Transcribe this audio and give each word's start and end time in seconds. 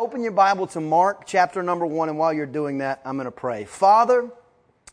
Open 0.00 0.22
your 0.22 0.32
Bible 0.32 0.66
to 0.68 0.80
Mark 0.80 1.26
chapter 1.26 1.62
number 1.62 1.84
one, 1.84 2.08
and 2.08 2.16
while 2.16 2.32
you're 2.32 2.46
doing 2.46 2.78
that, 2.78 3.02
I'm 3.04 3.16
going 3.16 3.26
to 3.26 3.30
pray. 3.30 3.66
Father, 3.66 4.30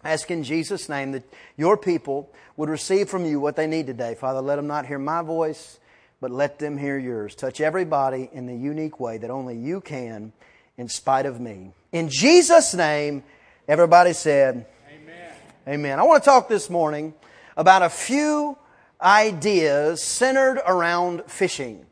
ask 0.03 0.29
in 0.29 0.43
Jesus' 0.43 0.89
name 0.89 1.13
that 1.13 1.23
your 1.55 1.77
people 1.77 2.29
would 2.57 2.67
receive 2.67 3.07
from 3.07 3.23
you 3.23 3.39
what 3.39 3.55
they 3.55 3.67
need 3.67 3.88
today. 3.88 4.15
Father, 4.15 4.41
let 4.41 4.57
them 4.57 4.67
not 4.67 4.85
hear 4.85 4.99
my 4.99 5.21
voice, 5.21 5.79
but 6.20 6.29
let 6.29 6.59
them 6.59 6.78
hear 6.78 6.97
yours. 6.97 7.35
Touch 7.35 7.62
everybody 7.62 8.29
in 8.33 8.47
the 8.47 8.54
unique 8.54 8.99
way 8.99 9.17
that 9.17 9.29
only 9.29 9.55
you 9.55 9.79
can, 9.79 10.33
in 10.75 10.89
spite 10.89 11.26
of 11.26 11.39
me. 11.39 11.71
In 11.94 12.10
Jesus' 12.10 12.74
name, 12.74 13.24
everybody 13.66 14.12
said, 14.12 14.66
Amen. 14.94 15.32
Amen. 15.70 16.00
I 16.02 16.04
want 16.04 16.21
to 16.21 16.30
talk 16.30 16.50
this 16.50 16.70
morning 16.70 17.14
about 17.55 17.82
a 17.82 17.89
few 17.89 18.58
ideas 19.02 20.04
centered 20.04 20.62
around 20.68 21.24
fishing. 21.28 21.86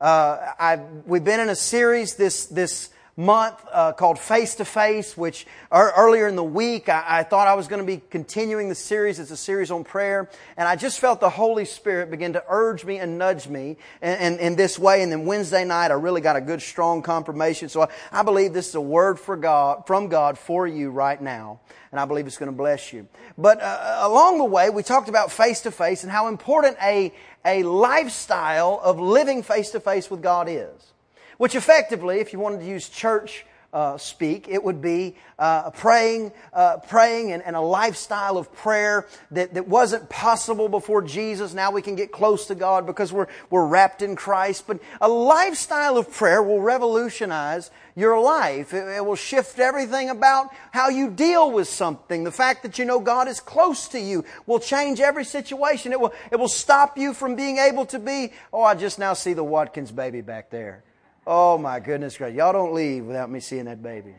Uh, 0.00 0.78
we've 1.04 1.24
been 1.24 1.40
in 1.40 1.50
a 1.50 1.54
series 1.54 2.14
this, 2.14 2.46
this 2.46 2.88
month 3.18 3.62
uh, 3.70 3.92
called 3.92 4.18
Face 4.18 4.54
to 4.54 4.64
Face, 4.64 5.14
which 5.14 5.46
er, 5.70 5.92
earlier 5.94 6.26
in 6.26 6.36
the 6.36 6.42
week 6.44 6.88
I, 6.88 7.04
I 7.06 7.22
thought 7.22 7.46
I 7.46 7.52
was 7.52 7.68
going 7.68 7.80
to 7.82 7.86
be 7.86 8.00
continuing 8.08 8.70
the 8.70 8.74
series. 8.74 9.18
It's 9.18 9.30
a 9.30 9.36
series 9.36 9.70
on 9.70 9.84
prayer. 9.84 10.30
And 10.56 10.66
I 10.66 10.76
just 10.76 11.00
felt 11.00 11.20
the 11.20 11.28
Holy 11.28 11.66
Spirit 11.66 12.10
begin 12.10 12.32
to 12.32 12.42
urge 12.48 12.82
me 12.86 12.96
and 12.96 13.18
nudge 13.18 13.46
me 13.46 13.76
in, 14.00 14.18
in, 14.18 14.38
in 14.38 14.56
this 14.56 14.78
way. 14.78 15.02
And 15.02 15.12
then 15.12 15.26
Wednesday 15.26 15.66
night 15.66 15.90
I 15.90 15.94
really 15.94 16.22
got 16.22 16.36
a 16.36 16.40
good 16.40 16.62
strong 16.62 17.02
confirmation. 17.02 17.68
So 17.68 17.82
I, 17.82 17.88
I 18.10 18.22
believe 18.22 18.54
this 18.54 18.70
is 18.70 18.74
a 18.76 18.80
word 18.80 19.20
for 19.20 19.36
God, 19.36 19.86
from 19.86 20.08
God 20.08 20.38
for 20.38 20.66
you 20.66 20.88
right 20.90 21.20
now 21.20 21.60
and 21.92 21.98
I 21.98 22.04
believe 22.04 22.26
it's 22.26 22.38
going 22.38 22.50
to 22.50 22.56
bless 22.56 22.92
you. 22.92 23.08
But 23.36 23.60
uh, 23.60 23.98
along 24.02 24.38
the 24.38 24.44
way, 24.44 24.70
we 24.70 24.82
talked 24.82 25.08
about 25.08 25.32
face 25.32 25.62
to 25.62 25.72
face 25.72 26.04
and 26.04 26.12
how 26.12 26.28
important 26.28 26.76
a, 26.80 27.12
a 27.44 27.62
lifestyle 27.62 28.80
of 28.82 28.98
living 29.00 29.42
face 29.42 29.70
to 29.70 29.80
face 29.80 30.10
with 30.10 30.22
God 30.22 30.48
is. 30.48 30.92
Which 31.38 31.54
effectively, 31.54 32.20
if 32.20 32.32
you 32.32 32.38
wanted 32.38 32.60
to 32.60 32.66
use 32.66 32.88
church 32.88 33.46
uh, 33.72 33.96
speak. 33.96 34.48
It 34.48 34.62
would 34.62 34.82
be 34.82 35.16
uh, 35.38 35.70
praying, 35.70 36.32
uh, 36.52 36.78
praying, 36.78 37.32
and, 37.32 37.42
and, 37.42 37.54
a 37.54 37.60
lifestyle 37.60 38.36
of 38.36 38.52
prayer 38.52 39.06
that, 39.30 39.54
that 39.54 39.68
wasn't 39.68 40.08
possible 40.08 40.68
before 40.68 41.02
Jesus. 41.02 41.54
Now 41.54 41.70
we 41.70 41.80
can 41.80 41.94
get 41.94 42.10
close 42.10 42.46
to 42.46 42.54
God 42.54 42.84
because 42.84 43.12
we're 43.12 43.28
we're 43.48 43.66
wrapped 43.66 44.02
in 44.02 44.16
Christ. 44.16 44.66
But 44.66 44.80
a 45.00 45.08
lifestyle 45.08 45.96
of 45.96 46.10
prayer 46.10 46.42
will 46.42 46.60
revolutionize 46.60 47.70
your 47.94 48.20
life. 48.20 48.74
It, 48.74 48.88
it 48.88 49.04
will 49.04 49.14
shift 49.14 49.58
everything 49.60 50.10
about 50.10 50.48
how 50.72 50.88
you 50.88 51.08
deal 51.08 51.50
with 51.52 51.68
something. 51.68 52.24
The 52.24 52.32
fact 52.32 52.64
that 52.64 52.78
you 52.78 52.84
know 52.84 52.98
God 52.98 53.28
is 53.28 53.38
close 53.38 53.86
to 53.88 54.00
you 54.00 54.24
will 54.46 54.60
change 54.60 55.00
every 55.00 55.24
situation. 55.24 55.92
It 55.92 56.00
will 56.00 56.12
it 56.32 56.36
will 56.36 56.48
stop 56.48 56.98
you 56.98 57.14
from 57.14 57.36
being 57.36 57.58
able 57.58 57.86
to 57.86 58.00
be. 58.00 58.32
Oh, 58.52 58.62
I 58.62 58.74
just 58.74 58.98
now 58.98 59.14
see 59.14 59.32
the 59.32 59.44
Watkins 59.44 59.92
baby 59.92 60.22
back 60.22 60.50
there. 60.50 60.82
Oh 61.26 61.58
my 61.58 61.80
goodness 61.80 62.16
gracious. 62.16 62.36
Y'all 62.36 62.52
don't 62.52 62.72
leave 62.72 63.04
without 63.04 63.30
me 63.30 63.40
seeing 63.40 63.66
that 63.66 63.82
baby. 63.82 64.14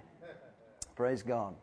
Praise 0.96 1.24
God. 1.24 1.56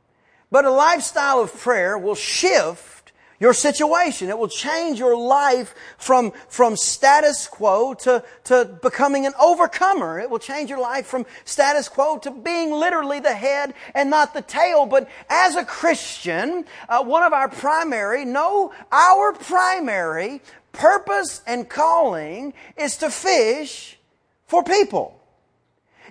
But 0.51 0.65
a 0.65 0.71
lifestyle 0.71 1.41
of 1.41 1.55
prayer 1.55 1.97
will 1.99 2.15
shift 2.15 3.13
your 3.41 3.53
situation. 3.53 4.29
It 4.29 4.39
will 4.39 4.49
change 4.49 4.99
your 4.99 5.17
life 5.17 5.75
from, 5.97 6.33
from 6.49 6.77
status 6.77 7.47
quo 7.47 7.95
to, 7.95 8.25
to 8.45 8.79
becoming 8.83 9.27
an 9.27 9.35
overcomer. 9.41 10.19
It 10.19 10.29
will 10.29 10.39
change 10.39 10.71
your 10.71 10.81
life 10.81 11.07
from 11.07 11.25
status 11.45 11.89
quo 11.89 12.19
to 12.19 12.31
being 12.31 12.73
literally 12.73 13.21
the 13.21 13.35
head 13.35 13.75
and 13.95 14.11
not 14.11 14.35
the 14.35 14.43
tail. 14.43 14.87
But 14.87 15.09
as 15.29 15.55
a 15.55 15.65
Christian, 15.65 16.65
uh, 16.89 17.05
one 17.05 17.23
of 17.23 17.33
our 17.33 17.49
primary, 17.49 18.25
no, 18.25 18.73
our 18.91 19.33
primary 19.33 20.43
purpose 20.73 21.43
and 21.47 21.69
calling 21.69 22.55
is 22.77 22.97
to 22.99 23.11
fish 23.11 23.99
for 24.47 24.65
people. 24.65 25.18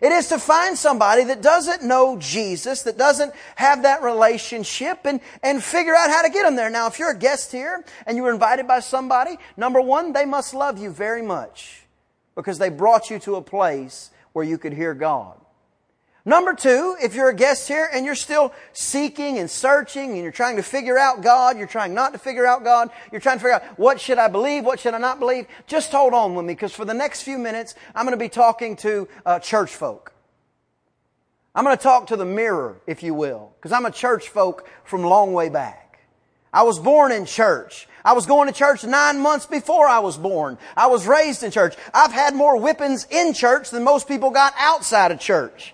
It 0.02 0.12
is 0.12 0.28
to 0.28 0.40
find 0.40 0.78
somebody 0.78 1.23
that 1.26 1.42
doesn't 1.42 1.84
know 1.84 2.17
Jesus, 2.17 2.84
that 2.84 2.98
doesn't 2.98 3.34
have 3.56 3.84
that 3.84 4.04
relationship, 4.04 5.06
and, 5.06 5.20
and 5.42 5.64
figure 5.64 5.95
out 5.95 6.09
how 6.09 6.22
to 6.22 6.30
get 6.30 6.44
them 6.44 6.56
there. 6.56 6.70
Now, 6.70 6.88
if 6.88 7.00
you're 7.00 7.12
a 7.12 7.17
guest 7.17 7.52
here 7.52 7.84
and 8.06 8.17
you 8.17 8.23
were 8.23 8.31
invited 8.34 8.67
by 8.67 8.80
somebody, 8.80 9.38
number 9.55 9.82
one, 9.82 10.14
they 10.14 10.26
must 10.26 10.54
love 10.54 10.77
you 10.77 10.92
very 10.92 11.22
much 11.22 11.83
because 12.36 12.60
they 12.60 12.70
brought 12.70 13.10
you 13.10 13.20
to 13.20 13.36
a 13.36 13.42
place 13.42 14.11
where 14.33 14.45
you 14.45 14.58
could 14.58 14.73
hear 14.73 14.94
God. 14.94 15.39
Number 16.27 16.54
two, 16.54 16.98
if 17.02 17.15
you're 17.15 17.30
a 17.30 17.33
guest 17.33 17.70
here 17.70 17.89
and 17.93 18.05
you're 18.05 18.14
still 18.14 18.52
seeking 18.73 19.38
and 19.38 19.49
searching 19.49 20.11
and 20.11 20.21
you're 20.21 20.33
trying 20.33 20.58
to 20.58 20.61
figure 20.61 20.98
out 20.98 21.21
God, 21.21 21.58
you're 21.58 21.67
trying 21.67 21.93
not 21.93 22.11
to 22.11 22.20
figure 22.20 22.45
out 22.45 22.65
God, 22.65 22.89
you're 23.14 23.21
trying 23.21 23.38
to 23.38 23.39
figure 23.39 23.54
out 23.54 23.80
what 23.80 24.02
should 24.02 24.17
I 24.17 24.27
believe, 24.27 24.66
what 24.66 24.77
should 24.77 24.93
I 24.93 24.98
not 24.98 25.20
believe, 25.20 25.48
just 25.67 25.89
hold 25.89 26.14
on 26.14 26.36
with 26.36 26.45
me 26.45 26.54
because 26.54 26.73
for 26.73 26.83
the 26.83 26.93
next 26.93 27.21
few 27.21 27.37
minutes, 27.37 27.76
I'm 27.95 28.05
going 28.05 28.11
to 28.11 28.21
be 28.21 28.27
talking 28.27 28.76
to 28.76 29.08
uh, 29.26 29.39
church 29.39 29.73
folk. 29.73 30.11
I'm 31.55 31.64
going 31.64 31.77
to 31.77 31.82
talk 31.82 32.08
to 32.08 32.17
the 32.17 32.26
mirror, 32.26 32.82
if 32.87 33.04
you 33.04 33.14
will, 33.14 33.54
because 33.55 33.71
I'm 33.71 33.86
a 33.86 33.92
church 33.92 34.27
folk 34.27 34.67
from 34.83 35.04
long 35.04 35.32
way 35.32 35.48
back. 35.48 36.02
I 36.52 36.64
was 36.64 36.77
born 36.77 37.14
in 37.14 37.26
church. 37.26 37.87
I 38.04 38.11
was 38.11 38.26
going 38.26 38.49
to 38.49 38.54
church 38.54 38.83
nine 38.83 39.21
months 39.21 39.45
before 39.45 39.87
I 39.87 39.99
was 39.99 40.17
born. 40.17 40.58
I 40.76 40.87
was 40.87 41.08
raised 41.08 41.42
in 41.43 41.52
church. 41.52 41.76
I've 41.93 42.11
had 42.11 42.36
more 42.36 42.60
whippings 42.60 43.08
in 43.10 43.33
church 43.33 43.70
than 43.70 43.86
most 43.86 44.10
people 44.10 44.30
got 44.30 44.54
outside 44.58 45.14
of 45.14 45.21
church. 45.21 45.73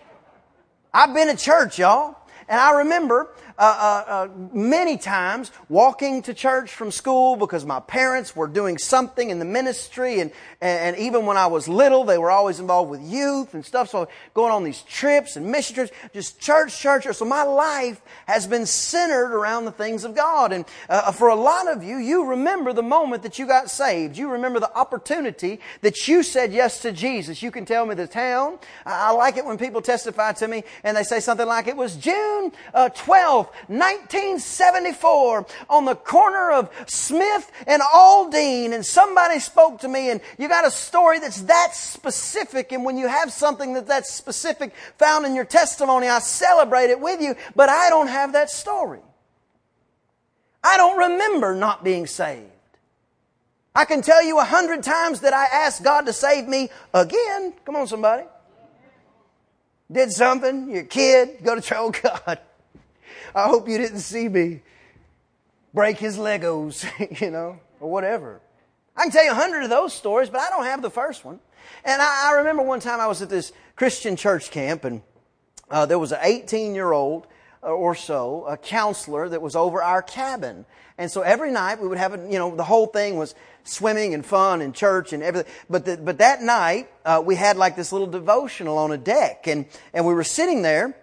I've 0.93 1.13
been 1.13 1.27
to 1.27 1.35
church, 1.35 1.79
y'all. 1.79 2.17
And 2.47 2.59
I 2.59 2.79
remember 2.79 3.33
uh, 3.57 3.61
uh, 4.07 4.11
uh, 4.11 4.27
many 4.53 4.97
times 4.97 5.51
walking 5.69 6.21
to 6.23 6.33
church 6.33 6.71
from 6.71 6.91
school 6.91 7.35
because 7.35 7.65
my 7.65 7.79
parents 7.79 8.35
were 8.35 8.47
doing 8.47 8.77
something 8.77 9.29
in 9.29 9.39
the 9.39 9.45
ministry, 9.45 10.19
and, 10.19 10.31
and, 10.63 10.97
even 10.97 11.25
when 11.25 11.37
I 11.37 11.47
was 11.47 11.67
little, 11.67 12.05
they 12.05 12.17
were 12.17 12.31
always 12.31 12.59
involved 12.59 12.89
with 12.89 13.01
youth 13.01 13.53
and 13.53 13.65
stuff. 13.65 13.89
So 13.89 14.07
going 14.33 14.51
on 14.51 14.63
these 14.63 14.81
trips 14.83 15.35
and 15.35 15.51
mission 15.51 15.75
trips, 15.75 15.91
just 16.13 16.39
church, 16.39 16.77
church. 16.79 17.05
So 17.05 17.25
my 17.25 17.43
life 17.43 18.01
has 18.27 18.47
been 18.47 18.65
centered 18.65 19.35
around 19.35 19.65
the 19.65 19.71
things 19.71 20.03
of 20.03 20.15
God. 20.15 20.53
And 20.53 20.65
uh, 20.89 21.11
for 21.11 21.27
a 21.27 21.35
lot 21.35 21.67
of 21.67 21.83
you, 21.83 21.97
you 21.97 22.25
remember 22.25 22.71
the 22.71 22.83
moment 22.83 23.23
that 23.23 23.37
you 23.39 23.45
got 23.45 23.69
saved. 23.69 24.17
You 24.17 24.29
remember 24.29 24.59
the 24.59 24.73
opportunity 24.75 25.59
that 25.81 26.07
you 26.07 26.23
said 26.23 26.53
yes 26.53 26.81
to 26.81 26.91
Jesus. 26.91 27.43
You 27.43 27.51
can 27.51 27.65
tell 27.65 27.85
me 27.85 27.95
the 27.95 28.07
town. 28.07 28.59
I, 28.85 29.09
I 29.09 29.11
like 29.11 29.37
it 29.37 29.45
when 29.45 29.57
people 29.57 29.81
testify 29.81 30.31
to 30.33 30.47
me 30.47 30.63
and 30.83 30.95
they 30.95 31.03
say 31.03 31.19
something 31.19 31.47
like, 31.47 31.67
"It 31.67 31.75
was 31.75 31.95
June 31.95 32.51
uh, 32.73 32.89
12." 32.89 33.49
1974, 33.67 35.45
on 35.69 35.85
the 35.85 35.95
corner 35.95 36.51
of 36.51 36.69
Smith 36.87 37.51
and 37.67 37.81
Aldine, 37.81 38.73
and 38.73 38.85
somebody 38.85 39.39
spoke 39.39 39.79
to 39.79 39.87
me, 39.87 40.09
and 40.09 40.21
you 40.37 40.47
got 40.53 40.67
a 40.67 40.71
story 40.71 41.17
that's 41.17 41.41
that 41.43 41.73
specific, 41.73 42.71
and 42.71 42.85
when 42.85 42.95
you 42.95 43.07
have 43.07 43.31
something 43.31 43.73
that 43.73 43.87
that's 43.87 44.13
specific 44.13 44.71
found 44.99 45.25
in 45.25 45.33
your 45.33 45.45
testimony, 45.45 46.07
I 46.07 46.19
celebrate 46.19 46.91
it 46.91 46.99
with 46.99 47.19
you, 47.21 47.33
but 47.55 47.69
I 47.69 47.89
don't 47.89 48.05
have 48.05 48.33
that 48.33 48.51
story. 48.51 48.99
I 50.63 50.77
don't 50.77 50.99
remember 50.99 51.55
not 51.55 51.83
being 51.83 52.05
saved. 52.05 52.51
I 53.73 53.85
can 53.85 54.03
tell 54.03 54.23
you 54.23 54.37
a 54.37 54.43
hundred 54.43 54.83
times 54.83 55.21
that 55.21 55.33
I 55.33 55.45
asked 55.45 55.83
God 55.83 56.05
to 56.05 56.13
save 56.13 56.47
me 56.47 56.69
again. 56.93 57.55
Come 57.65 57.75
on, 57.75 57.87
somebody. 57.87 58.25
Did 59.91 60.11
something, 60.11 60.69
your 60.69 60.83
kid, 60.83 61.39
go 61.43 61.55
to 61.55 61.61
tell 61.61 61.89
God. 62.03 62.37
I 63.33 63.47
hope 63.47 63.67
you 63.67 63.79
didn't 63.79 64.01
see 64.01 64.29
me 64.29 64.61
break 65.73 65.97
his 65.97 66.19
Legos, 66.19 66.85
you 67.21 67.31
know, 67.31 67.59
or 67.79 67.89
whatever. 67.89 68.39
I 68.95 69.03
can 69.03 69.11
tell 69.11 69.23
you 69.23 69.31
a 69.31 69.35
hundred 69.35 69.63
of 69.63 69.69
those 69.69 69.93
stories, 69.93 70.29
but 70.29 70.39
I 70.41 70.49
don't 70.49 70.65
have 70.65 70.81
the 70.81 70.89
first 70.89 71.25
one. 71.25 71.39
And 71.83 72.01
I, 72.01 72.31
I 72.31 72.37
remember 72.37 72.63
one 72.63 72.79
time 72.79 72.99
I 72.99 73.07
was 73.07 73.21
at 73.21 73.29
this 73.29 73.51
Christian 73.75 74.15
church 74.15 74.51
camp, 74.51 74.83
and 74.83 75.01
uh, 75.69 75.85
there 75.85 75.99
was 75.99 76.11
an 76.11 76.19
18 76.21 76.75
year 76.75 76.91
old 76.91 77.27
uh, 77.63 77.67
or 77.67 77.95
so, 77.95 78.45
a 78.45 78.57
counselor 78.57 79.29
that 79.29 79.41
was 79.41 79.55
over 79.55 79.81
our 79.81 80.01
cabin. 80.01 80.65
And 80.97 81.09
so 81.09 81.21
every 81.21 81.51
night 81.51 81.81
we 81.81 81.87
would 81.87 81.97
have, 81.97 82.13
a, 82.13 82.31
you 82.31 82.37
know, 82.37 82.55
the 82.55 82.63
whole 82.63 82.85
thing 82.85 83.17
was 83.17 83.33
swimming 83.63 84.13
and 84.13 84.23
fun 84.23 84.61
and 84.61 84.75
church 84.75 85.11
and 85.11 85.23
everything. 85.23 85.51
But 85.69 85.85
the, 85.85 85.97
but 85.97 86.19
that 86.19 86.43
night 86.43 86.89
uh, 87.03 87.23
we 87.25 87.35
had 87.35 87.57
like 87.57 87.75
this 87.75 87.91
little 87.91 88.07
devotional 88.07 88.77
on 88.77 88.91
a 88.91 88.97
deck, 88.97 89.47
and 89.47 89.65
and 89.93 90.05
we 90.05 90.13
were 90.13 90.23
sitting 90.23 90.61
there, 90.61 90.95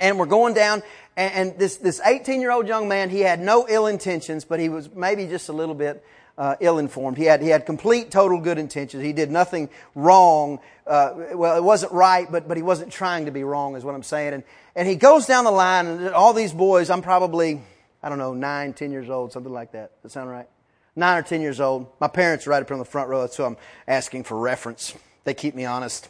and 0.00 0.18
we're 0.18 0.26
going 0.26 0.54
down, 0.54 0.82
and, 1.16 1.34
and 1.34 1.58
this, 1.58 1.76
this 1.76 2.00
18 2.04 2.40
year 2.40 2.50
old 2.50 2.66
young 2.66 2.88
man, 2.88 3.10
he 3.10 3.20
had 3.20 3.40
no 3.40 3.66
ill 3.68 3.86
intentions, 3.86 4.44
but 4.44 4.58
he 4.58 4.68
was 4.68 4.90
maybe 4.94 5.26
just 5.26 5.48
a 5.48 5.52
little 5.52 5.74
bit 5.74 6.04
uh, 6.36 6.56
ill 6.60 6.78
informed. 6.78 7.16
He 7.16 7.24
had, 7.24 7.42
he 7.42 7.48
had 7.48 7.66
complete, 7.66 8.10
total 8.10 8.40
good 8.40 8.58
intentions. 8.58 9.02
He 9.02 9.12
did 9.12 9.30
nothing 9.30 9.68
wrong. 9.94 10.60
Uh, 10.86 11.14
well, 11.34 11.56
it 11.56 11.62
wasn't 11.62 11.92
right, 11.92 12.30
but, 12.30 12.48
but 12.48 12.56
he 12.56 12.62
wasn't 12.62 12.92
trying 12.92 13.26
to 13.26 13.30
be 13.30 13.44
wrong, 13.44 13.76
is 13.76 13.84
what 13.84 13.94
I'm 13.94 14.02
saying. 14.02 14.34
And, 14.34 14.44
and 14.74 14.88
he 14.88 14.96
goes 14.96 15.26
down 15.26 15.44
the 15.44 15.50
line, 15.50 15.86
and 15.86 16.08
all 16.08 16.32
these 16.32 16.52
boys, 16.52 16.90
I'm 16.90 17.02
probably, 17.02 17.62
I 18.02 18.08
don't 18.08 18.18
know, 18.18 18.34
nine, 18.34 18.72
ten 18.72 18.90
years 18.90 19.08
old, 19.08 19.32
something 19.32 19.52
like 19.52 19.72
that. 19.72 19.90
Does 20.02 20.02
that 20.02 20.10
sound 20.10 20.30
right? 20.30 20.48
Nine 20.96 21.18
or 21.18 21.22
ten 21.22 21.40
years 21.40 21.60
old. 21.60 21.86
My 22.00 22.08
parents 22.08 22.46
are 22.46 22.50
right 22.50 22.62
up 22.62 22.68
here 22.68 22.74
on 22.74 22.78
the 22.78 22.84
front 22.84 23.08
row, 23.08 23.26
so 23.26 23.44
I'm 23.44 23.56
asking 23.86 24.24
for 24.24 24.38
reference. 24.38 24.94
They 25.24 25.34
keep 25.34 25.54
me 25.54 25.64
honest. 25.64 26.08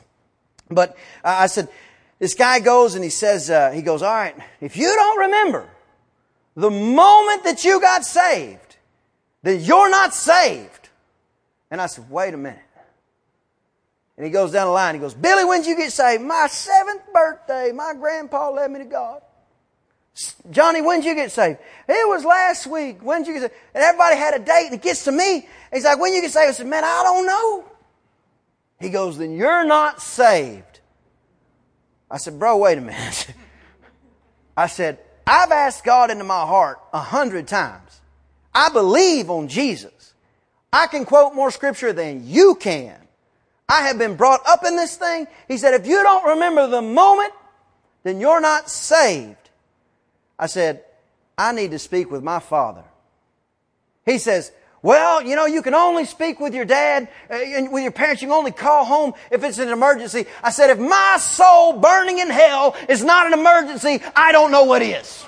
But 0.70 0.97
uh, 1.23 1.37
I 1.38 1.47
said, 1.47 1.69
this 2.19 2.35
guy 2.35 2.61
goes 2.61 2.94
and 2.94 3.05
he 3.05 3.11
says, 3.11 3.50
uh, 3.50 3.70
he 3.70 3.82
goes, 3.82 4.03
all 4.03 4.15
right, 4.15 4.35
if 4.61 4.77
you 4.77 4.87
don't 4.87 5.19
remember 5.20 5.69
the 6.56 6.70
moment 6.70 7.44
that 7.44 7.65
you 7.65 7.81
got 7.81 8.05
saved, 8.05 8.61
then 9.44 9.61
you're 9.61 9.91
not 9.91 10.14
saved. 10.14 10.88
And 11.70 11.81
I 11.81 11.87
said, 11.87 12.11
wait 12.11 12.32
a 12.32 12.37
minute. 12.37 12.61
And 14.17 14.25
he 14.25 14.32
goes 14.32 14.52
down 14.52 14.69
the 14.69 14.73
line. 14.73 14.94
He 14.94 15.00
goes, 15.00 15.12
Billy, 15.12 15.44
when 15.44 15.61
did 15.61 15.69
you 15.69 15.76
get 15.76 15.93
saved? 15.93 16.23
My 16.23 16.46
seventh 16.46 17.02
birthday. 17.12 17.70
My 17.73 17.93
grandpa 17.94 18.50
led 18.50 18.70
me 18.70 18.79
to 18.79 18.87
God. 18.87 19.20
Johnny, 20.50 20.81
when 20.81 21.00
did 21.00 21.08
you 21.08 21.14
get 21.14 21.31
saved? 21.31 21.58
It 21.87 22.08
was 22.08 22.25
last 22.25 22.67
week. 22.67 23.02
When 23.02 23.23
did 23.23 23.29
you 23.29 23.35
get 23.35 23.43
saved? 23.43 23.55
And 23.75 23.85
everybody 23.85 24.17
had 24.17 24.32
a 24.35 24.38
date 24.38 24.67
and 24.67 24.75
it 24.75 24.82
gets 24.82 25.05
to 25.05 25.12
me. 25.12 25.46
He's 25.73 25.85
like, 25.85 26.00
when 26.00 26.14
you 26.14 26.23
get 26.23 26.31
saved? 26.31 26.49
I 26.49 26.52
said, 26.52 26.67
man, 26.67 26.85
I 26.85 27.02
don't 27.02 27.26
know. 27.26 27.64
He 28.81 28.88
goes, 28.88 29.19
then 29.19 29.37
you're 29.37 29.64
not 29.64 30.00
saved. 30.00 30.81
I 32.11 32.17
said, 32.17 32.38
bro, 32.38 32.56
wait 32.56 32.79
a 32.79 32.81
minute. 32.81 33.26
I 34.56 34.69
said, 34.69 35.00
I've 35.26 35.50
asked 35.50 35.85
God 35.85 36.11
into 36.11 36.25
my 36.25 36.46
heart 36.46 36.79
a 36.94 37.00
hundred 37.00 37.46
times. 37.46 38.00
I 38.55 38.69
believe 38.69 39.31
on 39.31 39.49
Jesus. 39.49 40.15
I 40.73 40.87
can 40.87 41.05
quote 41.05 41.35
more 41.35 41.51
scripture 41.51 41.93
than 41.93 42.27
you 42.27 42.55
can. 42.55 42.97
I 43.69 43.83
have 43.83 43.99
been 43.99 44.17
brought 44.17 44.41
up 44.47 44.65
in 44.65 44.77
this 44.77 44.97
thing. 44.97 45.27
He 45.49 45.56
said, 45.56 45.75
if 45.75 45.87
you 45.87 46.03
don't 46.03 46.25
remember 46.25 46.67
the 46.67 46.83
moment, 46.83 47.33
then 48.03 48.21
you're 48.21 48.41
not 48.41 48.69
saved. 48.69 49.37
I 50.39 50.47
said, 50.47 50.85
I 51.39 51.53
need 51.53 51.71
to 51.71 51.79
speak 51.79 52.11
with 52.11 52.23
my 52.23 52.39
father. 52.39 52.85
He 54.05 54.19
says, 54.19 54.53
well, 54.83 55.23
you 55.23 55.35
know, 55.35 55.47
you 55.47 55.62
can 55.62 55.73
only 55.73 56.05
speak 56.05 56.41
with 56.41 56.55
your 56.55 56.67
dad, 56.67 57.09
uh, 57.31 57.35
and 57.35 57.73
with 57.73 57.83
your 57.83 57.93
parents. 57.93 58.21
You 58.21 58.29
can 58.29 58.37
only 58.37 58.53
call 58.53 58.85
home 58.85 59.15
if 59.31 59.43
it's 59.43 59.59
an 59.59 59.71
emergency. 59.71 60.27
I 60.43 60.51
said, 60.51 60.69
if 60.69 60.79
my 60.79 61.17
soul 61.19 61.81
burning 61.81 62.19
in 62.19 62.29
hell 62.29 62.77
is 62.89 63.03
not 63.03 63.27
an 63.27 63.33
emergency, 63.33 64.03
I 64.15 64.33
don't 64.33 64.51
know 64.51 64.65
what 64.65 64.83
is. 64.83 65.25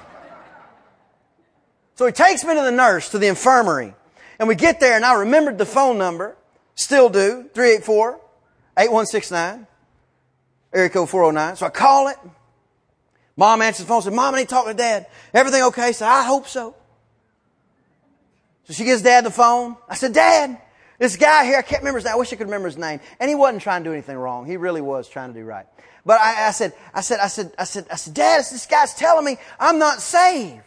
So 1.97 2.07
he 2.07 2.13
takes 2.13 2.45
me 2.45 2.55
to 2.55 2.61
the 2.61 2.71
nurse, 2.71 3.11
to 3.11 3.19
the 3.19 3.27
infirmary. 3.27 3.95
And 4.39 4.49
we 4.49 4.55
get 4.55 4.81
there, 4.81 4.97
and 4.97 5.05
I 5.05 5.15
remembered 5.15 5.59
the 5.59 5.67
phone 5.67 5.99
number. 5.99 6.37
Still 6.75 7.09
do. 7.09 7.49
384 7.55 8.21
8169. 8.79 9.67
Area 10.75 10.91
code 10.91 11.09
409. 11.09 11.57
So 11.57 11.67
I 11.67 11.71
call 11.71 12.09
it. 12.09 12.19
Mom 13.37 13.63
answers 13.63 13.87
the 13.87 13.89
phone 13.89 14.03
said, 14.03 14.13
Mom, 14.13 14.35
I 14.35 14.39
need 14.39 14.45
to 14.45 14.51
talk 14.51 14.67
to 14.67 14.75
dad. 14.75 15.07
Everything 15.33 15.63
okay? 15.65 15.85
I 15.85 15.93
said, 15.93 16.09
I 16.09 16.25
hope 16.25 16.47
so. 16.47 16.75
So 18.65 18.73
she 18.73 18.85
gives 18.85 19.03
dad 19.03 19.25
the 19.25 19.31
phone. 19.31 19.77
I 19.89 19.95
said, 19.95 20.13
Dad, 20.13 20.61
this 20.99 21.17
guy 21.17 21.45
here, 21.45 21.59
I 21.59 21.63
can't 21.63 21.83
remember 21.83 21.99
his 21.99 22.05
name. 22.05 22.15
I 22.15 22.17
wish 22.17 22.33
I 22.33 22.37
could 22.37 22.47
remember 22.47 22.69
his 22.69 22.79
name. 22.79 23.01
And 23.21 23.29
he 23.29 23.35
wasn't 23.35 23.63
trying 23.63 23.85
to 23.85 23.91
do 23.91 23.93
anything 23.93 24.17
wrong. 24.17 24.47
He 24.47 24.57
really 24.57 24.81
was 24.81 25.09
trying 25.09 25.33
to 25.33 25.39
do 25.39 25.45
right. 25.45 25.67
But 26.05 26.21
I, 26.21 26.49
I 26.49 26.51
said, 26.51 26.73
I 26.93 27.01
said, 27.01 27.21
I 27.21 27.29
said, 27.29 27.53
I 27.59 27.65
said, 27.65 27.87
I 27.91 27.97
said, 27.97 28.15
Dad, 28.15 28.39
this 28.39 28.67
guy's 28.67 28.95
telling 28.95 29.25
me 29.25 29.37
I'm 29.61 29.79
not 29.79 30.01
saved. 30.01 30.63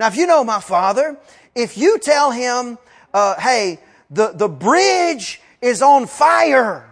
Now, 0.00 0.06
if 0.06 0.16
you 0.16 0.26
know 0.26 0.42
my 0.42 0.60
father, 0.60 1.18
if 1.54 1.76
you 1.76 1.98
tell 1.98 2.30
him, 2.30 2.78
uh, 3.12 3.38
hey, 3.38 3.80
the, 4.10 4.28
the 4.28 4.48
bridge 4.48 5.42
is 5.60 5.82
on 5.82 6.06
fire, 6.06 6.88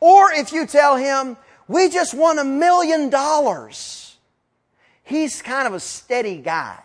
or 0.00 0.32
if 0.32 0.52
you 0.52 0.66
tell 0.66 0.96
him, 0.96 1.36
we 1.68 1.88
just 1.88 2.12
won 2.12 2.40
a 2.40 2.44
million 2.44 3.08
dollars, 3.08 4.16
he's 5.04 5.40
kind 5.42 5.68
of 5.68 5.74
a 5.74 5.80
steady 5.80 6.38
guy. 6.38 6.76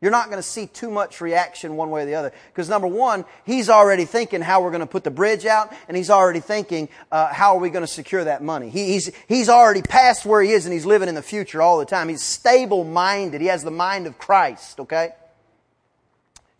You're 0.00 0.12
not 0.12 0.26
going 0.26 0.38
to 0.38 0.48
see 0.48 0.68
too 0.68 0.90
much 0.90 1.20
reaction 1.20 1.76
one 1.76 1.90
way 1.90 2.02
or 2.02 2.06
the 2.06 2.14
other. 2.14 2.32
Because 2.52 2.68
number 2.68 2.86
one, 2.86 3.24
he's 3.44 3.68
already 3.68 4.04
thinking 4.04 4.40
how 4.40 4.62
we're 4.62 4.70
going 4.70 4.80
to 4.80 4.86
put 4.86 5.02
the 5.02 5.10
bridge 5.10 5.44
out, 5.44 5.72
and 5.88 5.96
he's 5.96 6.08
already 6.08 6.38
thinking 6.38 6.88
uh, 7.10 7.32
how 7.32 7.56
are 7.56 7.60
we 7.60 7.68
going 7.68 7.84
to 7.84 7.92
secure 7.92 8.22
that 8.22 8.40
money. 8.40 8.70
He, 8.70 8.92
he's, 8.92 9.10
he's 9.26 9.48
already 9.48 9.82
past 9.82 10.24
where 10.24 10.40
he 10.40 10.52
is, 10.52 10.66
and 10.66 10.72
he's 10.72 10.86
living 10.86 11.08
in 11.08 11.16
the 11.16 11.22
future 11.22 11.60
all 11.60 11.78
the 11.78 11.84
time. 11.84 12.08
He's 12.08 12.22
stable 12.22 12.84
minded. 12.84 13.40
He 13.40 13.48
has 13.48 13.64
the 13.64 13.72
mind 13.72 14.06
of 14.06 14.18
Christ, 14.18 14.78
okay? 14.78 15.10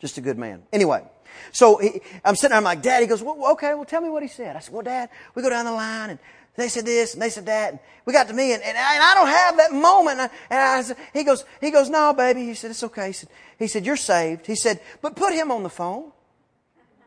Just 0.00 0.19
a 0.19 0.20
good 0.20 0.37
man. 0.37 0.64
Anyway, 0.73 1.05
so 1.52 1.76
he, 1.76 2.00
I'm 2.25 2.35
sitting 2.35 2.50
there, 2.50 2.58
I'm 2.58 2.64
like, 2.64 2.82
Dad, 2.82 3.02
he 3.02 3.06
goes, 3.06 3.23
well, 3.23 3.52
okay, 3.52 3.75
well, 3.75 3.85
tell 3.85 4.00
me 4.00 4.08
what 4.08 4.25
he 4.25 4.29
said. 4.29 4.56
I 4.56 4.58
said, 4.58 4.75
well, 4.75 4.82
Dad, 4.82 5.11
we 5.37 5.43
go 5.43 5.50
down 5.50 5.64
the 5.64 5.73
line, 5.73 6.11
and 6.11 6.19
they 6.59 6.69
said 6.69 6.85
this 6.85 7.15
and 7.15 7.23
they 7.23 7.31
said 7.31 7.47
that. 7.47 7.71
And 7.71 7.79
we 8.05 8.13
got 8.13 8.27
to 8.27 8.35
me 8.35 8.53
and, 8.53 8.61
and, 8.65 8.77
I, 8.77 8.95
and 8.95 9.03
I 9.03 9.15
don't 9.15 9.29
have 9.29 9.57
that 9.59 9.73
moment. 9.73 10.19
And, 10.19 10.23
I, 10.23 10.35
and 10.51 10.61
I 10.61 10.83
said, 10.83 10.97
he 11.13 11.23
goes, 11.23 11.45
he 11.61 11.71
goes, 11.71 11.89
no, 11.89 12.13
baby. 12.13 12.45
He 12.45 12.55
said, 12.55 12.73
it's 12.73 12.83
okay. 12.83 13.07
He 13.07 13.13
said, 13.13 13.29
he 13.61 13.67
said, 13.69 13.87
you're 13.87 13.97
saved. 13.97 14.45
He 14.45 14.57
said, 14.57 14.81
but 15.01 15.15
put 15.15 15.33
him 15.33 15.53
on 15.53 15.63
the 15.63 15.71
phone. 15.71 16.11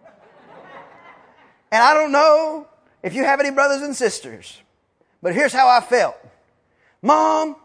and 1.72 1.84
I 1.84 1.94
don't 1.94 2.14
know 2.14 2.66
if 3.04 3.14
you 3.14 3.26
have 3.26 3.42
any 3.42 3.52
brothers 3.52 3.82
and 3.82 3.94
sisters, 3.94 4.58
but 5.22 5.36
here's 5.36 5.52
how 5.52 5.68
I 5.68 5.82
felt. 5.82 6.16
Mom, 7.02 7.58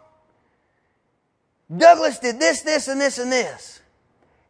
Douglas 1.75 2.19
did 2.19 2.41
this, 2.41 2.62
this, 2.62 2.88
and 2.88 3.00
this, 3.00 3.19
and 3.19 3.31
this. 3.31 3.81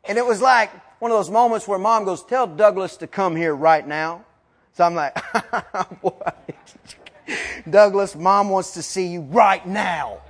And 0.05 0.17
it 0.17 0.25
was 0.25 0.41
like 0.41 0.71
one 1.00 1.11
of 1.11 1.19
those 1.19 1.29
moments 1.29 1.69
where 1.69 1.79
mom 1.79 2.05
goes, 2.05 2.25
tell 2.25 2.47
Douglas 2.47 2.97
to 2.99 3.06
come 3.06 3.37
here 3.37 3.55
right 3.55 3.87
now. 3.87 4.25
So 4.73 4.85
I'm 4.85 4.94
like, 4.94 5.17
Douglas, 7.70 8.14
mom 8.14 8.50
wants 8.50 8.73
to 8.73 8.82
see 8.82 9.08
you 9.08 9.23
right 9.23 9.67
now. 9.67 10.20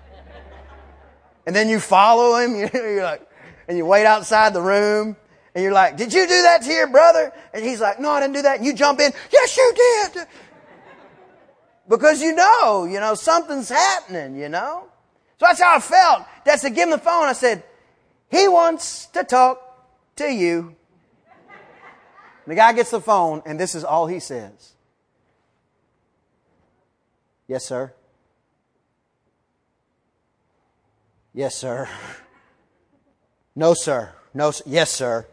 And 1.46 1.54
then 1.54 1.68
you 1.68 1.78
follow 1.78 2.38
him, 2.38 2.56
you're 2.74 3.02
like, 3.02 3.28
and 3.68 3.76
you 3.76 3.86
wait 3.86 4.06
outside 4.06 4.52
the 4.52 4.62
room, 4.62 5.16
and 5.54 5.62
you're 5.62 5.72
like, 5.72 5.96
did 5.96 6.12
you 6.12 6.26
do 6.26 6.42
that 6.42 6.62
to 6.62 6.70
your 6.70 6.88
brother? 6.88 7.32
And 7.54 7.64
he's 7.64 7.80
like, 7.80 7.98
no, 7.98 8.10
I 8.10 8.20
didn't 8.20 8.34
do 8.34 8.42
that. 8.42 8.58
And 8.58 8.66
you 8.66 8.74
jump 8.74 9.00
in, 9.00 9.12
yes, 9.32 9.56
you 9.56 9.72
did. 9.74 10.26
Because 11.88 12.20
you 12.20 12.34
know, 12.34 12.84
you 12.84 13.00
know, 13.00 13.14
something's 13.14 13.68
happening, 13.68 14.36
you 14.36 14.48
know. 14.48 14.84
So 15.38 15.46
that's 15.46 15.60
how 15.60 15.76
I 15.76 15.80
felt. 15.80 16.24
That's 16.44 16.62
to 16.62 16.70
give 16.70 16.84
him 16.84 16.90
the 16.90 16.98
phone. 16.98 17.24
I 17.24 17.32
said, 17.32 17.62
he 18.30 18.48
wants 18.48 19.06
to 19.06 19.24
talk 19.24 19.60
to 20.16 20.30
you. 20.30 20.74
And 22.44 22.52
the 22.52 22.54
guy 22.54 22.72
gets 22.72 22.90
the 22.90 23.00
phone, 23.00 23.42
and 23.46 23.58
this 23.58 23.74
is 23.74 23.82
all 23.84 24.06
he 24.06 24.20
says. 24.20 24.75
Yes, 27.48 27.64
sir. 27.64 27.92
Yes, 31.32 31.54
sir. 31.54 31.88
No, 33.54 33.74
sir. 33.74 34.12
No, 34.34 34.50
sir. 34.50 34.64
Yes, 34.66 34.90
sir. 34.90 35.26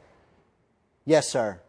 Yes, 1.05 1.29
sir. 1.29 1.59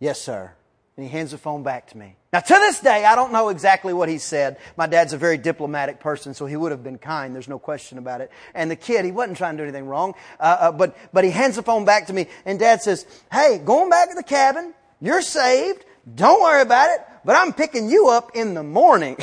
Yes, 0.00 0.20
sir. 0.20 0.52
And 0.96 1.06
he 1.06 1.10
hands 1.10 1.32
the 1.32 1.38
phone 1.38 1.62
back 1.62 1.88
to 1.88 1.98
me. 1.98 2.16
Now, 2.32 2.40
to 2.40 2.54
this 2.54 2.80
day, 2.80 3.04
I 3.04 3.14
don't 3.14 3.32
know 3.32 3.48
exactly 3.48 3.92
what 3.92 4.08
he 4.08 4.18
said. 4.18 4.58
My 4.76 4.86
dad's 4.86 5.12
a 5.12 5.18
very 5.18 5.38
diplomatic 5.38 6.00
person, 6.00 6.34
so 6.34 6.46
he 6.46 6.56
would 6.56 6.72
have 6.72 6.82
been 6.82 6.98
kind. 6.98 7.34
There's 7.34 7.48
no 7.48 7.58
question 7.58 7.98
about 7.98 8.20
it. 8.20 8.30
And 8.54 8.70
the 8.70 8.76
kid, 8.76 9.04
he 9.04 9.12
wasn't 9.12 9.38
trying 9.38 9.56
to 9.56 9.62
do 9.62 9.64
anything 9.64 9.86
wrong. 9.86 10.14
Uh, 10.38 10.56
uh, 10.60 10.72
but, 10.72 10.96
but 11.12 11.24
he 11.24 11.30
hands 11.30 11.56
the 11.56 11.62
phone 11.62 11.84
back 11.84 12.06
to 12.08 12.12
me, 12.12 12.26
and 12.44 12.58
dad 12.58 12.82
says, 12.82 13.06
Hey, 13.30 13.60
going 13.64 13.88
back 13.88 14.08
to 14.08 14.14
the 14.14 14.22
cabin. 14.22 14.74
You're 15.00 15.22
saved. 15.22 15.84
Don't 16.14 16.40
worry 16.40 16.62
about 16.62 16.90
it 16.90 17.00
but 17.24 17.36
I'm 17.36 17.52
picking 17.52 17.88
you 17.88 18.08
up 18.08 18.32
in 18.34 18.54
the 18.54 18.62
morning. 18.62 19.16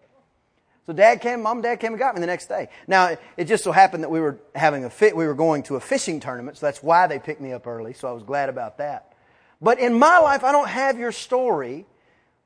so 0.86 0.92
dad 0.92 1.20
came, 1.20 1.42
mom, 1.42 1.62
dad 1.62 1.76
came 1.76 1.92
and 1.92 1.98
got 1.98 2.14
me 2.14 2.20
the 2.20 2.26
next 2.26 2.46
day. 2.46 2.68
Now, 2.86 3.16
it 3.36 3.44
just 3.44 3.64
so 3.64 3.72
happened 3.72 4.02
that 4.04 4.10
we 4.10 4.20
were 4.20 4.38
having 4.54 4.84
a 4.84 4.90
fit, 4.90 5.16
we 5.16 5.26
were 5.26 5.34
going 5.34 5.62
to 5.64 5.76
a 5.76 5.80
fishing 5.80 6.20
tournament, 6.20 6.58
so 6.58 6.66
that's 6.66 6.82
why 6.82 7.06
they 7.06 7.18
picked 7.18 7.40
me 7.40 7.52
up 7.52 7.66
early, 7.66 7.92
so 7.92 8.08
I 8.08 8.12
was 8.12 8.22
glad 8.22 8.48
about 8.48 8.78
that. 8.78 9.12
But 9.60 9.78
in 9.78 9.94
my 9.94 10.18
life, 10.18 10.44
I 10.44 10.52
don't 10.52 10.68
have 10.68 10.98
your 10.98 11.12
story 11.12 11.86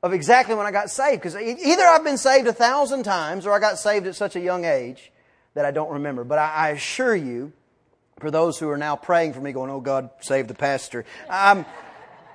of 0.03 0.13
exactly 0.13 0.55
when 0.55 0.65
I 0.65 0.71
got 0.71 0.89
saved, 0.89 1.21
because 1.21 1.35
either 1.35 1.83
I've 1.83 2.03
been 2.03 2.17
saved 2.17 2.47
a 2.47 2.53
thousand 2.53 3.03
times 3.03 3.45
or 3.45 3.53
I 3.53 3.59
got 3.59 3.77
saved 3.77 4.07
at 4.07 4.15
such 4.15 4.35
a 4.35 4.39
young 4.39 4.65
age 4.65 5.11
that 5.53 5.65
I 5.65 5.71
don't 5.71 5.91
remember. 5.91 6.23
But 6.23 6.39
I, 6.39 6.53
I 6.53 6.69
assure 6.69 7.15
you, 7.15 7.53
for 8.19 8.31
those 8.31 8.57
who 8.57 8.69
are 8.69 8.77
now 8.77 8.95
praying 8.95 9.33
for 9.33 9.41
me, 9.41 9.51
going, 9.51 9.69
Oh 9.69 9.81
God, 9.81 10.09
save 10.21 10.47
the 10.47 10.53
pastor, 10.53 11.05
I'm, 11.29 11.65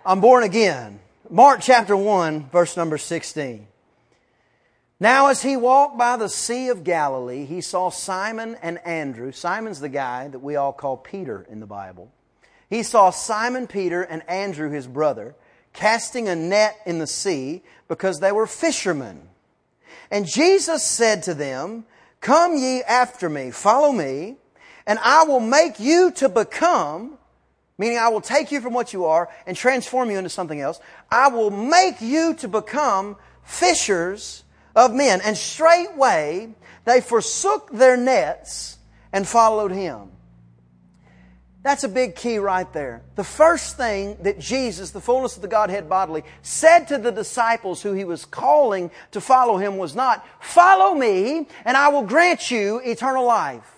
I'm 0.04 0.20
born 0.20 0.44
again. 0.44 1.00
Mark 1.30 1.60
chapter 1.60 1.96
1, 1.96 2.50
verse 2.50 2.76
number 2.76 2.98
16. 2.98 3.66
Now, 5.00 5.26
as 5.28 5.42
he 5.42 5.56
walked 5.56 5.98
by 5.98 6.16
the 6.16 6.28
Sea 6.28 6.68
of 6.68 6.84
Galilee, 6.84 7.44
he 7.44 7.60
saw 7.60 7.90
Simon 7.90 8.56
and 8.62 8.78
Andrew. 8.86 9.32
Simon's 9.32 9.80
the 9.80 9.88
guy 9.88 10.28
that 10.28 10.38
we 10.38 10.56
all 10.56 10.72
call 10.72 10.96
Peter 10.96 11.44
in 11.50 11.58
the 11.58 11.66
Bible. 11.66 12.12
He 12.70 12.82
saw 12.82 13.10
Simon 13.10 13.66
Peter 13.66 14.02
and 14.02 14.28
Andrew, 14.28 14.70
his 14.70 14.86
brother, 14.86 15.34
casting 15.72 16.28
a 16.28 16.36
net 16.36 16.76
in 16.86 16.98
the 16.98 17.06
sea 17.06 17.62
because 17.88 18.20
they 18.20 18.32
were 18.32 18.46
fishermen. 18.46 19.28
And 20.10 20.26
Jesus 20.26 20.84
said 20.84 21.24
to 21.24 21.34
them, 21.34 21.86
Come 22.20 22.56
ye 22.56 22.82
after 22.82 23.28
me, 23.28 23.50
follow 23.50 23.90
me, 23.90 24.36
and 24.86 24.98
I 25.00 25.24
will 25.24 25.40
make 25.40 25.80
you 25.80 26.12
to 26.12 26.28
become 26.28 27.18
meaning 27.78 27.98
I 27.98 28.08
will 28.08 28.20
take 28.20 28.52
you 28.52 28.60
from 28.60 28.72
what 28.72 28.92
you 28.92 29.04
are 29.04 29.28
and 29.46 29.56
transform 29.56 30.10
you 30.10 30.18
into 30.18 30.30
something 30.30 30.60
else. 30.60 30.80
I 31.10 31.28
will 31.28 31.50
make 31.50 32.00
you 32.00 32.34
to 32.34 32.48
become 32.48 33.16
fishers 33.42 34.44
of 34.74 34.92
men. 34.92 35.20
And 35.22 35.36
straightway 35.36 36.54
they 36.84 37.00
forsook 37.00 37.70
their 37.72 37.96
nets 37.96 38.78
and 39.12 39.26
followed 39.26 39.72
him. 39.72 40.12
That's 41.62 41.82
a 41.82 41.88
big 41.88 42.14
key 42.14 42.38
right 42.38 42.72
there. 42.72 43.02
The 43.16 43.24
first 43.24 43.76
thing 43.76 44.16
that 44.22 44.38
Jesus, 44.38 44.92
the 44.92 45.00
fullness 45.00 45.34
of 45.34 45.42
the 45.42 45.48
Godhead 45.48 45.88
bodily, 45.88 46.22
said 46.40 46.86
to 46.88 46.98
the 46.98 47.10
disciples 47.10 47.82
who 47.82 47.92
he 47.92 48.04
was 48.04 48.24
calling 48.24 48.88
to 49.10 49.20
follow 49.20 49.56
him 49.56 49.76
was 49.76 49.96
not, 49.96 50.24
follow 50.40 50.94
me 50.94 51.48
and 51.64 51.76
I 51.76 51.88
will 51.88 52.02
grant 52.02 52.52
you 52.52 52.80
eternal 52.84 53.24
life. 53.24 53.75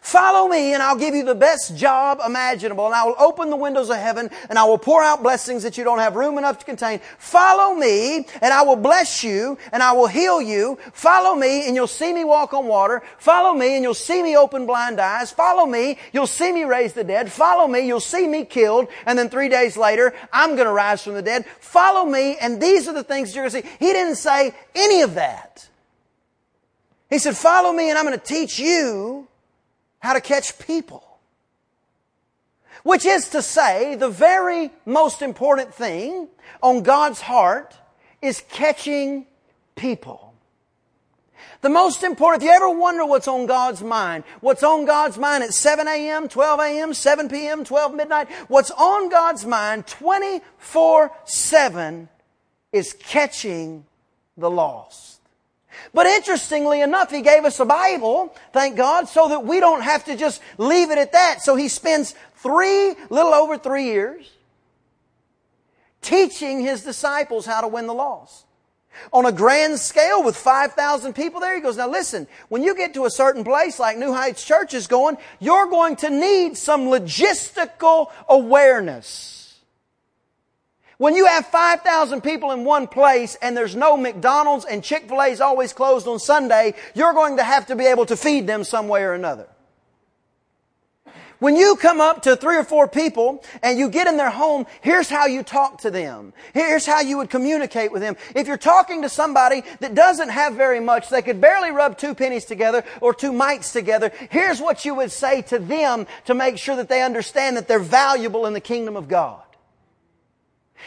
Follow 0.00 0.48
me 0.48 0.72
and 0.74 0.82
I'll 0.82 0.96
give 0.96 1.14
you 1.14 1.24
the 1.24 1.34
best 1.34 1.76
job 1.76 2.20
imaginable 2.24 2.86
and 2.86 2.94
I 2.94 3.04
will 3.04 3.16
open 3.18 3.50
the 3.50 3.56
windows 3.56 3.90
of 3.90 3.96
heaven 3.96 4.30
and 4.48 4.58
I 4.58 4.64
will 4.64 4.78
pour 4.78 5.02
out 5.02 5.22
blessings 5.22 5.62
that 5.62 5.76
you 5.76 5.84
don't 5.84 5.98
have 5.98 6.16
room 6.16 6.38
enough 6.38 6.58
to 6.60 6.64
contain. 6.64 7.00
Follow 7.18 7.74
me 7.74 8.26
and 8.40 8.52
I 8.52 8.62
will 8.62 8.76
bless 8.76 9.22
you 9.22 9.58
and 9.72 9.82
I 9.82 9.92
will 9.92 10.06
heal 10.06 10.40
you. 10.40 10.78
Follow 10.92 11.34
me 11.34 11.66
and 11.66 11.74
you'll 11.74 11.86
see 11.86 12.12
me 12.12 12.24
walk 12.24 12.54
on 12.54 12.66
water. 12.66 13.02
Follow 13.18 13.54
me 13.54 13.74
and 13.74 13.82
you'll 13.82 13.94
see 13.94 14.22
me 14.22 14.36
open 14.36 14.66
blind 14.66 15.00
eyes. 15.00 15.30
Follow 15.30 15.66
me, 15.66 15.98
you'll 16.12 16.26
see 16.26 16.52
me 16.52 16.64
raise 16.64 16.92
the 16.92 17.04
dead. 17.04 17.30
Follow 17.30 17.68
me, 17.68 17.86
you'll 17.86 18.00
see 18.00 18.26
me 18.26 18.44
killed 18.44 18.88
and 19.06 19.18
then 19.18 19.28
three 19.28 19.48
days 19.48 19.76
later, 19.76 20.14
I'm 20.32 20.54
going 20.54 20.66
to 20.66 20.72
rise 20.72 21.04
from 21.04 21.14
the 21.14 21.22
dead. 21.22 21.44
Follow 21.60 22.04
me 22.04 22.36
and 22.38 22.60
these 22.60 22.88
are 22.88 22.94
the 22.94 23.04
things 23.04 23.34
you're 23.34 23.48
going 23.48 23.62
to 23.62 23.68
see. 23.68 23.76
He 23.78 23.92
didn't 23.92 24.16
say 24.16 24.54
any 24.74 25.02
of 25.02 25.14
that. 25.14 25.68
He 27.10 27.18
said, 27.18 27.36
follow 27.36 27.72
me 27.72 27.90
and 27.90 27.98
I'm 27.98 28.06
going 28.06 28.18
to 28.18 28.24
teach 28.24 28.58
you 28.58 29.26
how 30.00 30.12
to 30.12 30.20
catch 30.20 30.58
people. 30.58 31.04
Which 32.82 33.04
is 33.04 33.28
to 33.30 33.42
say, 33.42 33.94
the 33.94 34.08
very 34.08 34.70
most 34.84 35.22
important 35.22 35.74
thing 35.74 36.28
on 36.62 36.82
God's 36.82 37.20
heart 37.20 37.76
is 38.22 38.42
catching 38.50 39.26
people. 39.76 40.34
The 41.62 41.68
most 41.68 42.02
important, 42.02 42.42
if 42.42 42.48
you 42.48 42.54
ever 42.54 42.70
wonder 42.70 43.04
what's 43.04 43.28
on 43.28 43.44
God's 43.44 43.82
mind, 43.82 44.24
what's 44.40 44.62
on 44.62 44.86
God's 44.86 45.18
mind 45.18 45.44
at 45.44 45.52
7 45.52 45.86
a.m., 45.86 46.26
12 46.26 46.60
a.m., 46.60 46.94
7 46.94 47.28
p.m., 47.28 47.64
12 47.64 47.94
midnight, 47.94 48.30
what's 48.48 48.70
on 48.70 49.10
God's 49.10 49.44
mind 49.44 49.86
24 49.86 51.12
7 51.24 52.08
is 52.72 52.94
catching 52.94 53.84
the 54.38 54.50
lost. 54.50 55.19
But 55.92 56.06
interestingly 56.06 56.80
enough, 56.80 57.10
He 57.10 57.22
gave 57.22 57.44
us 57.44 57.60
a 57.60 57.64
Bible, 57.64 58.34
thank 58.52 58.76
God, 58.76 59.08
so 59.08 59.28
that 59.28 59.44
we 59.44 59.60
don't 59.60 59.82
have 59.82 60.04
to 60.04 60.16
just 60.16 60.40
leave 60.58 60.90
it 60.90 60.98
at 60.98 61.12
that. 61.12 61.42
So 61.42 61.56
He 61.56 61.68
spends 61.68 62.14
three, 62.36 62.94
little 63.10 63.34
over 63.34 63.58
three 63.58 63.84
years, 63.84 64.30
teaching 66.02 66.60
His 66.60 66.82
disciples 66.82 67.46
how 67.46 67.60
to 67.60 67.68
win 67.68 67.86
the 67.86 67.94
lost. 67.94 68.46
On 69.12 69.24
a 69.24 69.32
grand 69.32 69.78
scale 69.78 70.22
with 70.22 70.36
5,000 70.36 71.14
people 71.14 71.40
there, 71.40 71.54
he 71.54 71.60
goes, 71.60 71.76
now 71.76 71.88
listen, 71.88 72.26
when 72.48 72.62
you 72.62 72.74
get 72.74 72.94
to 72.94 73.06
a 73.06 73.10
certain 73.10 73.44
place 73.44 73.78
like 73.78 73.96
New 73.96 74.12
Heights 74.12 74.44
Church 74.44 74.74
is 74.74 74.86
going, 74.86 75.16
you're 75.38 75.66
going 75.66 75.96
to 75.96 76.10
need 76.10 76.56
some 76.56 76.82
logistical 76.82 78.10
awareness. 78.28 79.39
When 81.00 81.16
you 81.16 81.24
have 81.24 81.46
5,000 81.46 82.20
people 82.20 82.50
in 82.50 82.66
one 82.66 82.86
place 82.86 83.34
and 83.40 83.56
there's 83.56 83.74
no 83.74 83.96
McDonald's 83.96 84.66
and 84.66 84.84
Chick-fil-A's 84.84 85.40
always 85.40 85.72
closed 85.72 86.06
on 86.06 86.18
Sunday, 86.18 86.74
you're 86.94 87.14
going 87.14 87.38
to 87.38 87.42
have 87.42 87.64
to 87.68 87.74
be 87.74 87.86
able 87.86 88.04
to 88.04 88.18
feed 88.18 88.46
them 88.46 88.64
some 88.64 88.86
way 88.86 89.02
or 89.02 89.14
another. 89.14 89.48
When 91.38 91.56
you 91.56 91.76
come 91.76 92.02
up 92.02 92.24
to 92.24 92.36
three 92.36 92.58
or 92.58 92.64
four 92.64 92.86
people 92.86 93.42
and 93.62 93.78
you 93.78 93.88
get 93.88 94.08
in 94.08 94.18
their 94.18 94.28
home, 94.28 94.66
here's 94.82 95.08
how 95.08 95.24
you 95.24 95.42
talk 95.42 95.80
to 95.80 95.90
them. 95.90 96.34
Here's 96.52 96.84
how 96.84 97.00
you 97.00 97.16
would 97.16 97.30
communicate 97.30 97.92
with 97.92 98.02
them. 98.02 98.18
If 98.34 98.46
you're 98.46 98.58
talking 98.58 99.00
to 99.00 99.08
somebody 99.08 99.62
that 99.78 99.94
doesn't 99.94 100.28
have 100.28 100.52
very 100.52 100.80
much, 100.80 101.08
they 101.08 101.22
could 101.22 101.40
barely 101.40 101.70
rub 101.70 101.96
two 101.96 102.14
pennies 102.14 102.44
together 102.44 102.84
or 103.00 103.14
two 103.14 103.32
mites 103.32 103.72
together, 103.72 104.12
here's 104.28 104.60
what 104.60 104.84
you 104.84 104.96
would 104.96 105.12
say 105.12 105.40
to 105.40 105.58
them 105.58 106.06
to 106.26 106.34
make 106.34 106.58
sure 106.58 106.76
that 106.76 106.90
they 106.90 107.00
understand 107.00 107.56
that 107.56 107.68
they're 107.68 107.78
valuable 107.78 108.44
in 108.44 108.52
the 108.52 108.60
kingdom 108.60 108.96
of 108.96 109.08
God. 109.08 109.40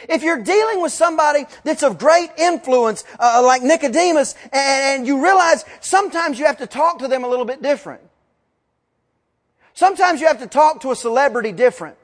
If 0.08 0.22
you're 0.22 0.42
dealing 0.42 0.82
with 0.82 0.92
somebody 0.92 1.46
that's 1.62 1.82
of 1.82 1.98
great 1.98 2.30
influence, 2.36 3.04
uh, 3.18 3.42
like 3.44 3.62
Nicodemus, 3.62 4.34
and 4.52 5.06
you 5.06 5.22
realize 5.22 5.64
sometimes 5.80 6.38
you 6.38 6.46
have 6.46 6.58
to 6.58 6.66
talk 6.66 6.98
to 7.00 7.08
them 7.08 7.24
a 7.24 7.28
little 7.28 7.44
bit 7.44 7.62
different. 7.62 8.02
Sometimes 9.74 10.20
you 10.20 10.26
have 10.26 10.40
to 10.40 10.46
talk 10.46 10.80
to 10.82 10.90
a 10.92 10.96
celebrity 10.96 11.52
different. 11.52 11.96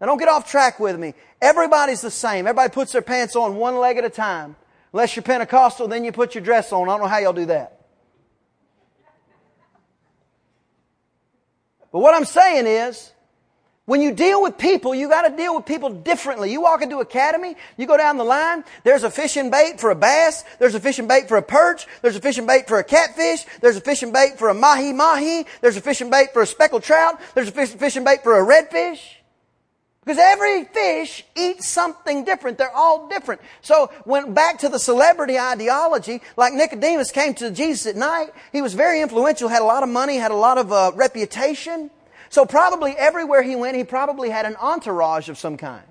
Now 0.00 0.06
don't 0.06 0.18
get 0.18 0.28
off 0.28 0.50
track 0.50 0.80
with 0.80 0.98
me. 0.98 1.14
Everybody's 1.42 2.00
the 2.00 2.10
same. 2.10 2.46
Everybody 2.46 2.72
puts 2.72 2.92
their 2.92 3.02
pants 3.02 3.36
on 3.36 3.56
one 3.56 3.76
leg 3.76 3.98
at 3.98 4.04
a 4.04 4.10
time. 4.10 4.56
Unless 4.92 5.16
you're 5.16 5.22
Pentecostal, 5.22 5.88
then 5.88 6.04
you 6.04 6.12
put 6.12 6.34
your 6.34 6.42
dress 6.42 6.72
on. 6.72 6.88
I 6.88 6.92
don't 6.92 7.02
know 7.02 7.06
how 7.06 7.18
y'all 7.18 7.32
do 7.32 7.46
that. 7.46 7.80
But 11.92 12.00
what 12.00 12.14
I'm 12.14 12.24
saying 12.24 12.66
is, 12.66 13.12
when 13.90 14.00
you 14.00 14.12
deal 14.12 14.40
with 14.40 14.56
people, 14.56 14.94
you 14.94 15.08
got 15.08 15.28
to 15.28 15.36
deal 15.36 15.56
with 15.56 15.66
people 15.66 15.90
differently. 15.90 16.52
You 16.52 16.60
walk 16.60 16.80
into 16.80 16.98
academy, 16.98 17.56
you 17.76 17.88
go 17.88 17.96
down 17.96 18.18
the 18.18 18.24
line, 18.24 18.62
there's 18.84 19.02
a 19.02 19.10
fishing 19.10 19.50
bait 19.50 19.80
for 19.80 19.90
a 19.90 19.96
bass, 19.96 20.44
there's 20.60 20.76
a 20.76 20.80
fishing 20.80 21.08
bait 21.08 21.26
for 21.26 21.36
a 21.36 21.42
perch, 21.42 21.88
there's 22.00 22.14
a 22.14 22.20
fishing 22.20 22.46
bait 22.46 22.68
for 22.68 22.78
a 22.78 22.84
catfish, 22.84 23.44
there's 23.60 23.76
a 23.76 23.80
fishing 23.80 24.12
bait 24.12 24.38
for 24.38 24.48
a 24.48 24.54
mahi 24.54 24.92
mahi, 24.92 25.44
there's 25.60 25.76
a 25.76 25.80
fishing 25.80 26.08
bait 26.08 26.28
for 26.32 26.40
a 26.40 26.46
speckled 26.46 26.84
trout, 26.84 27.20
there's 27.34 27.48
a 27.48 27.50
fishing 27.50 28.04
bait 28.04 28.22
for 28.22 28.38
a 28.38 28.46
redfish. 28.46 29.00
Because 30.04 30.18
every 30.20 30.66
fish 30.66 31.24
eats 31.36 31.68
something 31.68 32.24
different. 32.24 32.58
They're 32.58 32.70
all 32.70 33.08
different. 33.08 33.40
So 33.60 33.90
when 34.04 34.34
back 34.34 34.58
to 34.58 34.68
the 34.68 34.78
celebrity 34.78 35.36
ideology, 35.36 36.22
like 36.36 36.52
Nicodemus 36.52 37.10
came 37.10 37.34
to 37.34 37.50
Jesus 37.50 37.86
at 37.86 37.96
night, 37.96 38.28
he 38.52 38.62
was 38.62 38.74
very 38.74 39.00
influential, 39.00 39.48
had 39.48 39.62
a 39.62 39.64
lot 39.64 39.82
of 39.82 39.88
money, 39.88 40.16
had 40.16 40.30
a 40.30 40.36
lot 40.36 40.58
of 40.58 40.72
uh, 40.72 40.92
reputation. 40.94 41.90
So 42.30 42.46
probably 42.46 42.92
everywhere 42.92 43.42
he 43.42 43.56
went, 43.56 43.76
he 43.76 43.84
probably 43.84 44.30
had 44.30 44.46
an 44.46 44.56
entourage 44.56 45.28
of 45.28 45.36
some 45.36 45.56
kind. 45.56 45.82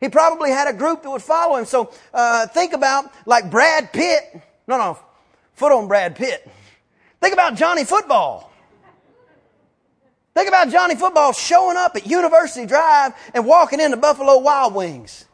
He 0.00 0.08
probably 0.08 0.50
had 0.50 0.66
a 0.66 0.72
group 0.72 1.02
that 1.02 1.10
would 1.10 1.22
follow 1.22 1.56
him. 1.56 1.66
So 1.66 1.92
uh, 2.12 2.46
think 2.48 2.72
about 2.72 3.12
like 3.26 3.50
Brad 3.50 3.92
Pitt. 3.92 4.40
No, 4.66 4.78
no, 4.78 4.98
foot 5.54 5.72
on 5.72 5.88
Brad 5.88 6.16
Pitt. 6.16 6.50
Think 7.20 7.34
about 7.34 7.54
Johnny 7.54 7.84
Football. 7.84 8.50
Think 10.34 10.48
about 10.48 10.70
Johnny 10.70 10.94
Football 10.94 11.34
showing 11.34 11.76
up 11.76 11.96
at 11.96 12.06
University 12.06 12.64
Drive 12.64 13.12
and 13.34 13.44
walking 13.44 13.78
into 13.78 13.98
Buffalo 13.98 14.38
Wild 14.38 14.74
Wings. 14.74 15.26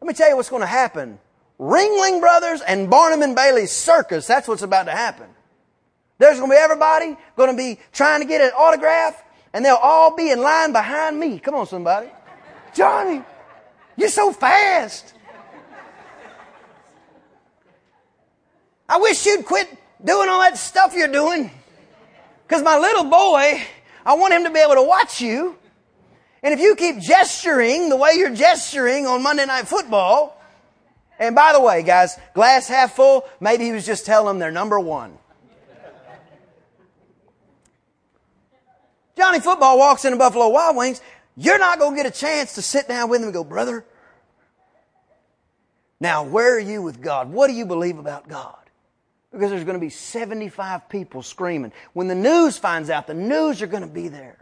Let 0.00 0.08
me 0.08 0.14
tell 0.14 0.28
you 0.28 0.34
what's 0.34 0.48
going 0.48 0.62
to 0.62 0.66
happen. 0.66 1.20
Ringling 1.60 2.18
Brothers 2.18 2.62
and 2.62 2.90
Barnum 2.90 3.22
and 3.22 3.36
Bailey 3.36 3.66
circus. 3.66 4.26
That's 4.26 4.48
what's 4.48 4.62
about 4.62 4.86
to 4.86 4.92
happen. 4.92 5.28
There's 6.22 6.38
going 6.38 6.50
to 6.50 6.54
be 6.54 6.60
everybody 6.60 7.16
going 7.36 7.50
to 7.50 7.56
be 7.56 7.80
trying 7.90 8.20
to 8.20 8.26
get 8.28 8.40
an 8.40 8.52
autograph, 8.56 9.20
and 9.52 9.64
they'll 9.64 9.74
all 9.74 10.14
be 10.14 10.30
in 10.30 10.40
line 10.40 10.70
behind 10.70 11.18
me. 11.18 11.40
Come 11.40 11.56
on, 11.56 11.66
somebody. 11.66 12.10
Johnny, 12.72 13.22
you're 13.96 14.08
so 14.08 14.32
fast. 14.32 15.14
I 18.88 18.98
wish 18.98 19.26
you'd 19.26 19.44
quit 19.44 19.68
doing 20.04 20.28
all 20.28 20.40
that 20.42 20.56
stuff 20.58 20.94
you're 20.94 21.08
doing. 21.08 21.50
Because 22.46 22.62
my 22.62 22.78
little 22.78 23.04
boy, 23.04 23.60
I 24.06 24.14
want 24.14 24.32
him 24.32 24.44
to 24.44 24.50
be 24.50 24.60
able 24.60 24.76
to 24.76 24.84
watch 24.84 25.20
you. 25.20 25.58
And 26.44 26.54
if 26.54 26.60
you 26.60 26.76
keep 26.76 27.00
gesturing 27.00 27.88
the 27.88 27.96
way 27.96 28.12
you're 28.14 28.32
gesturing 28.32 29.08
on 29.08 29.24
Monday 29.24 29.44
Night 29.44 29.66
Football, 29.66 30.40
and 31.18 31.34
by 31.34 31.52
the 31.52 31.60
way, 31.60 31.82
guys, 31.82 32.16
glass 32.32 32.68
half 32.68 32.94
full, 32.94 33.24
maybe 33.40 33.64
he 33.64 33.72
was 33.72 33.84
just 33.84 34.06
telling 34.06 34.28
them 34.28 34.38
they're 34.38 34.52
number 34.52 34.78
one. 34.78 35.18
Johnny 39.22 39.38
Football 39.38 39.78
walks 39.78 40.04
into 40.04 40.18
Buffalo 40.18 40.48
Wild 40.48 40.76
Wings, 40.76 41.00
you're 41.36 41.60
not 41.60 41.78
going 41.78 41.94
to 41.94 42.02
get 42.02 42.12
a 42.12 42.18
chance 42.18 42.56
to 42.56 42.62
sit 42.62 42.88
down 42.88 43.08
with 43.08 43.20
him 43.20 43.26
and 43.26 43.32
go, 43.32 43.44
brother, 43.44 43.84
now 46.00 46.24
where 46.24 46.56
are 46.56 46.58
you 46.58 46.82
with 46.82 47.00
God? 47.00 47.30
What 47.30 47.46
do 47.46 47.52
you 47.52 47.64
believe 47.64 47.98
about 47.98 48.28
God? 48.28 48.56
Because 49.30 49.50
there's 49.50 49.62
going 49.62 49.76
to 49.76 49.80
be 49.80 49.90
75 49.90 50.88
people 50.88 51.22
screaming. 51.22 51.70
When 51.92 52.08
the 52.08 52.16
news 52.16 52.58
finds 52.58 52.90
out, 52.90 53.06
the 53.06 53.14
news 53.14 53.62
are 53.62 53.68
going 53.68 53.84
to 53.84 53.88
be 53.88 54.08
there. 54.08 54.38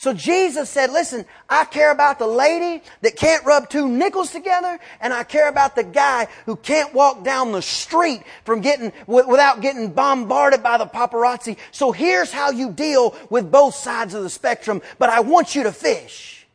So 0.00 0.12
Jesus 0.12 0.70
said, 0.70 0.92
listen, 0.92 1.26
I 1.48 1.64
care 1.64 1.90
about 1.90 2.20
the 2.20 2.26
lady 2.26 2.84
that 3.00 3.16
can't 3.16 3.44
rub 3.44 3.68
two 3.68 3.88
nickels 3.88 4.30
together, 4.30 4.78
and 5.00 5.12
I 5.12 5.24
care 5.24 5.48
about 5.48 5.74
the 5.74 5.82
guy 5.82 6.28
who 6.46 6.54
can't 6.54 6.94
walk 6.94 7.24
down 7.24 7.50
the 7.50 7.62
street 7.62 8.22
from 8.44 8.60
getting, 8.60 8.92
without 9.08 9.60
getting 9.60 9.90
bombarded 9.90 10.62
by 10.62 10.78
the 10.78 10.86
paparazzi. 10.86 11.56
So 11.72 11.90
here's 11.90 12.30
how 12.30 12.52
you 12.52 12.70
deal 12.70 13.16
with 13.28 13.50
both 13.50 13.74
sides 13.74 14.14
of 14.14 14.22
the 14.22 14.30
spectrum, 14.30 14.82
but 15.00 15.10
I 15.10 15.18
want 15.18 15.56
you 15.56 15.64
to 15.64 15.72
fish. 15.72 16.46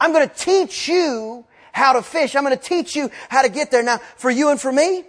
I'm 0.00 0.14
going 0.14 0.26
to 0.26 0.34
teach 0.34 0.88
you 0.88 1.44
how 1.72 1.92
to 1.92 2.02
fish. 2.02 2.34
I'm 2.34 2.44
going 2.44 2.56
to 2.56 2.62
teach 2.62 2.96
you 2.96 3.10
how 3.28 3.42
to 3.42 3.50
get 3.50 3.70
there. 3.70 3.82
Now, 3.82 3.98
for 4.16 4.30
you 4.30 4.48
and 4.48 4.58
for 4.58 4.72
me, 4.72 5.04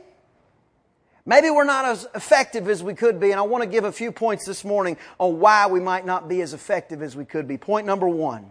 Maybe 1.28 1.50
we're 1.50 1.66
not 1.66 1.84
as 1.84 2.08
effective 2.16 2.70
as 2.70 2.82
we 2.82 2.94
could 2.94 3.20
be, 3.20 3.32
and 3.32 3.40
I 3.40 3.44
want 3.44 3.62
to 3.62 3.70
give 3.70 3.84
a 3.84 3.92
few 3.92 4.14
points 4.14 4.46
this 4.46 4.64
morning 4.64 4.96
on 5.20 5.42
why 5.42 5.68
we 5.68 5.82
might 5.82 6.06
not 6.06 6.30
be 6.30 6.42
as 6.42 6.54
effective 6.54 7.02
as 7.02 7.18
we 7.18 7.26
could 7.26 7.50
be. 7.50 7.58
Point 7.58 7.86
number 7.86 8.08
one. 8.08 8.50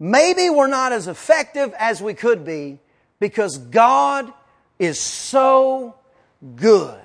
Maybe 0.00 0.48
we're 0.48 0.68
not 0.68 0.92
as 0.92 1.08
effective 1.08 1.74
as 1.78 2.00
we 2.00 2.14
could 2.14 2.46
be 2.46 2.78
because 3.20 3.58
God 3.58 4.32
is 4.78 4.98
so 4.98 5.94
good. 6.56 6.98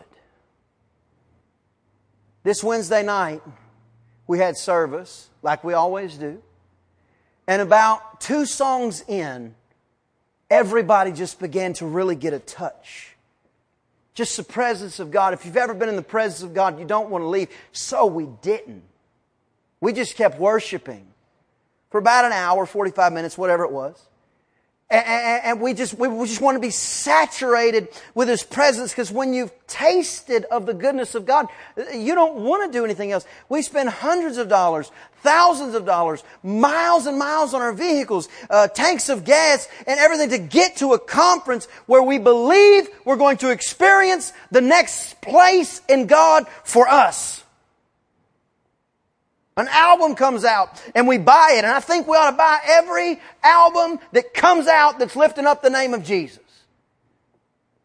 This 2.44 2.64
Wednesday 2.64 3.04
night, 3.04 3.42
we 4.28 4.40
had 4.40 4.56
service, 4.58 5.30
like 5.42 5.66
we 5.66 5.74
always 5.74 6.16
do. 6.16 6.42
And 7.48 7.62
about 7.62 8.22
two 8.22 8.46
songs 8.46 9.04
in, 9.10 9.56
everybody 10.50 11.12
just 11.12 11.38
began 11.38 11.74
to 11.74 11.86
really 11.86 12.16
get 12.16 12.32
a 12.32 12.40
touch 12.40 13.17
Just 14.18 14.36
the 14.36 14.42
presence 14.42 14.98
of 14.98 15.12
God. 15.12 15.36
If 15.36 15.46
you've 15.46 15.58
ever 15.58 15.76
been 15.76 15.90
in 15.90 15.96
the 15.96 16.02
presence 16.02 16.42
of 16.42 16.56
God, 16.56 16.80
you 16.80 16.86
don't 16.86 17.12
want 17.12 17.22
to 17.22 17.28
leave. 17.28 17.50
So 17.72 18.08
we 18.08 18.26
didn't. 18.42 18.82
We 19.80 19.94
just 19.94 20.16
kept 20.16 20.40
worshiping 20.40 21.06
for 21.92 22.00
about 22.00 22.26
an 22.26 22.32
hour, 22.32 22.66
45 22.66 23.14
minutes, 23.14 23.38
whatever 23.38 23.64
it 23.64 23.72
was. 23.72 24.02
And, 24.90 25.60
we 25.60 25.74
just, 25.74 25.96
we 25.96 26.08
just 26.26 26.40
want 26.40 26.56
to 26.56 26.62
be 26.62 26.70
saturated 26.70 27.90
with 28.16 28.30
His 28.30 28.44
presence 28.44 28.92
because 28.92 29.12
when 29.12 29.34
you've 29.34 29.52
tasted 29.68 30.46
of 30.46 30.66
the 30.66 30.74
goodness 30.74 31.14
of 31.14 31.26
God, 31.26 31.48
you 31.94 32.16
don't 32.16 32.36
want 32.46 32.72
to 32.72 32.78
do 32.78 32.86
anything 32.86 33.12
else. 33.12 33.26
We 33.50 33.62
spend 33.64 33.90
hundreds 33.90 34.38
of 34.38 34.48
dollars, 34.48 34.90
thousands 35.24 35.76
of 35.76 35.86
dollars, 35.86 36.24
miles 36.42 37.06
and 37.06 37.20
miles 37.20 37.54
on 37.54 37.62
our 37.62 37.74
vehicles, 37.74 38.30
uh, 38.50 38.70
tanks 38.70 39.10
of 39.10 39.26
gas, 39.26 39.68
and 39.86 40.00
everything 40.00 40.30
to 40.30 40.38
get 40.38 40.78
to 40.78 40.94
a 40.94 41.00
conference 41.00 41.66
where 41.86 42.02
we 42.02 42.18
believe 42.18 42.88
we're 43.04 43.18
going 43.18 43.38
to 43.38 43.50
experience 43.50 44.32
the 44.52 44.62
next 44.62 45.20
place 45.20 45.82
in 45.90 46.08
God 46.08 46.48
for 46.64 46.88
us. 46.88 47.44
An 49.58 49.68
album 49.70 50.16
comes 50.16 50.46
out 50.46 50.82
and 50.94 51.08
we 51.08 51.18
buy 51.18 51.56
it. 51.56 51.66
And 51.66 51.74
I 51.74 51.80
think 51.80 52.08
we 52.08 52.16
ought 52.16 52.30
to 52.30 52.38
buy 52.38 52.60
every 52.66 53.20
album 53.44 54.00
that 54.12 54.34
comes 54.34 54.68
out 54.68 55.00
that's 55.00 55.16
lifting 55.16 55.48
up 55.48 55.64
the 55.64 55.72
name 55.72 55.96
of 55.96 56.04
Jesus. 56.04 56.40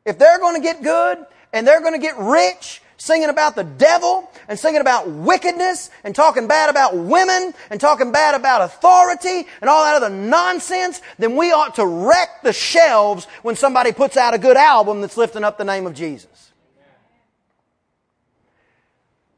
If 0.05 0.19
they're 0.19 0.39
going 0.39 0.57
to 0.57 0.63
get 0.63 0.83
good 0.83 1.25
and 1.53 1.67
they're 1.67 1.81
going 1.81 1.95
to 1.95 1.99
get 1.99 2.19
rich 2.19 2.83
singing 2.99 3.31
about 3.31 3.57
the 3.57 3.65
devil 3.65 4.31
and 4.49 4.59
singing 4.59 4.81
about 4.81 5.09
wickedness 5.09 5.91
and 6.05 6.15
talking 6.15 6.47
bad 6.47 6.69
about 6.69 6.95
women 6.95 7.55
and 7.71 7.81
talking 7.81 8.13
bad 8.13 8.35
about 8.35 8.61
authority 8.63 9.49
and 9.61 9.71
all 9.71 9.83
that 9.85 9.97
other 9.97 10.11
nonsense, 10.15 11.01
then 11.19 11.37
we 11.37 11.53
ought 11.53 11.75
to 11.77 11.87
wreck 11.87 12.43
the 12.43 12.53
shelves 12.53 13.25
when 13.43 13.57
somebody 13.57 13.93
puts 13.93 14.17
out 14.17 14.35
a 14.35 14.39
good 14.39 14.57
album 14.57 15.01
that's 15.01 15.17
lifting 15.17 15.43
up 15.43 15.57
the 15.57 15.65
name 15.65 15.87
of 15.87 15.95
Jesus. 15.95 16.52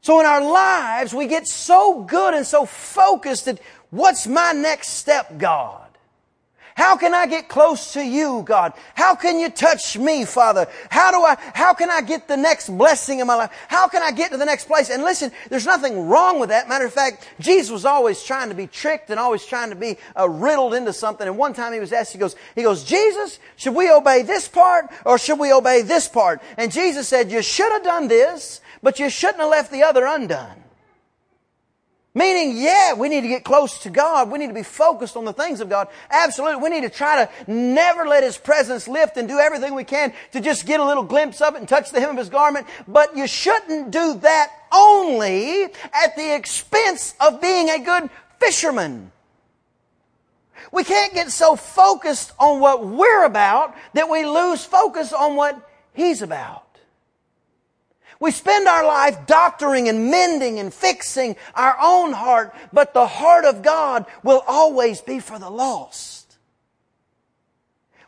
So 0.05 0.19
in 0.19 0.27
our 0.27 0.39
lives, 0.39 1.15
we 1.15 1.25
get 1.25 1.47
so 1.47 2.03
good 2.03 2.35
and 2.35 2.45
so 2.45 2.67
focused 2.67 3.45
that 3.45 3.59
what's 3.89 4.27
my 4.27 4.51
next 4.51 4.89
step, 4.89 5.39
God? 5.39 5.81
How 6.75 6.95
can 6.95 7.15
I 7.15 7.25
get 7.25 7.49
close 7.49 7.93
to 7.93 8.05
you, 8.05 8.43
God? 8.45 8.73
How 8.93 9.15
can 9.15 9.39
you 9.39 9.49
touch 9.49 9.97
me, 9.97 10.23
Father? 10.23 10.67
How 10.91 11.09
do 11.09 11.23
I, 11.23 11.37
how 11.55 11.73
can 11.73 11.89
I 11.89 12.01
get 12.01 12.27
the 12.27 12.37
next 12.37 12.69
blessing 12.69 13.19
in 13.19 13.25
my 13.25 13.33
life? 13.33 13.51
How 13.67 13.87
can 13.87 14.03
I 14.03 14.11
get 14.11 14.29
to 14.29 14.37
the 14.37 14.45
next 14.45 14.65
place? 14.65 14.91
And 14.91 15.01
listen, 15.01 15.31
there's 15.49 15.65
nothing 15.65 16.07
wrong 16.07 16.39
with 16.39 16.49
that. 16.49 16.69
Matter 16.69 16.85
of 16.85 16.93
fact, 16.93 17.27
Jesus 17.39 17.71
was 17.71 17.83
always 17.83 18.21
trying 18.21 18.49
to 18.49 18.55
be 18.55 18.67
tricked 18.67 19.09
and 19.09 19.19
always 19.19 19.43
trying 19.43 19.71
to 19.71 19.75
be 19.75 19.97
uh, 20.15 20.29
riddled 20.29 20.75
into 20.75 20.93
something. 20.93 21.27
And 21.27 21.35
one 21.35 21.53
time 21.55 21.73
he 21.73 21.79
was 21.79 21.91
asked, 21.91 22.13
he 22.13 22.19
goes, 22.19 22.35
he 22.53 22.61
goes, 22.61 22.83
Jesus, 22.83 23.39
should 23.55 23.73
we 23.73 23.89
obey 23.89 24.21
this 24.21 24.47
part 24.47 24.85
or 25.03 25.17
should 25.17 25.39
we 25.39 25.51
obey 25.51 25.81
this 25.81 26.07
part? 26.07 26.43
And 26.57 26.71
Jesus 26.71 27.07
said, 27.07 27.31
you 27.31 27.41
should 27.41 27.71
have 27.71 27.83
done 27.83 28.07
this 28.07 28.61
but 28.85 28.99
you 28.99 29.09
shouldn't 29.09 29.39
have 29.39 29.49
left 29.49 29.71
the 29.71 29.81
other 29.81 30.05
undone. 30.05 30.63
Meaning, 32.13 32.55
yeah, 32.55 32.93
we 32.93 33.09
need 33.09 33.21
to 33.21 33.27
get 33.27 33.43
close 33.43 33.79
to 33.79 33.89
God. 33.89 34.29
We 34.29 34.37
need 34.37 34.49
to 34.49 34.53
be 34.53 34.61
focused 34.61 35.17
on 35.17 35.25
the 35.25 35.33
things 35.33 35.59
of 35.59 35.69
God. 35.69 35.87
Absolutely. 36.11 36.61
We 36.61 36.69
need 36.69 36.83
to 36.83 36.91
try 36.91 37.25
to 37.25 37.51
never 37.51 38.05
let 38.05 38.21
His 38.21 38.37
presence 38.37 38.87
lift 38.87 39.17
and 39.17 39.27
do 39.27 39.39
everything 39.39 39.73
we 39.73 39.85
can 39.85 40.13
to 40.33 40.39
just 40.39 40.67
get 40.67 40.79
a 40.79 40.85
little 40.85 41.01
glimpse 41.01 41.41
of 41.41 41.55
it 41.55 41.61
and 41.61 41.67
touch 41.67 41.89
the 41.89 41.99
hem 41.99 42.11
of 42.11 42.17
His 42.17 42.29
garment. 42.29 42.67
But 42.87 43.17
you 43.17 43.25
shouldn't 43.25 43.89
do 43.89 44.19
that 44.19 44.51
only 44.71 45.63
at 45.63 46.15
the 46.15 46.35
expense 46.35 47.15
of 47.19 47.41
being 47.41 47.71
a 47.71 47.79
good 47.79 48.11
fisherman. 48.39 49.11
We 50.71 50.83
can't 50.83 51.11
get 51.15 51.31
so 51.31 51.55
focused 51.55 52.33
on 52.37 52.59
what 52.59 52.85
we're 52.85 53.25
about 53.25 53.75
that 53.95 54.11
we 54.11 54.27
lose 54.27 54.63
focus 54.63 55.11
on 55.11 55.35
what 55.35 55.59
He's 55.95 56.21
about. 56.21 56.64
We 58.19 58.31
spend 58.31 58.67
our 58.67 58.85
life 58.85 59.25
doctoring 59.25 59.89
and 59.89 60.09
mending 60.09 60.59
and 60.59 60.73
fixing 60.73 61.35
our 61.53 61.75
own 61.81 62.13
heart, 62.13 62.55
but 62.71 62.93
the 62.93 63.07
heart 63.07 63.45
of 63.45 63.61
God 63.61 64.05
will 64.23 64.43
always 64.47 65.01
be 65.01 65.19
for 65.19 65.37
the 65.37 65.49
lost. 65.49 66.37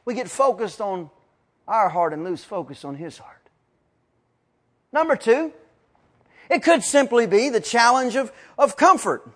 We 0.05 0.13
get 0.13 0.29
focused 0.29 0.79
on 0.79 1.09
our 1.67 1.89
heart 1.89 2.13
and 2.13 2.23
lose 2.23 2.43
focus 2.43 2.85
on 2.85 2.95
His 2.95 3.17
heart. 3.17 3.49
Number 4.93 5.17
two, 5.17 5.51
it 6.49 6.63
could 6.63 6.83
simply 6.83 7.27
be 7.27 7.49
the 7.49 7.59
challenge 7.59 8.15
of, 8.15 8.31
of 8.57 8.77
comfort. 8.77 9.29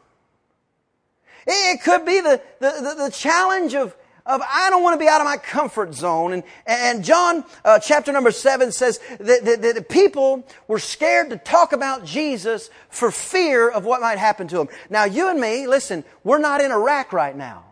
It 1.45 1.81
could 1.83 2.05
be 2.05 2.21
the, 2.21 2.41
the, 2.59 2.71
the, 2.71 3.03
the 3.05 3.11
challenge 3.11 3.73
of, 3.73 3.95
of 4.25 4.41
I 4.41 4.69
don't 4.69 4.83
want 4.83 4.99
to 4.99 5.03
be 5.03 5.09
out 5.09 5.21
of 5.21 5.25
my 5.25 5.37
comfort 5.37 5.93
zone. 5.93 6.33
And, 6.33 6.43
and 6.65 7.03
John 7.03 7.43
uh, 7.65 7.79
chapter 7.79 8.11
number 8.11 8.31
seven 8.31 8.71
says 8.71 8.99
that, 9.19 9.45
that, 9.45 9.61
that, 9.61 9.89
people 9.89 10.45
were 10.67 10.79
scared 10.79 11.31
to 11.31 11.37
talk 11.37 11.73
about 11.73 12.05
Jesus 12.05 12.69
for 12.89 13.11
fear 13.11 13.69
of 13.69 13.85
what 13.85 14.01
might 14.01 14.17
happen 14.17 14.47
to 14.49 14.57
them. 14.57 14.69
Now 14.89 15.05
you 15.05 15.29
and 15.29 15.39
me, 15.39 15.67
listen, 15.67 16.03
we're 16.23 16.39
not 16.39 16.61
in 16.61 16.71
Iraq 16.71 17.13
right 17.13 17.35
now. 17.35 17.65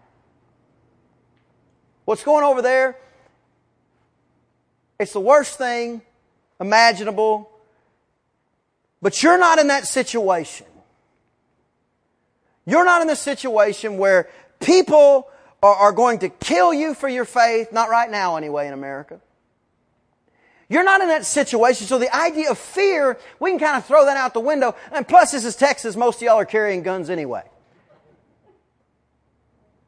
What's 2.06 2.24
going 2.24 2.44
over 2.44 2.62
there? 2.62 2.98
It's 5.00 5.14
the 5.14 5.20
worst 5.20 5.58
thing 5.58 6.02
imaginable. 6.60 7.50
But 9.02 9.24
you're 9.24 9.38
not 9.38 9.60
in 9.60 9.68
that 9.68 9.88
situation. 9.88 10.68
You're 12.66 12.86
not 12.86 13.02
in 13.02 13.08
the 13.08 13.16
situation 13.16 13.98
where 13.98 14.30
people 14.60 15.30
are, 15.62 15.92
going 15.92 16.20
to 16.20 16.30
kill 16.30 16.74
you 16.74 16.94
for 16.94 17.10
your 17.10 17.26
faith, 17.26 17.72
not 17.72 17.90
right 17.90 18.10
now 18.10 18.38
anyway 18.38 18.68
in 18.68 18.74
America. 18.74 19.20
You're 20.70 20.84
not 20.84 21.02
in 21.02 21.08
that 21.08 21.26
situation, 21.26 21.88
so 21.88 21.98
the 21.98 22.16
idea 22.16 22.52
of 22.52 22.58
fear, 22.58 23.18
we 23.40 23.50
can 23.50 23.60
kind 23.60 23.76
of 23.76 23.86
throw 23.86 24.06
that 24.06 24.18
out 24.18 24.34
the 24.34 24.40
window. 24.40 24.76
And 24.92 25.08
plus, 25.08 25.32
this 25.32 25.44
is 25.44 25.56
Texas, 25.56 25.96
most 25.96 26.18
of 26.18 26.22
y'all 26.22 26.38
are 26.38 26.46
carrying 26.46 26.84
guns 26.84 27.10
anyway. 27.10 27.44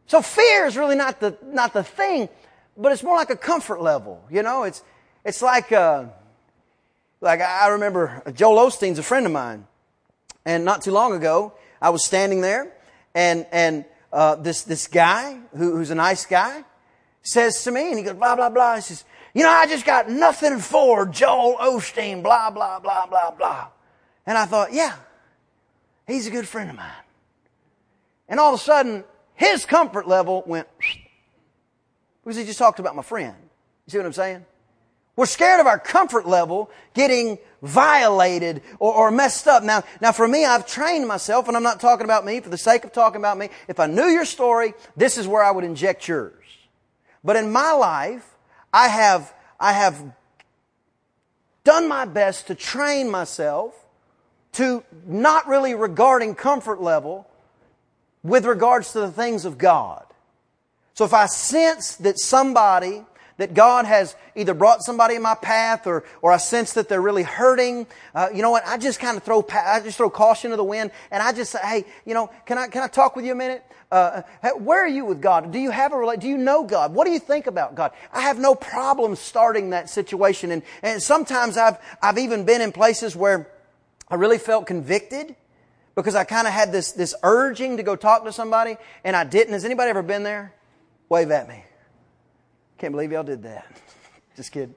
So 0.08 0.22
fear 0.22 0.66
is 0.66 0.76
really 0.76 0.96
not 0.96 1.20
the, 1.20 1.38
not 1.44 1.74
the 1.74 1.84
thing, 1.84 2.28
but 2.76 2.92
it's 2.92 3.04
more 3.04 3.16
like 3.16 3.30
a 3.30 3.38
comfort 3.38 3.82
level. 3.82 4.22
You 4.30 4.44
know, 4.44 4.64
it's, 4.64 4.84
it's 5.24 5.42
like, 5.42 5.72
uh, 5.72 6.06
like 7.22 7.40
I 7.40 7.68
remember 7.70 8.24
Joel 8.34 8.68
Osteen's 8.68 9.00
a 9.00 9.04
friend 9.04 9.26
of 9.26 9.32
mine. 9.32 9.68
And 10.44 10.66
not 10.66 10.82
too 10.82 10.92
long 10.92 11.14
ago, 11.14 11.54
I 11.82 11.92
was 11.92 12.04
standing 12.04 12.42
there 12.42 12.74
and, 13.14 13.46
and 13.52 13.86
uh, 14.12 14.36
this, 14.36 14.64
this 14.64 14.88
guy, 14.88 15.40
who, 15.56 15.78
who's 15.78 15.92
a 15.92 15.96
nice 15.96 16.26
guy, 16.26 16.64
says 17.24 17.64
to 17.64 17.72
me, 17.72 17.90
and 17.90 17.98
he 17.98 18.04
goes, 18.04 18.16
blah, 18.16 18.36
blah, 18.36 18.50
blah. 18.50 18.76
He 18.76 18.82
says, 18.82 19.06
you 19.34 19.44
know, 19.44 19.50
I 19.50 19.68
just 19.68 19.86
got 19.86 20.10
nothing 20.10 20.60
for 20.60 21.06
Joel 21.06 21.56
Osteen, 21.58 22.22
blah, 22.24 22.50
blah, 22.50 22.80
blah, 22.80 23.06
blah, 23.06 23.32
blah. 23.32 23.68
And 24.26 24.38
I 24.38 24.46
thought, 24.46 24.74
yeah, 24.74 24.96
he's 26.08 26.28
a 26.28 26.32
good 26.32 26.48
friend 26.48 26.70
of 26.70 26.76
mine. 26.76 26.92
And 28.28 28.40
all 28.40 28.54
of 28.54 28.60
a 28.60 28.64
sudden, 28.64 29.04
his 29.36 29.66
comfort 29.66 30.08
level 30.08 30.44
went, 30.46 30.68
because 32.24 32.38
he 32.38 32.46
just 32.46 32.60
talked 32.60 32.80
about 32.80 32.96
my 32.96 33.02
friend. 33.02 33.36
You 33.86 33.92
see 33.92 33.98
what 33.98 34.06
I'm 34.06 34.14
saying? 34.14 34.46
We're 35.16 35.26
scared 35.26 35.60
of 35.60 35.68
our 35.68 35.80
comfort 35.80 36.28
level 36.28 36.70
getting 36.94 37.38
violated 37.62 38.62
or, 38.80 38.94
or, 38.94 39.12
messed 39.12 39.48
up. 39.48 39.64
Now, 39.64 39.84
now 40.02 40.12
for 40.12 40.28
me, 40.28 40.46
I've 40.46 40.66
trained 40.66 41.08
myself, 41.08 41.48
and 41.48 41.56
I'm 41.56 41.64
not 41.64 41.80
talking 41.80 42.06
about 42.06 42.26
me 42.26 42.40
for 42.40 42.50
the 42.50 42.58
sake 42.58 42.84
of 42.84 42.92
talking 42.92 43.22
about 43.22 43.38
me. 43.38 43.50
If 43.68 43.80
I 43.80 43.86
knew 43.86 44.06
your 44.06 44.26
story, 44.26 44.74
this 44.98 45.18
is 45.18 45.28
where 45.28 45.44
I 45.44 45.52
would 45.52 45.64
inject 45.64 46.08
yours. 46.08 46.34
But 47.24 47.36
in 47.36 47.52
my 47.52 47.72
life, 47.72 48.28
I 48.74 48.88
have, 48.88 49.34
I 49.60 49.74
have 49.74 50.02
done 51.64 51.88
my 51.88 52.06
best 52.06 52.48
to 52.48 52.56
train 52.56 53.10
myself 53.10 53.76
to 54.54 54.84
not 55.06 55.48
really 55.48 55.76
regarding 55.76 56.36
comfort 56.36 56.82
level 56.82 57.28
with 58.24 58.46
regards 58.46 58.92
to 58.94 59.00
the 59.00 59.12
things 59.12 59.46
of 59.46 59.58
God. 59.58 60.06
So 60.94 61.06
if 61.06 61.14
I 61.14 61.26
sense 61.28 61.96
that 61.98 62.20
somebody 62.20 63.04
that 63.42 63.56
God 63.56 63.86
has 63.86 64.16
either 64.36 64.54
brought 64.54 64.84
somebody 64.84 65.16
in 65.16 65.22
my 65.24 65.34
path 65.34 65.88
or, 65.88 66.04
or 66.22 66.32
I 66.32 66.38
sense 66.38 66.74
that 66.74 66.88
they're 66.88 67.02
really 67.02 67.24
hurting, 67.24 67.88
uh, 68.14 68.30
you 68.32 68.44
know 68.44 68.52
what? 68.52 68.64
I 68.68 68.78
just 68.78 69.00
kind 69.00 69.18
of 69.18 69.24
throw, 69.24 69.44
I 69.52 69.80
just 69.80 69.98
throw 69.98 70.12
caution 70.12 70.52
to 70.52 70.58
the 70.58 70.64
wind 70.64 70.92
and 71.10 71.24
I 71.24 71.34
just 71.34 71.52
say, 71.52 71.60
hey, 71.64 71.86
you 72.06 72.14
know, 72.14 72.30
can 72.46 72.60
I, 72.60 72.68
can 72.68 72.84
I 72.84 72.88
talk 72.88 73.16
with 73.16 73.26
you 73.26 73.32
a 73.32 73.36
minute? 73.36 73.66
Uh, 73.92 74.22
where 74.60 74.84
are 74.84 74.88
you 74.88 75.06
with 75.06 75.24
God? 75.24 75.52
Do 75.52 75.58
you 75.58 75.72
have 75.72 75.92
a? 75.92 76.18
Do 76.18 76.28
you 76.28 76.38
know 76.38 76.64
God? 76.64 76.94
What 76.94 77.06
do 77.06 77.12
you 77.12 77.18
think 77.18 77.48
about 77.48 77.74
God? 77.74 77.94
I 78.14 78.22
have 78.22 78.38
no 78.38 78.54
problem 78.54 79.16
starting 79.16 79.72
that 79.72 79.90
situation. 79.90 80.52
And, 80.52 80.62
and 80.84 81.02
sometimes 81.02 81.58
I've, 81.58 81.80
I've 82.00 82.20
even 82.20 82.46
been 82.46 82.62
in 82.62 82.72
places 82.72 83.16
where 83.16 83.50
I 84.08 84.16
really 84.16 84.38
felt 84.38 84.68
convicted 84.68 85.36
because 85.96 86.14
I 86.14 86.26
kind 86.26 86.46
of 86.46 86.54
had 86.54 86.72
this, 86.72 86.92
this 86.92 87.16
urging 87.24 87.78
to 87.78 87.84
go 87.84 87.96
talk 87.96 88.24
to 88.26 88.32
somebody 88.32 88.78
and 89.04 89.16
I 89.16 89.24
didn't. 89.24 89.54
Has 89.54 89.66
anybody 89.66 89.90
ever 89.90 90.04
been 90.04 90.22
there? 90.22 90.54
Wave 91.10 91.32
at 91.32 91.50
me. 91.50 91.66
Can't 92.82 92.94
believe 92.94 93.12
y'all 93.12 93.22
did 93.22 93.44
that. 93.44 93.68
Just 94.36 94.52
kidding. 94.52 94.74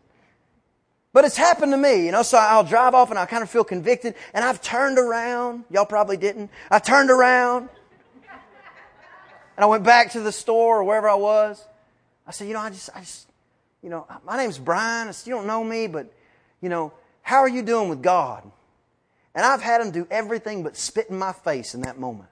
But 1.14 1.24
it's 1.24 1.38
happened 1.38 1.72
to 1.72 1.78
me, 1.78 2.04
you 2.04 2.12
know, 2.12 2.20
so 2.20 2.36
I'll 2.36 2.62
drive 2.62 2.92
off 2.92 3.08
and 3.08 3.18
I 3.18 3.24
kind 3.24 3.42
of 3.42 3.48
feel 3.48 3.64
convicted 3.64 4.14
and 4.34 4.44
I've 4.44 4.60
turned 4.60 4.98
around. 4.98 5.64
Y'all 5.70 5.86
probably 5.86 6.18
didn't. 6.18 6.50
I 6.70 6.80
turned 6.80 7.08
around 7.10 7.70
and 9.56 9.64
I 9.64 9.64
went 9.64 9.84
back 9.84 10.12
to 10.12 10.20
the 10.20 10.32
store 10.32 10.80
or 10.80 10.84
wherever 10.84 11.08
I 11.08 11.14
was. 11.14 11.66
I 12.26 12.32
said, 12.32 12.46
you 12.46 12.52
know, 12.52 12.60
I 12.60 12.68
just, 12.68 12.90
I 12.94 13.00
just, 13.00 13.26
you 13.82 13.88
know, 13.88 14.06
my 14.26 14.36
name's 14.36 14.58
Brian. 14.58 15.10
You 15.24 15.32
don't 15.32 15.46
know 15.46 15.64
me, 15.64 15.86
but, 15.86 16.12
you 16.60 16.68
know, 16.68 16.92
How 17.22 17.38
are 17.38 17.48
you 17.48 17.62
doing 17.62 17.88
with 17.88 18.02
God? 18.02 18.42
And 19.34 19.46
I've 19.46 19.62
had 19.62 19.80
him 19.80 19.92
do 19.92 20.06
everything 20.10 20.62
but 20.62 20.76
spit 20.76 21.08
in 21.08 21.18
my 21.18 21.32
face 21.32 21.74
in 21.74 21.80
that 21.82 21.98
moment. 21.98 22.28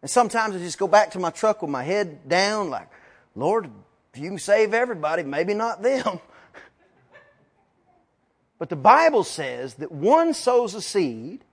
And 0.00 0.08
sometimes 0.08 0.54
I 0.54 0.60
just 0.60 0.78
go 0.78 0.86
back 0.86 1.10
to 1.10 1.18
my 1.18 1.30
truck 1.30 1.60
with 1.60 1.72
my 1.72 1.82
head 1.82 2.28
down, 2.28 2.70
like, 2.70 2.88
Lord, 3.34 3.68
if 4.14 4.20
you 4.20 4.28
can 4.28 4.38
save 4.38 4.72
everybody, 4.74 5.24
maybe 5.24 5.54
not 5.54 5.82
them. 5.82 6.20
but 8.60 8.68
the 8.68 8.76
Bible 8.76 9.24
says 9.24 9.74
that 9.74 9.90
one 9.90 10.34
sows 10.34 10.74
a 10.74 10.80
seed, 10.80 11.44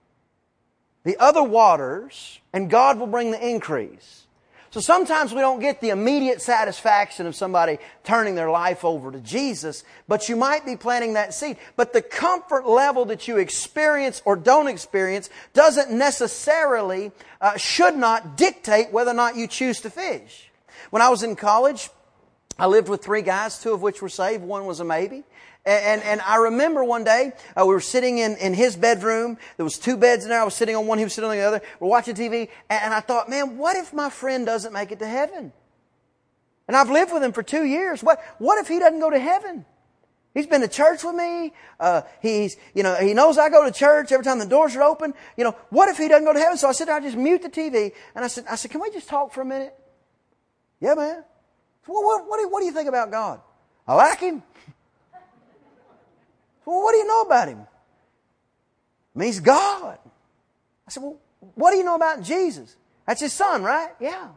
the 1.02 1.16
other 1.18 1.42
waters, 1.42 2.38
and 2.52 2.70
God 2.70 3.00
will 3.00 3.08
bring 3.08 3.32
the 3.32 3.48
increase. 3.48 4.26
So 4.70 4.78
sometimes 4.80 5.34
we 5.34 5.40
don't 5.40 5.58
get 5.58 5.80
the 5.80 5.90
immediate 5.90 6.40
satisfaction 6.40 7.26
of 7.26 7.34
somebody 7.34 7.78
turning 8.04 8.36
their 8.36 8.48
life 8.48 8.84
over 8.84 9.10
to 9.10 9.18
Jesus, 9.18 9.82
but 10.06 10.28
you 10.28 10.36
might 10.36 10.64
be 10.64 10.76
planting 10.76 11.14
that 11.14 11.34
seed. 11.34 11.56
But 11.76 11.92
the 11.92 12.00
comfort 12.00 12.66
level 12.66 13.06
that 13.06 13.26
you 13.26 13.38
experience 13.38 14.22
or 14.24 14.36
don't 14.36 14.68
experience 14.68 15.30
doesn't 15.52 15.90
necessarily, 15.90 17.10
uh, 17.40 17.56
should 17.56 17.96
not 17.96 18.36
dictate 18.36 18.92
whether 18.92 19.10
or 19.10 19.14
not 19.14 19.34
you 19.34 19.48
choose 19.48 19.80
to 19.80 19.90
fish. 19.90 20.48
When 20.90 21.02
I 21.02 21.08
was 21.08 21.24
in 21.24 21.34
college, 21.34 21.90
I 22.58 22.66
lived 22.66 22.88
with 22.88 23.02
three 23.02 23.22
guys, 23.22 23.60
two 23.60 23.72
of 23.72 23.82
which 23.82 24.02
were 24.02 24.08
saved, 24.08 24.42
one 24.42 24.66
was 24.66 24.80
a 24.80 24.84
maybe. 24.84 25.24
And, 25.64 26.02
and 26.02 26.20
I 26.22 26.36
remember 26.36 26.82
one 26.82 27.04
day, 27.04 27.32
uh, 27.56 27.64
we 27.64 27.72
were 27.72 27.80
sitting 27.80 28.18
in, 28.18 28.36
in 28.36 28.52
his 28.52 28.74
bedroom. 28.74 29.38
There 29.56 29.64
was 29.64 29.78
two 29.78 29.96
beds 29.96 30.24
in 30.24 30.30
there. 30.30 30.40
I 30.40 30.44
was 30.44 30.54
sitting 30.54 30.74
on 30.74 30.86
one, 30.88 30.98
he 30.98 31.04
was 31.04 31.12
sitting 31.12 31.30
on 31.30 31.36
the 31.36 31.42
other. 31.42 31.60
We're 31.78 31.88
watching 31.88 32.16
TV. 32.16 32.48
And, 32.68 32.92
I 32.92 33.00
thought, 33.00 33.30
man, 33.30 33.58
what 33.58 33.76
if 33.76 33.92
my 33.92 34.10
friend 34.10 34.44
doesn't 34.44 34.72
make 34.72 34.90
it 34.90 34.98
to 34.98 35.06
heaven? 35.06 35.52
And 36.66 36.76
I've 36.76 36.90
lived 36.90 37.12
with 37.12 37.22
him 37.22 37.32
for 37.32 37.44
two 37.44 37.64
years. 37.64 38.02
What, 38.02 38.20
what 38.38 38.58
if 38.58 38.66
he 38.66 38.80
doesn't 38.80 38.98
go 38.98 39.10
to 39.10 39.18
heaven? 39.18 39.64
He's 40.34 40.46
been 40.46 40.62
to 40.62 40.68
church 40.68 41.04
with 41.04 41.14
me. 41.14 41.52
Uh, 41.78 42.02
he's, 42.20 42.56
you 42.74 42.82
know, 42.82 42.94
he 42.96 43.14
knows 43.14 43.38
I 43.38 43.48
go 43.50 43.64
to 43.64 43.72
church 43.72 44.10
every 44.10 44.24
time 44.24 44.38
the 44.38 44.46
doors 44.46 44.74
are 44.74 44.82
open. 44.82 45.14
You 45.36 45.44
know, 45.44 45.56
what 45.70 45.90
if 45.90 45.98
he 45.98 46.08
doesn't 46.08 46.24
go 46.24 46.32
to 46.32 46.40
heaven? 46.40 46.56
So 46.56 46.68
I 46.68 46.72
said, 46.72 46.88
I 46.88 47.00
just 47.00 47.16
mute 47.16 47.42
the 47.42 47.50
TV. 47.50 47.92
And 48.14 48.24
I 48.24 48.28
said, 48.28 48.46
I 48.50 48.56
said, 48.56 48.70
can 48.70 48.80
we 48.80 48.90
just 48.90 49.08
talk 49.08 49.32
for 49.32 49.42
a 49.42 49.44
minute? 49.44 49.78
Yeah, 50.80 50.94
man. 50.94 51.24
Well, 51.86 52.02
what, 52.02 52.28
what, 52.28 52.40
do, 52.40 52.48
what 52.48 52.60
do 52.60 52.66
you 52.66 52.72
think 52.72 52.88
about 52.88 53.10
God? 53.10 53.40
I 53.86 53.94
like 53.94 54.20
him. 54.20 54.42
Well, 56.64 56.80
what 56.80 56.92
do 56.92 56.98
you 56.98 57.06
know 57.08 57.22
about 57.22 57.48
him? 57.48 57.58
I 57.58 59.18
mean, 59.18 59.26
he's 59.26 59.40
God. 59.40 59.98
I 60.86 60.90
said, 60.90 61.02
well, 61.02 61.16
what 61.56 61.72
do 61.72 61.76
you 61.76 61.82
know 61.82 61.96
about 61.96 62.22
Jesus? 62.22 62.76
That's 63.04 63.20
his 63.20 63.32
son, 63.32 63.64
right? 63.64 63.90
Yeah. 63.98 64.28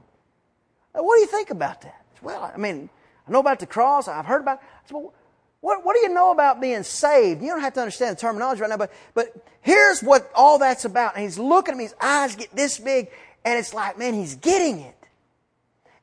What 0.93 1.15
do 1.17 1.21
you 1.21 1.27
think 1.27 1.51
about 1.51 1.81
that? 1.81 2.03
Well, 2.23 2.51
I 2.53 2.57
mean, 2.57 2.89
I 3.27 3.31
know 3.31 3.39
about 3.39 3.59
the 3.59 3.67
cross. 3.67 4.07
I've 4.07 4.25
heard 4.25 4.41
about 4.41 4.57
it. 4.57 4.63
I 4.63 4.87
said, 4.87 4.95
well, 4.95 5.13
what, 5.61 5.85
what 5.85 5.95
do 5.95 6.01
you 6.01 6.09
know 6.09 6.31
about 6.31 6.61
being 6.61 6.83
saved? 6.83 7.41
You 7.41 7.49
don't 7.49 7.61
have 7.61 7.73
to 7.73 7.81
understand 7.81 8.17
the 8.17 8.21
terminology 8.21 8.61
right 8.61 8.69
now, 8.69 8.77
but, 8.77 8.91
but 9.13 9.35
here's 9.61 10.01
what 10.01 10.29
all 10.35 10.59
that's 10.59 10.85
about. 10.85 11.15
And 11.15 11.23
he's 11.23 11.39
looking 11.39 11.73
at 11.73 11.77
me, 11.77 11.85
his 11.85 11.95
eyes 11.99 12.35
get 12.35 12.55
this 12.55 12.77
big, 12.79 13.09
and 13.43 13.57
it's 13.57 13.73
like, 13.73 13.97
man, 13.97 14.13
he's 14.13 14.35
getting 14.35 14.79
it. 14.81 15.04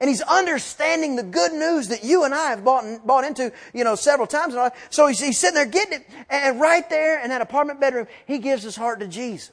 And 0.03 0.09
he's 0.09 0.21
understanding 0.21 1.15
the 1.15 1.23
good 1.23 1.53
news 1.53 1.87
that 1.88 2.03
you 2.03 2.25
and 2.25 2.35
I 2.35 2.51
have 2.51 2.65
bought, 2.65 3.07
bought 3.07 3.23
into, 3.23 3.53
you 3.73 3.85
know, 3.85 3.95
several 3.95 4.27
times. 4.27 4.57
So 4.91 5.07
he's, 5.07 5.21
he's 5.21 5.38
sitting 5.38 5.55
there 5.55 5.65
getting 5.65 6.01
it. 6.01 6.07
And 6.29 6.61
right 6.61 6.91
there 6.91 7.23
in 7.23 7.29
that 7.29 7.41
apartment 7.41 7.79
bedroom, 7.79 8.09
he 8.27 8.38
gives 8.38 8.65
his 8.65 8.75
heart 8.75 8.99
to 8.99 9.07
Jesus. 9.07 9.53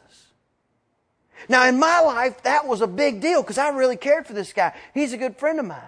Now, 1.50 1.68
in 1.68 1.78
my 1.78 2.00
life, 2.00 2.42
that 2.42 2.66
was 2.66 2.82
a 2.82 2.88
big 2.88 3.22
deal 3.22 3.44
because 3.44 3.60
I 3.60 3.70
really 3.70 3.96
cared 3.96 4.26
for 4.26 4.34
this 4.34 4.52
guy. 4.52 4.74
He's 4.96 5.14
a 5.14 5.18
good 5.18 5.38
friend 5.38 5.60
of 5.60 5.68
mine. 5.68 5.80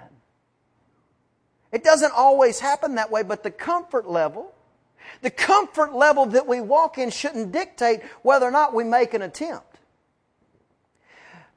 It 1.71 1.83
doesn't 1.83 2.13
always 2.15 2.59
happen 2.59 2.93
that 2.95 3.09
way, 3.09 3.23
but 3.23 3.41
the 3.41 3.49
comfort 3.49 4.07
level, 4.07 4.53
the 5.23 5.31
comfort 5.31 5.95
level 5.95 6.27
that 6.27 6.45
we 6.45 6.61
walk 6.61 6.99
in 6.99 7.09
shouldn't 7.09 7.51
dictate 7.51 8.03
whether 8.21 8.45
or 8.45 8.51
not 8.51 8.75
we 8.75 8.83
make 8.83 9.15
an 9.15 9.23
attempt. 9.23 9.79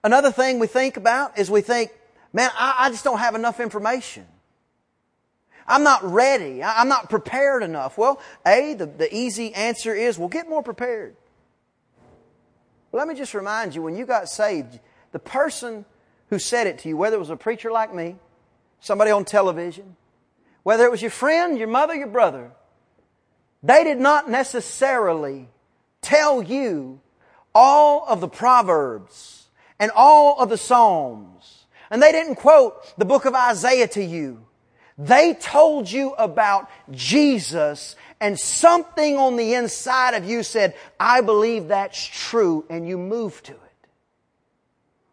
Another 0.03 0.33
thing 0.33 0.59
we 0.59 0.69
think 0.69 0.97
about 0.97 1.39
is 1.39 1.51
we 1.51 1.61
think, 1.61 1.91
Man, 2.35 2.51
I, 2.59 2.75
I 2.81 2.91
just 2.91 3.05
don't 3.05 3.21
have 3.21 3.37
enough 3.37 3.61
information. 3.61 4.27
I'm 5.67 5.85
not 5.85 6.05
ready. 6.05 6.63
I'm 6.63 6.89
not 6.89 7.09
prepared 7.09 7.63
enough. 7.63 7.97
Well, 7.97 8.21
A, 8.45 8.75
the, 8.75 8.87
the 8.87 9.17
easy 9.17 9.55
answer 9.55 9.95
is, 9.95 10.19
well, 10.19 10.29
get 10.29 10.49
more 10.49 10.63
prepared. 10.63 11.17
Well, 12.91 12.99
let 12.99 13.09
me 13.09 13.15
just 13.15 13.35
remind 13.35 13.75
you, 13.75 13.83
when 13.83 13.97
you 13.97 14.05
got 14.05 14.29
saved, 14.29 14.79
the 15.13 15.19
person 15.21 15.85
who 16.29 16.39
said 16.39 16.67
it 16.67 16.81
to 16.81 16.89
you, 16.89 16.97
whether 16.97 17.17
it 17.17 17.21
was 17.21 17.31
a 17.31 17.37
preacher 17.37 17.71
like 17.71 17.95
me, 17.95 18.17
somebody 18.81 19.13
on 19.13 19.25
television, 19.25 19.97
whether 20.65 20.85
it 20.85 20.91
was 20.91 21.03
your 21.03 21.13
friend, 21.13 21.57
your 21.57 21.69
mother, 21.69 21.95
your 21.95 22.09
brother, 22.09 22.51
they 23.63 23.85
did 23.85 23.99
not 23.99 24.29
necessarily 24.29 25.49
tell 26.03 26.43
you 26.43 27.01
all 27.55 28.05
of 28.09 28.21
the 28.21 28.29
Proverbs 28.29 29.47
and 29.79 29.93
all 29.95 30.39
of 30.41 30.49
the 30.49 30.59
Psalms 30.59 31.64
and 31.91 32.03
they 32.03 32.13
didn't 32.13 32.37
quote 32.37 32.97
the 32.99 33.05
book 33.05 33.25
of 33.25 33.35
Isaiah 33.35 33.89
to 33.89 34.05
you. 34.05 34.45
They 34.97 35.35
told 35.35 35.91
you 35.91 36.13
about 36.13 36.71
Jesus 36.91 37.97
and 38.21 38.39
something 38.39 39.17
on 39.17 39.37
the 39.37 39.55
inside 39.55 40.15
of 40.15 40.25
you 40.25 40.43
said, 40.43 40.75
I 40.99 41.21
believe 41.21 41.69
that's 41.69 42.07
true, 42.07 42.65
and 42.71 42.89
you 42.89 42.97
moved 42.97 43.47
to 43.47 43.53
it. 43.53 43.59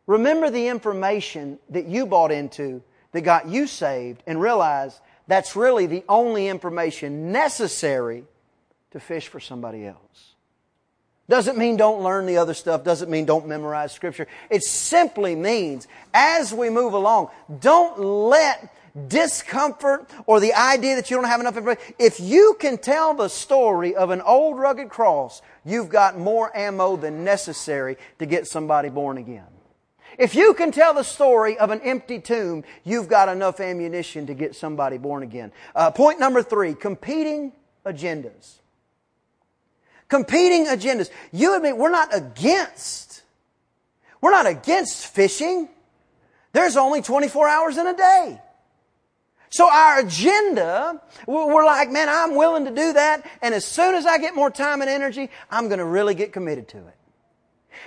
Remember 0.06 0.50
the 0.50 0.68
information 0.68 1.58
that 1.70 1.86
you 1.86 2.06
bought 2.06 2.32
into 2.32 2.84
that 3.12 3.22
got 3.22 3.48
you 3.48 3.68
saved 3.68 4.22
and 4.28 4.40
realize 4.40 5.00
that's 5.28 5.56
really 5.56 5.86
the 5.86 6.04
only 6.08 6.48
information 6.48 7.32
necessary 7.32 8.24
to 8.92 9.00
fish 9.00 9.28
for 9.28 9.40
somebody 9.40 9.86
else. 9.86 10.31
Doesn't 11.32 11.58
mean 11.58 11.78
don't 11.78 12.04
learn 12.04 12.26
the 12.26 12.40
other 12.40 12.54
stuff, 12.54 12.84
doesn't 12.84 13.10
mean 13.10 13.24
don't 13.24 13.48
memorize 13.48 13.94
scripture. 13.94 14.28
It 14.50 14.66
simply 14.66 15.34
means 15.34 15.88
as 16.14 16.54
we 16.54 16.70
move 16.70 16.92
along, 16.92 17.30
don't 17.62 17.98
let 18.02 18.76
discomfort 19.08 20.10
or 20.26 20.42
the 20.42 20.54
idea 20.54 20.98
that 20.98 21.10
you 21.10 21.16
don't 21.16 21.30
have 21.30 21.40
enough 21.40 21.56
information. 21.56 21.82
If 21.98 22.20
you 22.20 22.58
can 22.60 22.78
tell 22.78 23.14
the 23.14 23.30
story 23.30 23.96
of 23.96 24.10
an 24.10 24.20
old 24.20 24.60
rugged 24.60 24.90
cross, 24.90 25.42
you've 25.64 25.88
got 25.88 26.20
more 26.20 26.52
ammo 26.54 26.98
than 26.98 27.24
necessary 27.24 27.96
to 28.20 28.26
get 28.26 28.46
somebody 28.46 28.90
born 28.90 29.18
again. 29.18 29.48
If 30.20 30.36
you 30.36 30.54
can 30.54 30.74
tell 30.74 30.94
the 30.94 31.04
story 31.04 31.58
of 31.58 31.72
an 31.72 31.80
empty 31.80 32.20
tomb, 32.20 32.66
you've 32.84 33.08
got 33.08 33.30
enough 33.30 33.62
ammunition 33.62 34.28
to 34.28 34.34
get 34.34 34.54
somebody 34.54 34.98
born 34.98 35.24
again. 35.24 35.54
Uh, 35.74 35.92
point 35.92 36.20
number 36.20 36.44
three, 36.44 36.74
competing 36.74 37.54
agendas. 37.86 38.58
Competing 40.12 40.66
agendas. 40.66 41.10
You 41.32 41.54
and 41.54 41.64
me, 41.64 41.72
we're 41.72 41.90
not 41.90 42.14
against. 42.14 43.24
We're 44.20 44.32
not 44.32 44.46
against 44.46 45.08
fishing. 45.08 45.70
There's 46.52 46.76
only 46.76 47.02
24 47.02 47.48
hours 47.48 47.78
in 47.78 47.88
a 47.88 47.96
day. 47.96 48.42
So 49.52 49.70
our 49.72 50.00
agenda, 50.00 51.02
we're 51.26 51.66
like, 51.66 51.90
man, 51.92 52.10
I'm 52.10 52.36
willing 52.36 52.66
to 52.66 52.72
do 52.72 52.92
that. 52.92 53.26
And 53.42 53.54
as 53.54 53.64
soon 53.64 53.96
as 53.96 54.06
I 54.06 54.18
get 54.18 54.36
more 54.36 54.52
time 54.52 54.82
and 54.82 54.90
energy, 54.90 55.30
I'm 55.50 55.70
going 55.70 55.80
to 55.80 55.86
really 55.86 56.14
get 56.14 56.34
committed 56.34 56.68
to 56.70 56.80
it. 56.80 56.96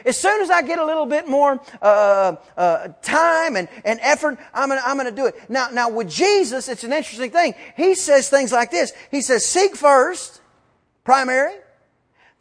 As 0.07 0.17
soon 0.17 0.41
as 0.41 0.49
I 0.49 0.63
get 0.63 0.79
a 0.79 0.85
little 0.87 1.05
bit 1.05 1.29
more 1.29 1.61
uh, 1.83 2.37
uh, 2.57 2.89
time 3.03 3.57
and, 3.57 3.69
and 3.85 4.01
effort, 4.01 4.39
I'm 4.55 4.71
going 4.71 4.81
I'm 4.83 4.99
to 4.99 5.13
do 5.13 5.27
it. 5.27 5.51
Now, 5.51 5.69
now 5.71 5.91
with 5.91 6.09
Jesus, 6.09 6.71
it's 6.71 6.85
an 6.85 6.93
interesting 6.95 7.33
thing. 7.33 7.55
He 7.77 7.95
says 7.95 8.31
things 8.31 8.51
like 8.51 8.71
this. 8.71 8.95
He 9.11 9.21
says, 9.21 9.45
seek 9.45 9.77
first, 9.77 10.41
primary, 11.05 11.53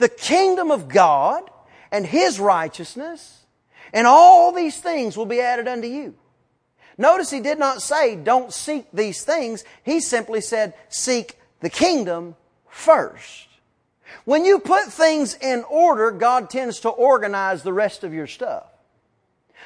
the 0.03 0.09
kingdom 0.09 0.69
of 0.69 0.89
God 0.89 1.49
and 1.89 2.05
His 2.05 2.37
righteousness, 2.37 3.45
and 3.93 4.05
all 4.05 4.51
these 4.51 4.77
things 4.77 5.15
will 5.15 5.25
be 5.25 5.39
added 5.39 5.65
unto 5.65 5.87
you. 5.87 6.13
Notice 6.97 7.31
He 7.31 7.39
did 7.39 7.57
not 7.57 7.81
say, 7.81 8.17
don't 8.17 8.51
seek 8.51 8.85
these 8.91 9.23
things. 9.23 9.63
He 9.81 10.01
simply 10.01 10.41
said, 10.41 10.73
seek 10.89 11.39
the 11.61 11.69
kingdom 11.69 12.35
first. 12.67 13.47
When 14.25 14.43
you 14.43 14.59
put 14.59 14.91
things 14.91 15.35
in 15.35 15.63
order, 15.69 16.11
God 16.11 16.49
tends 16.49 16.81
to 16.81 16.89
organize 16.89 17.63
the 17.63 17.71
rest 17.71 18.03
of 18.03 18.13
your 18.13 18.27
stuff. 18.27 18.65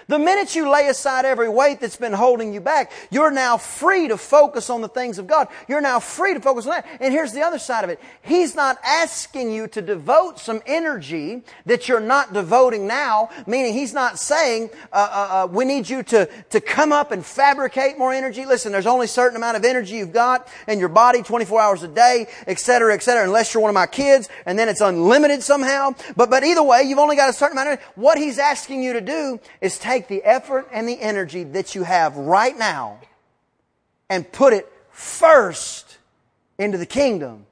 The 0.07 0.19
minute 0.19 0.55
you 0.55 0.69
lay 0.69 0.87
aside 0.87 1.25
every 1.25 1.49
weight 1.49 1.79
that's 1.79 1.95
been 1.95 2.13
holding 2.13 2.53
you 2.53 2.61
back, 2.61 2.91
you're 3.09 3.31
now 3.31 3.57
free 3.57 4.07
to 4.07 4.17
focus 4.17 4.69
on 4.69 4.81
the 4.81 4.87
things 4.87 5.19
of 5.19 5.27
God. 5.27 5.47
You're 5.67 5.81
now 5.81 5.99
free 5.99 6.33
to 6.33 6.39
focus 6.39 6.65
on 6.65 6.71
that. 6.71 6.87
And 6.99 7.13
here's 7.13 7.33
the 7.33 7.41
other 7.41 7.59
side 7.59 7.83
of 7.83 7.89
it. 7.89 7.99
He's 8.21 8.55
not 8.55 8.77
asking 8.83 9.51
you 9.51 9.67
to 9.69 9.81
devote 9.81 10.39
some 10.39 10.61
energy 10.65 11.43
that 11.65 11.87
you're 11.87 11.99
not 11.99 12.33
devoting 12.33 12.87
now, 12.87 13.29
meaning 13.45 13.73
He's 13.73 13.93
not 13.93 14.19
saying, 14.19 14.69
uh, 14.91 14.95
uh, 15.11 15.27
uh, 15.43 15.47
we 15.47 15.65
need 15.65 15.89
you 15.89 16.03
to, 16.03 16.29
to 16.49 16.61
come 16.61 16.91
up 16.91 17.11
and 17.11 17.25
fabricate 17.25 17.97
more 17.97 18.13
energy. 18.13 18.45
Listen, 18.45 18.71
there's 18.71 18.87
only 18.87 19.05
a 19.05 19.09
certain 19.09 19.37
amount 19.37 19.57
of 19.57 19.65
energy 19.65 19.95
you've 19.95 20.13
got 20.13 20.47
in 20.67 20.79
your 20.79 20.89
body 20.89 21.21
24 21.21 21.61
hours 21.61 21.83
a 21.83 21.87
day, 21.87 22.27
et 22.47 22.59
cetera, 22.59 22.93
et 22.93 23.03
cetera, 23.03 23.23
unless 23.23 23.53
you're 23.53 23.61
one 23.61 23.69
of 23.69 23.75
my 23.75 23.87
kids, 23.87 24.29
and 24.45 24.57
then 24.57 24.69
it's 24.69 24.81
unlimited 24.81 25.43
somehow. 25.43 25.93
But, 26.15 26.29
but 26.29 26.43
either 26.43 26.63
way, 26.63 26.83
you've 26.83 26.99
only 26.99 27.15
got 27.15 27.29
a 27.29 27.33
certain 27.33 27.57
amount 27.57 27.67
of 27.67 27.71
energy. 27.73 27.91
What 27.95 28.17
He's 28.17 28.39
asking 28.39 28.83
you 28.83 28.93
to 28.93 29.01
do 29.01 29.39
is 29.61 29.77
take 29.87 30.07
the 30.09 30.23
effort 30.23 30.67
and 30.71 30.87
the 30.87 30.99
energy 30.99 31.43
that 31.45 31.73
you 31.73 31.83
have 31.83 32.17
right 32.17 32.57
now 32.57 32.99
and 34.09 34.29
put 34.29 34.51
it 34.51 34.71
first 34.91 35.97
into 36.57 36.77
the 36.77 36.85
kingdom 36.85 37.45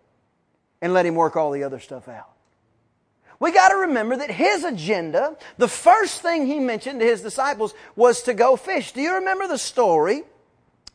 and 0.82 0.94
let 0.94 1.06
him 1.06 1.16
work 1.16 1.38
all 1.38 1.52
the 1.52 1.64
other 1.64 1.80
stuff 1.80 2.10
out. 2.10 2.30
We 3.40 3.52
got 3.52 3.70
to 3.70 3.76
remember 3.76 4.18
that 4.18 4.32
his 4.32 4.64
agenda, 4.64 5.38
the 5.58 5.68
first 5.68 6.22
thing 6.22 6.46
he 6.46 6.60
mentioned 6.60 7.00
to 7.00 7.06
his 7.06 7.22
disciples 7.22 7.74
was 7.96 8.24
to 8.24 8.34
go 8.34 8.56
fish. 8.56 8.92
Do 8.92 9.02
you 9.02 9.16
remember 9.16 9.48
the 9.48 9.58
story 9.58 10.24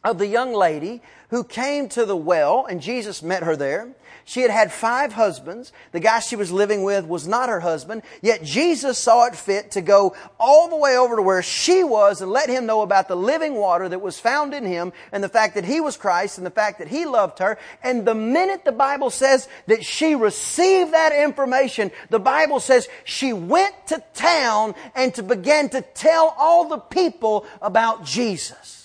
of 0.05 0.19
the 0.19 0.27
young 0.27 0.53
lady 0.53 1.01
who 1.29 1.45
came 1.45 1.89
to 1.91 2.05
the 2.05 2.17
well 2.17 2.67
and 2.67 2.83
Jesus 2.83 3.23
met 3.23 3.43
her 3.43 3.57
there? 3.57 3.89
She 4.25 4.43
had 4.43 4.51
had 4.51 4.73
five 4.73 5.13
husbands. 5.13 5.73
The 5.93 6.01
guy 6.01 6.21
she 6.21 6.37
was 6.37 6.53
living 6.53 6.83
with 6.83 7.07
was 7.07 7.27
not 7.27 7.49
her 7.49 7.61
husband. 7.61 8.03
Yet 8.23 8.43
Jesus 8.45 8.99
saw 8.99 9.27
it 9.27 9.37
fit 9.37 9.73
to 9.73 9.81
go 9.81 10.15
all 10.39 10.69
the 10.69 10.77
way 10.77 10.97
over 10.97 11.17
to 11.17 11.23
where 11.23 11.43
she 11.43 11.85
was 11.85 12.21
and 12.21 12.31
let 12.31 12.49
him 12.49 12.67
know 12.67 12.83
about 12.83 13.09
the 13.09 13.17
living 13.17 13.55
water 13.55 13.89
that 13.89 14.01
was 14.01 14.19
found 14.19 14.55
in 14.55 14.65
him 14.65 14.93
and 15.13 15.23
the 15.23 15.29
fact 15.29 15.55
that 15.55 15.65
he 15.65 15.81
was 15.81 15.97
Christ 15.97 16.39
and 16.39 16.47
the 16.47 16.51
fact 16.51 16.79
that 16.79 16.89
he 16.89 17.07
loved 17.07 17.39
her. 17.41 17.59
And 17.83 18.05
the 18.07 18.15
minute 18.15 18.65
the 18.65 18.73
Bible 18.73 19.11
says 19.11 19.49
that 19.67 19.85
she 19.85 20.15
received 20.15 20.93
that 20.93 21.13
information, 21.13 21.91
the 22.09 22.21
Bible 22.21 22.61
says 22.61 22.89
she 23.05 23.33
went 23.33 23.75
to 23.89 24.03
town 24.15 24.75
and 24.95 25.15
to 25.15 25.23
begin 25.23 25.69
to 25.71 25.83
tell 25.83 26.35
all 26.39 26.69
the 26.69 26.79
people 26.79 27.47
about 27.61 28.05
Jesus. 28.05 28.80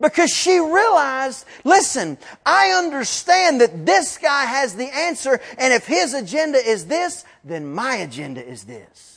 Because 0.00 0.30
she 0.30 0.58
realized, 0.58 1.46
listen, 1.64 2.18
I 2.44 2.70
understand 2.70 3.60
that 3.60 3.86
this 3.86 4.18
guy 4.18 4.44
has 4.44 4.74
the 4.74 4.92
answer, 4.94 5.40
and 5.58 5.72
if 5.72 5.86
his 5.86 6.14
agenda 6.14 6.58
is 6.58 6.86
this, 6.86 7.24
then 7.44 7.72
my 7.72 7.96
agenda 7.96 8.44
is 8.44 8.64
this. 8.64 9.14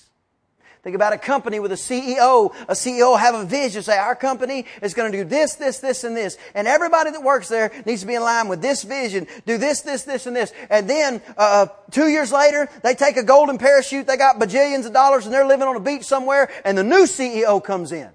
Think 0.88 0.96
about 0.96 1.12
a 1.12 1.18
company 1.18 1.60
with 1.60 1.74
a 1.74 1.76
CEO. 1.76 2.56
A 2.70 2.72
CEO 2.72 3.20
have 3.20 3.36
a 3.36 3.44
vision. 3.44 3.84
Say, 3.84 3.98
our 3.98 4.16
company 4.16 4.66
is 4.82 4.94
going 4.94 5.12
to 5.12 5.18
do 5.18 5.26
this, 5.26 5.56
this, 5.56 5.80
this, 5.80 6.06
and 6.06 6.16
this. 6.16 6.38
And 6.56 6.66
everybody 6.66 7.12
that 7.12 7.22
works 7.22 7.50
there 7.50 7.74
needs 7.86 8.00
to 8.02 8.08
be 8.08 8.14
in 8.14 8.22
line 8.22 8.48
with 8.48 8.62
this 8.62 8.84
vision. 8.84 9.28
Do 9.46 9.58
this, 9.58 9.82
this, 9.82 10.04
this, 10.04 10.28
and 10.28 10.34
this. 10.34 10.54
And 10.70 10.90
then, 10.90 11.22
uh, 11.38 11.68
two 11.92 12.08
years 12.08 12.32
later, 12.32 12.70
they 12.84 12.94
take 12.94 13.18
a 13.18 13.24
golden 13.24 13.58
parachute. 13.58 14.08
They 14.08 14.16
got 14.16 14.40
bajillions 14.40 14.86
of 14.86 14.94
dollars 14.94 15.26
and 15.26 15.34
they're 15.34 15.46
living 15.46 15.68
on 15.68 15.76
a 15.76 15.82
beach 15.82 16.04
somewhere. 16.04 16.50
And 16.64 16.78
the 16.78 16.86
new 16.86 17.04
CEO 17.04 17.62
comes 17.62 17.92
in. 17.92 18.10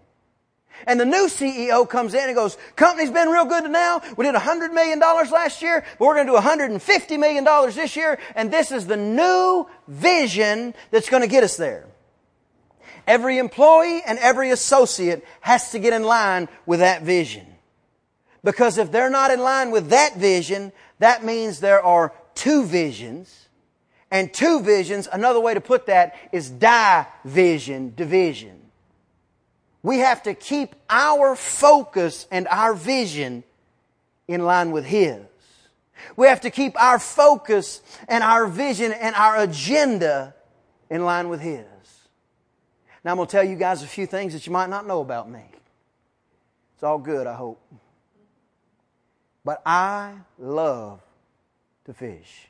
And 0.87 0.99
the 0.99 1.05
new 1.05 1.27
CEO 1.27 1.88
comes 1.88 2.14
in 2.14 2.25
and 2.25 2.35
goes, 2.35 2.57
company's 2.77 3.11
been 3.11 3.29
real 3.29 3.45
good 3.45 3.64
to 3.64 3.68
now. 3.68 4.03
We 4.16 4.25
did 4.25 4.35
$100 4.35 4.73
million 4.73 4.99
last 4.99 5.62
year, 5.62 5.85
but 5.99 6.05
we're 6.05 6.14
going 6.14 6.27
to 6.27 6.33
do 6.33 6.38
$150 6.38 7.18
million 7.18 7.45
this 7.75 7.97
year. 7.97 8.18
And 8.35 8.53
this 8.53 8.73
is 8.73 8.87
the 8.87 8.97
new 8.97 9.66
vision 9.88 10.75
that's 10.90 11.09
going 11.09 11.23
to 11.23 11.29
get 11.29 11.45
us 11.45 11.57
there. 11.57 11.87
Every 13.07 13.38
employee 13.38 14.03
and 14.07 14.18
every 14.18 14.51
associate 14.51 15.25
has 15.40 15.73
to 15.73 15.79
get 15.79 15.92
in 15.92 16.05
line 16.05 16.49
with 16.66 16.81
that 16.81 17.03
vision. 17.03 17.47
Because 18.45 18.79
if 18.79 18.90
they're 18.90 19.11
not 19.11 19.31
in 19.31 19.40
line 19.40 19.71
with 19.71 19.90
that 19.90 20.16
vision, 20.16 20.73
that 20.99 21.25
means 21.25 21.61
there 21.61 21.83
are 21.83 22.12
two 22.35 22.64
visions. 22.64 23.49
And 24.11 24.33
two 24.33 24.61
visions, 24.61 25.09
another 25.11 25.40
way 25.40 25.55
to 25.55 25.61
put 25.61 25.87
that 25.87 26.16
is 26.33 26.51
division, 26.51 27.95
division. 27.97 28.62
We 29.83 29.99
have 29.99 30.23
to 30.25 30.35
keep 30.35 30.75
our 30.88 31.35
focus 31.35 32.27
and 32.31 32.47
our 32.49 32.75
vision 32.75 33.45
in 34.29 34.45
line 34.45 34.71
with 34.71 34.85
His. 34.85 35.18
We 36.16 36.27
have 36.29 36.40
to 36.42 36.51
keep 36.51 36.81
our 36.81 36.99
focus 36.99 37.83
and 38.09 38.23
our 38.23 38.47
vision 38.47 38.92
and 38.92 39.14
our 39.14 39.38
agenda 39.38 40.35
in 40.88 41.05
line 41.05 41.29
with 41.29 41.40
His. 41.40 41.64
Now 43.05 43.11
I'm 43.11 43.16
going 43.16 43.27
to 43.27 43.33
tell 43.33 43.45
you 43.45 43.57
guys 43.57 43.83
a 43.83 43.88
few 43.88 44.07
things 44.07 44.33
that 44.33 44.47
you 44.47 44.53
might 44.53 44.71
not 44.71 44.87
know 44.87 45.01
about 45.01 45.29
me. 45.29 45.42
It's 46.75 46.85
all 46.85 46.99
good, 46.99 47.27
I 47.27 47.35
hope. 47.35 47.61
But 49.45 49.61
I 49.66 50.14
love 50.38 51.01
to 51.87 51.95
fish. 51.95 52.49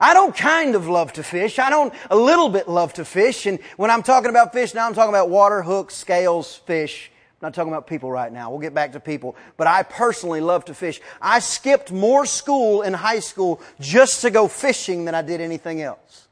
I 0.00 0.14
don't 0.14 0.36
kind 0.36 0.74
of 0.74 0.88
love 0.88 1.12
to 1.14 1.22
fish. 1.22 1.58
I 1.58 1.70
don't 1.70 1.92
a 2.10 2.16
little 2.16 2.48
bit 2.48 2.68
love 2.68 2.92
to 2.94 3.04
fish. 3.04 3.46
And 3.46 3.58
when 3.76 3.90
I'm 3.90 4.02
talking 4.02 4.30
about 4.30 4.52
fish 4.52 4.74
now, 4.74 4.86
I'm 4.86 4.94
talking 4.94 5.10
about 5.10 5.30
water, 5.30 5.62
hooks, 5.62 5.94
scales, 5.94 6.54
fish. 6.54 7.10
I'm 7.40 7.46
not 7.46 7.54
talking 7.54 7.72
about 7.72 7.86
people 7.86 8.10
right 8.10 8.32
now. 8.32 8.50
We'll 8.50 8.60
get 8.60 8.74
back 8.74 8.92
to 8.92 9.00
people. 9.00 9.36
But 9.56 9.66
I 9.66 9.82
personally 9.82 10.40
love 10.40 10.66
to 10.66 10.74
fish. 10.74 11.00
I 11.20 11.38
skipped 11.38 11.92
more 11.92 12.26
school 12.26 12.82
in 12.82 12.92
high 12.92 13.20
school 13.20 13.60
just 13.80 14.22
to 14.22 14.30
go 14.30 14.48
fishing 14.48 15.04
than 15.04 15.14
I 15.14 15.22
did 15.22 15.40
anything 15.40 15.82
else. 15.82 16.28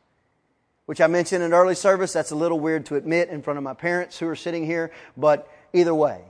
Which 0.86 1.00
I 1.00 1.06
mentioned 1.06 1.42
in 1.42 1.52
early 1.52 1.74
service. 1.74 2.12
That's 2.12 2.30
a 2.30 2.36
little 2.36 2.60
weird 2.60 2.86
to 2.86 2.96
admit 2.96 3.28
in 3.28 3.42
front 3.42 3.58
of 3.58 3.64
my 3.64 3.74
parents 3.74 4.18
who 4.18 4.26
are 4.28 4.36
sitting 4.36 4.66
here. 4.66 4.92
But 5.16 5.48
either 5.72 5.94
way. 5.94 6.22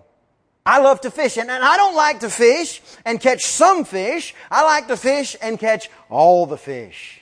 I 0.67 0.81
love 0.81 1.03
to 1.03 1.11
fish, 1.11 1.37
and 1.37 1.51
I 1.51 1.77
don't 1.77 1.95
like 1.95 2.21
to 2.21 2.31
fish 2.31 2.81
and 3.05 3.21
catch 3.21 3.45
some 3.45 3.85
fish. 3.85 4.35
I 4.51 4.65
like 4.65 4.89
to 4.89 4.97
fish 4.97 5.37
and 5.43 5.59
catch 5.59 5.91
all 6.09 6.47
the 6.47 6.57
fish. 6.57 7.21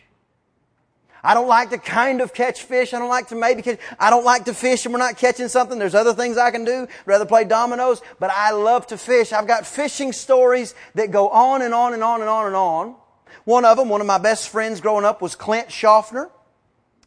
I 1.25 1.35
don't 1.35 1.47
like 1.47 1.71
to 1.71 1.79
kind 1.79 2.21
of 2.21 2.35
catch 2.35 2.63
fish. 2.63 2.93
I 2.93 2.99
don't 2.99 3.09
like 3.09 3.29
to 3.29 3.37
maybe 3.37 3.63
catch, 3.63 3.79
I 3.99 4.11
don't 4.11 4.25
like 4.25 4.45
to 4.47 4.55
fish 4.55 4.85
and 4.85 4.93
we're 4.93 4.99
not 4.99 5.17
catching 5.17 5.49
something. 5.49 5.79
There's 5.79 5.95
other 5.95 6.15
things 6.15 6.37
I 6.37 6.51
can 6.51 6.65
do. 6.65 6.83
I'd 6.83 7.07
rather 7.07 7.27
play 7.27 7.45
dominoes, 7.45 8.03
but 8.19 8.31
I 8.31 8.51
love 8.51 8.89
to 8.89 8.99
fish. 8.99 9.33
I've 9.33 9.47
got 9.47 9.67
fishing 9.67 10.13
stories 10.13 10.75
that 10.95 11.11
go 11.11 11.29
on 11.29 11.63
and 11.63 11.73
on 11.73 11.95
and 11.95 12.03
on 12.03 12.21
and 12.21 12.29
on 12.29 12.47
and 12.47 12.57
on. 12.57 12.97
One 13.45 13.65
of 13.65 13.77
them, 13.77 13.89
one 13.89 14.01
of 14.01 14.07
my 14.07 14.19
best 14.19 14.49
friends 14.49 14.81
growing 14.81 15.05
up 15.05 15.23
was 15.23 15.37
Clint 15.37 15.71
Schaffner. 15.71 16.31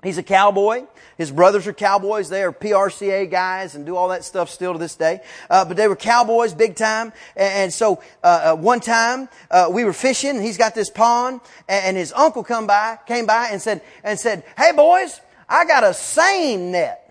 He's 0.05 0.19
a 0.19 0.23
cowboy. 0.23 0.85
His 1.17 1.31
brothers 1.31 1.65
are 1.65 1.73
cowboys. 1.73 2.29
They 2.29 2.43
are 2.43 2.51
PRCA 2.51 3.29
guys 3.29 3.73
and 3.73 3.85
do 3.85 3.95
all 3.95 4.09
that 4.09 4.23
stuff 4.23 4.49
still 4.49 4.73
to 4.73 4.79
this 4.79 4.95
day. 4.95 5.21
Uh, 5.49 5.65
but 5.65 5.77
they 5.77 5.87
were 5.87 5.95
cowboys 5.95 6.53
big 6.53 6.75
time. 6.75 7.11
And, 7.35 7.53
and 7.53 7.73
so 7.73 8.03
uh, 8.23 8.51
uh, 8.53 8.55
one 8.55 8.81
time 8.81 9.29
uh, 9.49 9.69
we 9.71 9.83
were 9.83 9.93
fishing. 9.93 10.39
He's 10.39 10.57
got 10.57 10.75
this 10.75 10.89
pond, 10.91 11.41
and, 11.67 11.85
and 11.85 11.97
his 11.97 12.13
uncle 12.13 12.43
come 12.43 12.67
by, 12.67 12.99
came 13.07 13.25
by 13.25 13.49
and 13.51 13.61
said, 13.61 13.81
and 14.03 14.19
said, 14.19 14.43
"Hey 14.55 14.71
boys, 14.73 15.21
I 15.49 15.65
got 15.65 15.83
a 15.83 15.93
seine 15.93 16.71
net." 16.71 17.01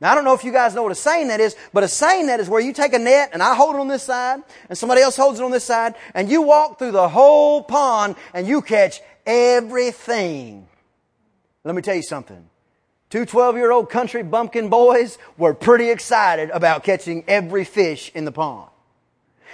Now 0.00 0.12
I 0.12 0.14
don't 0.14 0.24
know 0.24 0.34
if 0.34 0.44
you 0.44 0.52
guys 0.52 0.74
know 0.74 0.84
what 0.84 0.92
a 0.92 0.94
seine 0.94 1.26
net 1.26 1.40
is, 1.40 1.56
but 1.72 1.82
a 1.82 1.88
seine 1.88 2.26
net 2.26 2.38
is 2.38 2.48
where 2.48 2.60
you 2.60 2.72
take 2.72 2.92
a 2.92 2.98
net 2.98 3.30
and 3.32 3.42
I 3.42 3.54
hold 3.54 3.74
it 3.74 3.80
on 3.80 3.88
this 3.88 4.04
side, 4.04 4.40
and 4.68 4.78
somebody 4.78 5.02
else 5.02 5.16
holds 5.16 5.40
it 5.40 5.42
on 5.42 5.50
this 5.50 5.64
side, 5.64 5.94
and 6.14 6.30
you 6.30 6.42
walk 6.42 6.78
through 6.78 6.92
the 6.92 7.08
whole 7.08 7.62
pond 7.62 8.14
and 8.32 8.46
you 8.46 8.62
catch 8.62 9.00
everything 9.26 10.68
let 11.64 11.74
me 11.74 11.82
tell 11.82 11.94
you 11.94 12.02
something. 12.02 12.48
Two 13.10 13.26
12 13.26 13.56
year 13.56 13.72
old 13.72 13.90
country 13.90 14.22
bumpkin 14.22 14.68
boys 14.68 15.18
were 15.36 15.52
pretty 15.52 15.90
excited 15.90 16.50
about 16.50 16.84
catching 16.84 17.24
every 17.26 17.64
fish 17.64 18.10
in 18.14 18.24
the 18.24 18.32
pond. 18.32 18.70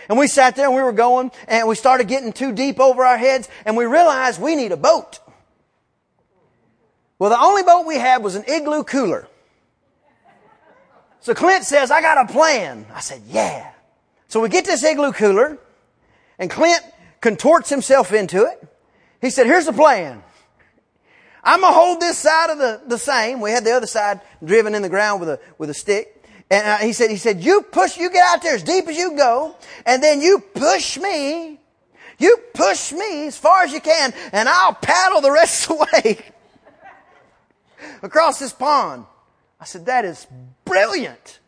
And 0.08 0.18
we 0.18 0.28
sat 0.28 0.56
there 0.56 0.66
and 0.66 0.74
we 0.74 0.82
were 0.82 0.92
going 0.92 1.32
and 1.48 1.66
we 1.66 1.74
started 1.74 2.06
getting 2.06 2.32
too 2.32 2.52
deep 2.52 2.78
over 2.78 3.04
our 3.04 3.18
heads 3.18 3.48
and 3.64 3.76
we 3.76 3.86
realized 3.86 4.40
we 4.40 4.54
need 4.54 4.72
a 4.72 4.76
boat. 4.76 5.18
Well, 7.18 7.30
the 7.30 7.40
only 7.40 7.62
boat 7.62 7.86
we 7.86 7.96
had 7.96 8.22
was 8.22 8.34
an 8.34 8.44
igloo 8.46 8.84
cooler. 8.84 9.26
So 11.20 11.34
Clint 11.34 11.64
says, 11.64 11.90
I 11.90 12.02
got 12.02 12.30
a 12.30 12.32
plan. 12.32 12.86
I 12.94 13.00
said, 13.00 13.22
yeah. 13.26 13.72
So 14.28 14.40
we 14.40 14.48
get 14.48 14.64
this 14.64 14.84
igloo 14.84 15.12
cooler 15.12 15.58
and 16.38 16.50
Clint 16.50 16.82
contorts 17.20 17.70
himself 17.70 18.12
into 18.12 18.44
it. 18.44 18.62
He 19.20 19.30
said, 19.30 19.46
here's 19.46 19.64
the 19.64 19.72
plan. 19.72 20.22
I'm 21.46 21.60
gonna 21.60 21.72
hold 21.72 22.00
this 22.00 22.18
side 22.18 22.50
of 22.50 22.58
the, 22.58 22.80
the 22.88 22.98
same. 22.98 23.40
We 23.40 23.52
had 23.52 23.64
the 23.64 23.70
other 23.70 23.86
side 23.86 24.20
driven 24.44 24.74
in 24.74 24.82
the 24.82 24.88
ground 24.88 25.20
with 25.20 25.28
a, 25.28 25.40
with 25.58 25.70
a 25.70 25.74
stick. 25.74 26.24
And 26.50 26.66
uh, 26.66 26.76
he 26.78 26.92
said, 26.92 27.08
he 27.08 27.16
said, 27.16 27.40
you 27.40 27.62
push, 27.62 27.96
you 27.96 28.10
get 28.10 28.24
out 28.24 28.42
there 28.42 28.56
as 28.56 28.64
deep 28.64 28.88
as 28.88 28.96
you 28.96 29.16
go, 29.16 29.54
and 29.84 30.02
then 30.02 30.20
you 30.20 30.40
push 30.40 30.98
me, 30.98 31.60
you 32.18 32.36
push 32.52 32.92
me 32.92 33.28
as 33.28 33.38
far 33.38 33.62
as 33.62 33.72
you 33.72 33.80
can, 33.80 34.12
and 34.32 34.48
I'll 34.48 34.74
paddle 34.74 35.20
the 35.20 35.30
rest 35.30 35.70
of 35.70 35.78
the 35.78 35.88
way 35.92 36.18
across 38.02 38.40
this 38.40 38.52
pond. 38.52 39.06
I 39.60 39.66
said, 39.66 39.86
that 39.86 40.04
is 40.04 40.26
brilliant. 40.64 41.38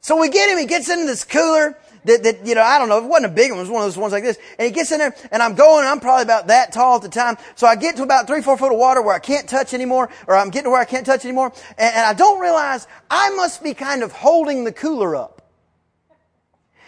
So 0.00 0.20
we 0.20 0.30
get 0.30 0.50
him, 0.50 0.58
he 0.58 0.66
gets 0.66 0.90
into 0.90 1.06
this 1.06 1.22
cooler, 1.22 1.78
that, 2.04 2.22
that, 2.22 2.46
you 2.46 2.54
know, 2.54 2.62
I 2.62 2.78
don't 2.78 2.88
know, 2.88 2.98
it 2.98 3.04
wasn't 3.04 3.32
a 3.32 3.34
big 3.34 3.50
one, 3.50 3.58
it 3.58 3.62
was 3.62 3.70
one 3.70 3.82
of 3.82 3.86
those 3.86 3.96
ones 3.96 4.12
like 4.12 4.24
this. 4.24 4.38
And 4.58 4.66
he 4.66 4.72
gets 4.72 4.90
in 4.92 4.98
there, 4.98 5.14
and 5.30 5.42
I'm 5.42 5.54
going, 5.54 5.86
I'm 5.86 6.00
probably 6.00 6.24
about 6.24 6.48
that 6.48 6.72
tall 6.72 6.96
at 6.96 7.02
the 7.02 7.08
time. 7.08 7.36
So 7.54 7.66
I 7.66 7.76
get 7.76 7.96
to 7.96 8.02
about 8.02 8.26
three, 8.26 8.42
four 8.42 8.56
foot 8.56 8.72
of 8.72 8.78
water 8.78 9.02
where 9.02 9.14
I 9.14 9.18
can't 9.18 9.48
touch 9.48 9.74
anymore, 9.74 10.10
or 10.26 10.36
I'm 10.36 10.50
getting 10.50 10.64
to 10.64 10.70
where 10.70 10.80
I 10.80 10.84
can't 10.84 11.06
touch 11.06 11.24
anymore, 11.24 11.52
and, 11.78 11.94
and 11.94 12.06
I 12.06 12.14
don't 12.14 12.40
realize 12.40 12.86
I 13.10 13.30
must 13.30 13.62
be 13.62 13.74
kind 13.74 14.02
of 14.02 14.12
holding 14.12 14.64
the 14.64 14.72
cooler 14.72 15.16
up. 15.16 15.42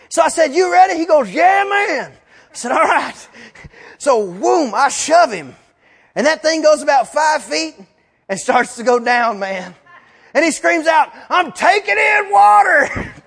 So 0.08 0.22
I 0.22 0.28
said, 0.28 0.54
you 0.54 0.72
ready? 0.72 0.96
He 0.96 1.06
goes, 1.06 1.30
yeah, 1.30 1.64
man. 1.68 2.12
I 2.12 2.54
said, 2.54 2.72
all 2.72 2.82
right. 2.82 3.28
So, 3.98 4.30
boom, 4.30 4.72
I 4.74 4.88
shove 4.88 5.32
him. 5.32 5.54
And 6.14 6.26
that 6.26 6.42
thing 6.42 6.62
goes 6.62 6.82
about 6.82 7.12
five 7.12 7.42
feet 7.42 7.74
and 8.28 8.38
starts 8.38 8.76
to 8.76 8.84
go 8.84 8.98
down, 8.98 9.38
man. 9.38 9.74
And 10.34 10.44
he 10.44 10.50
screams 10.50 10.86
out, 10.86 11.12
I'm 11.28 11.52
taking 11.52 11.96
in 11.96 12.30
water. 12.30 13.14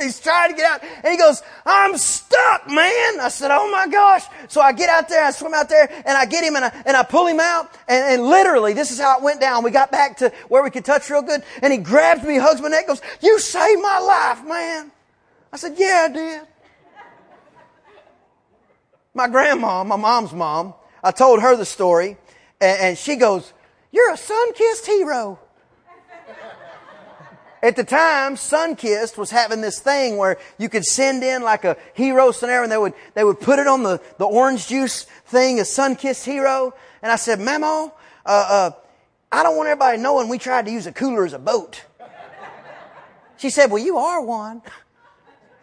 He's 0.00 0.20
trying 0.20 0.50
to 0.50 0.56
get 0.56 0.70
out. 0.70 0.82
And 0.82 1.12
he 1.12 1.16
goes, 1.16 1.42
I'm 1.64 1.96
stuck, 1.96 2.66
man. 2.68 3.20
I 3.20 3.28
said, 3.28 3.50
oh 3.50 3.70
my 3.70 3.86
gosh. 3.88 4.24
So 4.48 4.60
I 4.60 4.72
get 4.72 4.88
out 4.88 5.08
there, 5.08 5.24
I 5.24 5.30
swim 5.30 5.54
out 5.54 5.68
there, 5.68 5.90
and 5.90 6.16
I 6.16 6.26
get 6.26 6.44
him 6.44 6.56
and 6.56 6.64
I, 6.64 6.82
and 6.86 6.96
I 6.96 7.02
pull 7.02 7.26
him 7.26 7.40
out. 7.40 7.72
And, 7.88 8.14
and 8.14 8.28
literally, 8.28 8.72
this 8.72 8.90
is 8.90 9.00
how 9.00 9.18
it 9.18 9.22
went 9.22 9.40
down. 9.40 9.64
We 9.64 9.70
got 9.70 9.90
back 9.90 10.16
to 10.18 10.32
where 10.48 10.62
we 10.62 10.70
could 10.70 10.84
touch 10.84 11.10
real 11.10 11.22
good. 11.22 11.42
And 11.62 11.72
he 11.72 11.78
grabs 11.78 12.22
me, 12.22 12.38
hugs 12.38 12.60
my 12.60 12.68
neck, 12.68 12.86
goes, 12.86 13.02
you 13.20 13.38
saved 13.38 13.82
my 13.82 13.98
life, 13.98 14.46
man. 14.46 14.90
I 15.52 15.56
said, 15.56 15.74
yeah, 15.76 16.06
I 16.08 16.12
did. 16.12 16.42
my 19.14 19.28
grandma, 19.28 19.84
my 19.84 19.96
mom's 19.96 20.32
mom, 20.32 20.74
I 21.02 21.10
told 21.10 21.40
her 21.40 21.56
the 21.56 21.64
story, 21.64 22.16
and, 22.60 22.80
and 22.80 22.98
she 22.98 23.16
goes, 23.16 23.52
You're 23.90 24.10
a 24.10 24.16
Sunkist 24.16 24.86
hero. 24.86 25.38
At 27.62 27.76
the 27.76 27.84
time, 27.84 28.36
Sunkist 28.36 29.18
was 29.18 29.30
having 29.30 29.60
this 29.60 29.80
thing 29.80 30.16
where 30.16 30.38
you 30.58 30.68
could 30.68 30.84
send 30.84 31.22
in 31.22 31.42
like 31.42 31.64
a 31.64 31.76
hero 31.92 32.30
scenario 32.30 32.62
and 32.62 32.72
they 32.72 32.78
would, 32.78 32.94
they 33.14 33.24
would 33.24 33.38
put 33.38 33.58
it 33.58 33.66
on 33.66 33.82
the, 33.82 34.00
the 34.18 34.24
orange 34.24 34.66
juice 34.66 35.04
thing, 35.26 35.58
a 35.58 35.62
Sunkist 35.62 36.24
hero. 36.24 36.72
And 37.02 37.12
I 37.12 37.16
said, 37.16 37.38
Mamo, 37.38 37.92
uh, 38.24 38.28
uh, 38.28 38.70
I 39.30 39.42
don't 39.42 39.56
want 39.56 39.68
everybody 39.68 39.98
knowing 39.98 40.28
we 40.28 40.38
tried 40.38 40.66
to 40.66 40.72
use 40.72 40.86
a 40.86 40.92
cooler 40.92 41.24
as 41.24 41.34
a 41.34 41.38
boat. 41.38 41.84
She 43.36 43.50
said, 43.50 43.70
well, 43.70 43.82
you 43.82 43.96
are 43.96 44.22
one. 44.22 44.60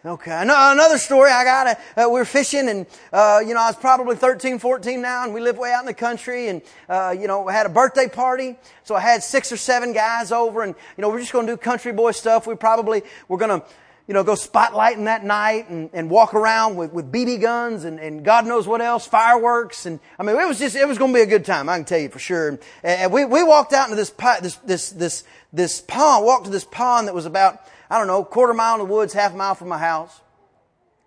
Okay. 0.08 0.40
Another 0.40 0.96
story 0.96 1.30
I 1.30 1.44
got, 1.44 1.66
uh, 1.66 2.08
we 2.08 2.18
were 2.18 2.24
fishing 2.24 2.70
and, 2.70 2.86
uh, 3.12 3.42
you 3.46 3.52
know, 3.52 3.60
I 3.60 3.66
was 3.66 3.76
probably 3.76 4.16
13, 4.16 4.58
14 4.58 5.02
now 5.02 5.24
and 5.24 5.34
we 5.34 5.40
live 5.42 5.58
way 5.58 5.70
out 5.70 5.80
in 5.80 5.86
the 5.86 5.92
country 5.92 6.48
and, 6.48 6.62
uh, 6.88 7.14
you 7.18 7.26
know, 7.26 7.42
we 7.42 7.52
had 7.52 7.66
a 7.66 7.68
birthday 7.68 8.08
party. 8.08 8.56
So 8.84 8.94
I 8.94 9.00
had 9.00 9.22
six 9.22 9.52
or 9.52 9.58
seven 9.58 9.92
guys 9.92 10.32
over 10.32 10.62
and, 10.62 10.74
you 10.96 11.02
know, 11.02 11.10
we're 11.10 11.20
just 11.20 11.32
going 11.34 11.46
to 11.46 11.52
do 11.52 11.56
country 11.58 11.92
boy 11.92 12.12
stuff. 12.12 12.46
We 12.46 12.54
probably, 12.54 13.02
we're 13.28 13.36
going 13.36 13.60
to, 13.60 13.66
you 14.06 14.14
know, 14.14 14.24
go 14.24 14.32
spotlighting 14.32 15.04
that 15.04 15.24
night 15.24 15.68
and, 15.68 15.90
and 15.92 16.08
walk 16.08 16.32
around 16.32 16.76
with, 16.76 16.90
with 16.90 17.12
BB 17.12 17.42
guns 17.42 17.84
and, 17.84 18.00
and 18.00 18.24
God 18.24 18.46
knows 18.46 18.66
what 18.66 18.80
else, 18.80 19.06
fireworks. 19.06 19.84
And 19.84 20.00
I 20.18 20.22
mean, 20.22 20.36
it 20.40 20.48
was 20.48 20.58
just, 20.58 20.74
it 20.74 20.88
was 20.88 20.96
going 20.96 21.12
to 21.12 21.18
be 21.18 21.22
a 21.22 21.26
good 21.26 21.44
time. 21.44 21.68
I 21.68 21.76
can 21.76 21.84
tell 21.84 21.98
you 21.98 22.08
for 22.08 22.18
sure. 22.18 22.48
And, 22.48 22.58
and 22.82 23.12
we, 23.12 23.26
we 23.26 23.42
walked 23.42 23.74
out 23.74 23.90
into 23.90 23.96
this, 23.96 24.08
this, 24.40 24.54
this, 24.64 24.88
this, 24.88 25.24
this 25.52 25.80
pond, 25.82 26.24
walked 26.24 26.46
to 26.46 26.50
this 26.50 26.64
pond 26.64 27.08
that 27.08 27.14
was 27.14 27.26
about, 27.26 27.60
I 27.90 27.98
don't 27.98 28.06
know, 28.06 28.24
quarter 28.24 28.54
mile 28.54 28.74
in 28.74 28.80
the 28.80 28.92
woods, 28.92 29.12
half 29.12 29.32
a 29.32 29.36
mile 29.36 29.54
from 29.54 29.68
my 29.68 29.78
house. 29.78 30.20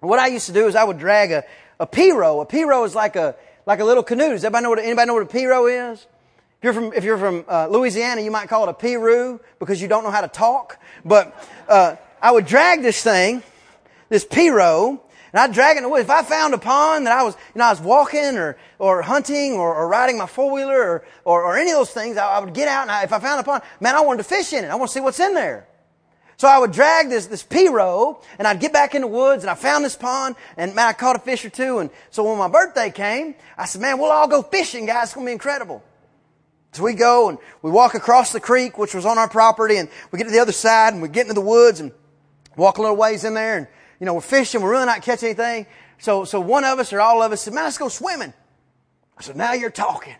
And 0.01 0.09
what 0.09 0.19
I 0.19 0.27
used 0.27 0.47
to 0.47 0.53
do 0.53 0.67
is 0.67 0.75
I 0.75 0.83
would 0.83 0.97
drag 0.97 1.31
a, 1.31 1.43
a 1.79 1.85
pirogue. 1.85 2.43
A 2.43 2.45
pirogue 2.45 2.87
is 2.87 2.95
like 2.95 3.15
a, 3.15 3.35
like 3.65 3.79
a 3.79 3.85
little 3.85 4.03
canoe. 4.03 4.29
Does 4.29 4.43
everybody 4.43 4.63
know 4.63 4.69
what, 4.71 4.79
anybody 4.79 5.07
know 5.07 5.13
what 5.13 5.23
a 5.23 5.25
pirogue 5.25 5.93
is? 5.93 5.99
If 5.99 6.63
you're 6.63 6.73
from, 6.73 6.93
if 6.93 7.03
you're 7.03 7.17
from 7.17 7.45
uh, 7.47 7.67
Louisiana, 7.67 8.21
you 8.21 8.31
might 8.31 8.47
call 8.47 8.67
it 8.67 8.69
a 8.69 8.73
pirogue 8.73 9.39
because 9.59 9.81
you 9.81 9.87
don't 9.87 10.03
know 10.03 10.11
how 10.11 10.21
to 10.21 10.27
talk. 10.27 10.79
But 11.05 11.35
uh, 11.67 11.95
I 12.21 12.31
would 12.31 12.45
drag 12.45 12.81
this 12.81 13.01
thing, 13.03 13.43
this 14.09 14.25
pirogue, 14.25 14.99
and 15.33 15.39
I'd 15.39 15.53
drag 15.53 15.77
it 15.77 15.79
in 15.79 15.83
the 15.83 15.89
woods. 15.89 16.03
If 16.03 16.09
I 16.09 16.23
found 16.23 16.53
a 16.53 16.57
pond 16.57 17.07
that 17.07 17.17
I 17.17 17.23
was, 17.23 17.35
you 17.55 17.59
know, 17.59 17.65
I 17.65 17.71
was 17.71 17.79
walking 17.79 18.37
or, 18.37 18.57
or 18.79 19.01
hunting 19.01 19.53
or, 19.53 19.73
or 19.73 19.87
riding 19.87 20.17
my 20.17 20.25
four 20.25 20.51
wheeler 20.51 20.79
or, 20.79 21.05
or, 21.23 21.43
or, 21.43 21.57
any 21.57 21.71
of 21.71 21.77
those 21.77 21.91
things, 21.91 22.17
I, 22.17 22.27
I 22.27 22.39
would 22.39 22.53
get 22.53 22.67
out 22.67 22.83
and 22.83 22.91
I, 22.91 23.03
if 23.03 23.13
I 23.13 23.19
found 23.19 23.39
a 23.39 23.43
pond, 23.43 23.63
man, 23.79 23.95
I 23.95 24.01
wanted 24.01 24.19
to 24.19 24.23
fish 24.25 24.51
in 24.53 24.65
it. 24.65 24.67
I 24.67 24.75
want 24.75 24.89
to 24.89 24.93
see 24.93 24.99
what's 24.99 25.19
in 25.19 25.33
there. 25.33 25.67
So 26.41 26.47
I 26.47 26.57
would 26.57 26.71
drag 26.71 27.09
this, 27.09 27.27
this 27.27 27.43
pirogue 27.43 28.23
and 28.39 28.47
I'd 28.47 28.59
get 28.59 28.73
back 28.73 28.95
in 28.95 29.01
the 29.01 29.07
woods 29.07 29.43
and 29.43 29.51
I 29.51 29.53
found 29.53 29.85
this 29.85 29.95
pond 29.95 30.35
and 30.57 30.73
man, 30.73 30.87
I 30.87 30.93
caught 30.93 31.15
a 31.15 31.19
fish 31.19 31.45
or 31.45 31.51
two. 31.51 31.77
And 31.77 31.91
so 32.09 32.23
when 32.23 32.35
my 32.39 32.47
birthday 32.47 32.89
came, 32.89 33.35
I 33.59 33.65
said, 33.65 33.79
man, 33.79 33.99
we'll 33.99 34.09
all 34.09 34.27
go 34.27 34.41
fishing, 34.41 34.87
guys. 34.87 35.03
It's 35.03 35.13
going 35.13 35.27
to 35.27 35.29
be 35.29 35.33
incredible. 35.33 35.83
So 36.71 36.81
we 36.81 36.95
go 36.95 37.29
and 37.29 37.37
we 37.61 37.69
walk 37.69 37.93
across 37.93 38.31
the 38.31 38.39
creek, 38.39 38.79
which 38.79 38.95
was 38.95 39.05
on 39.05 39.19
our 39.19 39.29
property, 39.29 39.77
and 39.77 39.87
we 40.09 40.17
get 40.17 40.23
to 40.23 40.31
the 40.31 40.39
other 40.39 40.51
side 40.51 40.93
and 40.93 41.01
we 41.03 41.09
get 41.09 41.27
into 41.27 41.35
the 41.35 41.41
woods 41.41 41.79
and 41.79 41.91
walk 42.57 42.79
a 42.79 42.81
little 42.81 42.97
ways 42.97 43.23
in 43.23 43.35
there 43.35 43.57
and, 43.57 43.67
you 43.99 44.07
know, 44.07 44.15
we're 44.15 44.21
fishing. 44.21 44.63
We're 44.63 44.71
really 44.71 44.87
not 44.87 45.03
catching 45.03 45.27
anything. 45.27 45.67
So, 45.99 46.25
so 46.25 46.41
one 46.41 46.63
of 46.63 46.79
us 46.79 46.91
or 46.91 47.01
all 47.01 47.21
of 47.21 47.31
us 47.31 47.43
said, 47.43 47.53
man, 47.53 47.65
let's 47.65 47.77
go 47.77 47.87
swimming. 47.87 48.33
I 49.15 49.21
said, 49.21 49.35
now 49.35 49.53
you're 49.53 49.69
talking. 49.69 50.15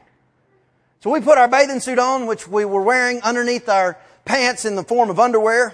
So 0.99 1.09
we 1.09 1.19
put 1.19 1.39
our 1.39 1.47
bathing 1.47 1.79
suit 1.79 1.97
on, 1.97 2.27
which 2.27 2.47
we 2.47 2.63
were 2.63 2.83
wearing 2.83 3.23
underneath 3.23 3.67
our 3.67 3.97
pants 4.23 4.65
in 4.65 4.75
the 4.75 4.83
form 4.83 5.09
of 5.09 5.19
underwear 5.19 5.73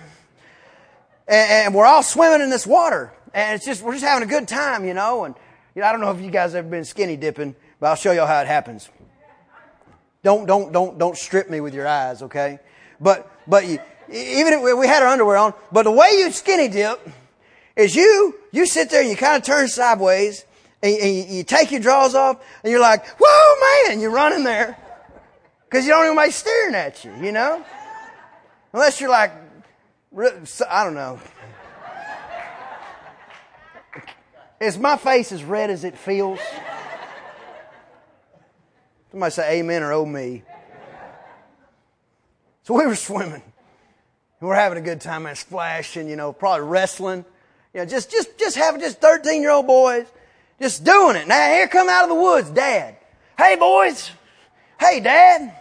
and, 1.28 1.52
and 1.52 1.76
we're 1.76 1.86
all 1.86 2.04
swimming 2.04 2.42
in 2.42 2.50
this 2.50 2.66
water. 2.66 3.14
And 3.34 3.56
it's 3.56 3.66
just, 3.66 3.82
we're 3.84 3.94
just 3.94 4.06
having 4.06 4.28
a 4.28 4.32
good 4.32 4.48
time, 4.48 4.86
you 4.86 4.94
know. 4.94 5.26
And 5.26 5.36
you 5.76 5.82
know, 5.82 5.88
I 5.88 5.92
don't 5.92 6.02
know 6.02 6.12
if 6.12 6.22
you 6.22 6.32
guys 6.32 6.56
ever 6.56 6.68
been 6.68 6.86
skinny 6.86 7.18
dipping, 7.18 7.56
but 7.80 7.88
I'll 7.88 7.96
show 7.96 8.12
y'all 8.12 8.28
how 8.28 8.42
it 8.42 8.48
happens. 8.48 8.90
Don't, 10.24 10.46
don't, 10.46 10.72
don't, 10.72 10.98
don't 10.98 11.16
strip 11.16 11.50
me 11.50 11.62
with 11.62 11.74
your 11.74 11.88
eyes, 11.88 12.22
okay? 12.24 12.60
But, 13.00 13.32
but 13.48 13.66
you, 13.68 13.80
even 14.12 14.54
if 14.54 14.78
we 14.78 14.88
had 14.88 15.04
our 15.04 15.10
underwear 15.10 15.38
on, 15.38 15.54
but 15.72 15.84
the 15.84 15.92
way 15.92 16.16
you 16.18 16.32
skinny 16.32 16.68
dip 16.68 17.08
is 17.76 17.96
you, 17.96 18.36
you 18.52 18.66
sit 18.66 18.90
there 18.90 19.02
and 19.02 19.10
you 19.10 19.16
kind 19.16 19.38
of 19.38 19.44
turn 19.44 19.68
sideways 19.68 20.46
and, 20.82 20.98
and 20.98 21.16
you, 21.16 21.38
you, 21.38 21.44
take 21.44 21.72
your 21.72 21.80
drawers 21.80 22.16
off 22.16 22.44
and 22.64 22.72
you're 22.72 22.82
like, 22.82 23.06
whoa 23.20 23.88
man, 23.88 24.00
you're 24.00 24.12
running 24.12 24.44
there. 24.44 24.78
Cause 25.70 25.86
you 25.86 25.92
don't 25.92 26.06
even 26.06 26.18
anybody 26.18 26.32
staring 26.32 26.76
at 26.76 27.04
you, 27.04 27.14
you 27.22 27.32
know? 27.32 27.64
Unless 28.74 29.02
you're 29.02 29.10
like 29.10 29.32
I 30.70 30.84
don't 30.84 30.96
know. 30.96 31.20
Is 34.60 34.78
my 34.78 34.98
face 34.98 35.32
as 35.32 35.44
red 35.44 35.70
as 35.70 35.84
it 35.84 35.98
feels? 35.98 36.40
Somebody 39.12 39.32
say 39.32 39.60
amen 39.60 39.84
or 39.84 39.94
oh 39.94 40.06
me. 40.06 40.44
So 42.64 42.74
we 42.74 42.86
were 42.86 42.96
swimming. 42.96 43.44
And 44.40 44.50
we're 44.50 44.56
having 44.56 44.78
a 44.78 44.82
good 44.82 45.02
time 45.02 45.26
and 45.26 45.38
splashing, 45.38 46.10
you 46.10 46.16
know, 46.16 46.34
probably 46.34 46.68
wrestling. 46.68 47.24
You 47.74 47.82
know, 47.82 47.86
just, 47.86 48.12
just, 48.12 48.38
just 48.38 48.56
having 48.56 48.82
just 48.82 49.00
13 49.00 49.42
year 49.42 49.52
old 49.52 49.68
boys 49.68 50.08
just 50.60 50.84
doing 50.84 51.16
it. 51.16 51.28
Now 51.28 51.50
here 51.50 51.68
come 51.68 51.90
out 51.90 52.04
of 52.04 52.10
the 52.10 52.16
woods, 52.16 52.50
dad. 52.50 52.98
Hey 53.38 53.56
boys. 53.56 54.12
Hey 54.80 55.00
dad. 55.00 55.54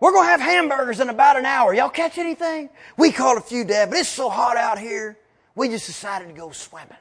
We're 0.00 0.12
going 0.12 0.26
to 0.26 0.30
have 0.30 0.40
hamburgers 0.40 1.00
in 1.00 1.08
about 1.08 1.38
an 1.38 1.46
hour. 1.46 1.72
Y'all 1.72 1.88
catch 1.88 2.18
anything? 2.18 2.68
We 2.98 3.12
caught 3.12 3.38
a 3.38 3.40
few, 3.40 3.64
Dad, 3.64 3.90
but 3.90 3.98
it's 3.98 4.08
so 4.08 4.28
hot 4.28 4.56
out 4.56 4.78
here. 4.78 5.18
We 5.54 5.68
just 5.68 5.86
decided 5.86 6.28
to 6.28 6.34
go 6.34 6.50
swimming. 6.50 6.98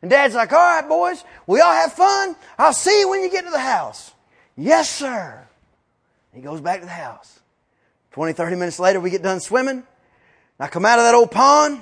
And 0.00 0.10
Dad's 0.10 0.34
like, 0.34 0.52
all 0.52 0.58
right, 0.58 0.88
boys, 0.88 1.22
we 1.46 1.60
all 1.60 1.72
have 1.72 1.92
fun. 1.92 2.34
I'll 2.58 2.72
see 2.72 3.00
you 3.00 3.10
when 3.10 3.22
you 3.22 3.30
get 3.30 3.44
to 3.44 3.50
the 3.50 3.58
house. 3.58 4.12
Yes, 4.56 4.88
sir. 4.88 5.46
He 6.32 6.40
goes 6.40 6.60
back 6.60 6.80
to 6.80 6.86
the 6.86 6.92
house. 6.92 7.40
20, 8.12 8.32
30 8.32 8.56
minutes 8.56 8.80
later, 8.80 9.00
we 9.00 9.10
get 9.10 9.22
done 9.22 9.40
swimming. 9.40 9.82
I 10.58 10.68
come 10.68 10.86
out 10.86 10.98
of 10.98 11.04
that 11.04 11.14
old 11.14 11.30
pond. 11.30 11.80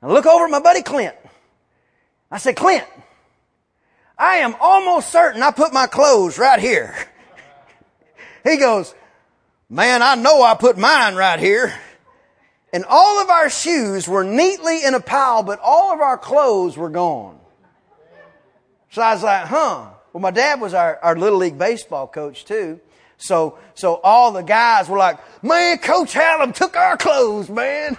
And 0.00 0.10
I 0.10 0.12
look 0.12 0.26
over 0.26 0.44
at 0.44 0.50
my 0.50 0.60
buddy 0.60 0.82
Clint. 0.82 1.14
I 2.30 2.38
said, 2.38 2.56
Clint, 2.56 2.84
I 4.18 4.36
am 4.36 4.54
almost 4.60 5.10
certain 5.10 5.42
I 5.42 5.50
put 5.50 5.72
my 5.72 5.86
clothes 5.86 6.38
right 6.38 6.60
here. 6.60 6.94
he 8.44 8.56
goes, 8.56 8.94
Man, 9.72 10.02
I 10.02 10.16
know 10.16 10.42
I 10.42 10.54
put 10.54 10.76
mine 10.76 11.14
right 11.14 11.40
here. 11.40 11.72
And 12.74 12.84
all 12.84 13.22
of 13.22 13.30
our 13.30 13.48
shoes 13.48 14.06
were 14.06 14.22
neatly 14.22 14.84
in 14.84 14.92
a 14.92 15.00
pile, 15.00 15.42
but 15.42 15.60
all 15.62 15.94
of 15.94 16.00
our 16.00 16.18
clothes 16.18 16.76
were 16.76 16.90
gone. 16.90 17.38
So 18.90 19.00
I 19.00 19.14
was 19.14 19.22
like, 19.22 19.46
huh. 19.46 19.88
Well, 20.12 20.20
my 20.20 20.30
dad 20.30 20.60
was 20.60 20.74
our, 20.74 20.98
our 21.02 21.16
little 21.16 21.38
league 21.38 21.56
baseball 21.56 22.06
coach 22.06 22.44
too. 22.44 22.80
So, 23.16 23.56
so 23.72 23.94
all 24.04 24.30
the 24.32 24.42
guys 24.42 24.90
were 24.90 24.98
like, 24.98 25.18
man, 25.42 25.78
Coach 25.78 26.12
Hallam 26.12 26.52
took 26.52 26.76
our 26.76 26.98
clothes, 26.98 27.48
man. 27.48 27.96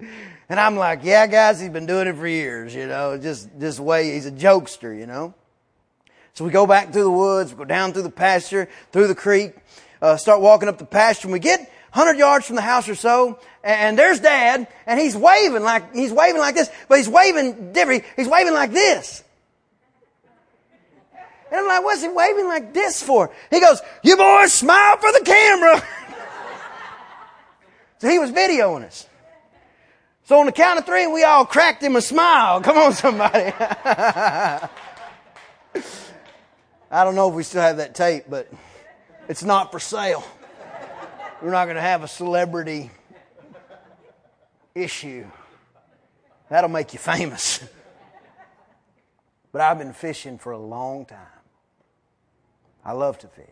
And 0.48 0.60
I'm 0.60 0.76
like, 0.76 1.00
yeah, 1.02 1.26
guys, 1.26 1.60
he's 1.60 1.70
been 1.70 1.86
doing 1.86 2.06
it 2.06 2.14
for 2.14 2.28
years, 2.28 2.72
you 2.72 2.86
know, 2.86 3.18
just, 3.18 3.48
just 3.58 3.80
way, 3.80 4.12
he's 4.12 4.26
a 4.26 4.30
jokester, 4.30 4.96
you 4.96 5.04
know. 5.04 5.34
So 6.34 6.44
we 6.44 6.52
go 6.52 6.68
back 6.68 6.92
through 6.92 7.02
the 7.02 7.10
woods, 7.10 7.50
we 7.50 7.58
go 7.58 7.64
down 7.64 7.92
through 7.92 8.02
the 8.02 8.10
pasture, 8.10 8.68
through 8.92 9.08
the 9.08 9.14
creek, 9.16 9.54
uh, 10.02 10.16
start 10.16 10.40
walking 10.40 10.68
up 10.68 10.78
the 10.78 10.84
pasture 10.84 11.26
and 11.26 11.32
we 11.32 11.38
get 11.38 11.60
100 11.92 12.18
yards 12.18 12.46
from 12.46 12.56
the 12.56 12.62
house 12.62 12.88
or 12.88 12.94
so, 12.94 13.38
and 13.64 13.98
there's 13.98 14.20
dad, 14.20 14.68
and 14.86 15.00
he's 15.00 15.16
waving 15.16 15.62
like, 15.62 15.94
he's 15.94 16.12
waving 16.12 16.40
like 16.40 16.54
this, 16.54 16.68
but 16.88 16.98
he's 16.98 17.08
waving 17.08 17.72
different. 17.72 18.04
He's 18.16 18.28
waving 18.28 18.52
like 18.52 18.70
this. 18.70 19.24
And 21.50 21.60
I'm 21.60 21.66
like, 21.66 21.84
what's 21.84 22.02
he 22.02 22.08
waving 22.08 22.48
like 22.48 22.74
this 22.74 23.02
for? 23.02 23.32
He 23.50 23.60
goes, 23.60 23.80
you 24.02 24.16
boys 24.16 24.52
smile 24.52 24.96
for 24.98 25.12
the 25.12 25.22
camera. 25.24 25.80
so 27.98 28.10
he 28.10 28.18
was 28.18 28.30
videoing 28.30 28.84
us. 28.84 29.06
So 30.24 30.40
on 30.40 30.46
the 30.46 30.52
count 30.52 30.80
of 30.80 30.84
three, 30.84 31.06
we 31.06 31.22
all 31.22 31.46
cracked 31.46 31.82
him 31.82 31.94
a 31.94 32.02
smile. 32.02 32.60
Come 32.60 32.76
on, 32.76 32.92
somebody. 32.92 33.52
I 33.58 34.68
don't 36.90 37.14
know 37.14 37.28
if 37.28 37.34
we 37.34 37.42
still 37.42 37.62
have 37.62 37.76
that 37.76 37.94
tape, 37.94 38.24
but 38.28 38.50
it's 39.28 39.42
not 39.42 39.72
for 39.72 39.80
sale. 39.80 40.24
We're 41.42 41.50
not 41.50 41.64
going 41.66 41.76
to 41.76 41.82
have 41.82 42.02
a 42.02 42.08
celebrity 42.08 42.90
issue. 44.74 45.26
That'll 46.48 46.70
make 46.70 46.92
you 46.92 46.98
famous. 46.98 47.62
But 49.52 49.60
I've 49.60 49.78
been 49.78 49.92
fishing 49.92 50.38
for 50.38 50.52
a 50.52 50.58
long 50.58 51.06
time. 51.06 51.18
I 52.84 52.92
love 52.92 53.18
to 53.20 53.28
fish. 53.28 53.46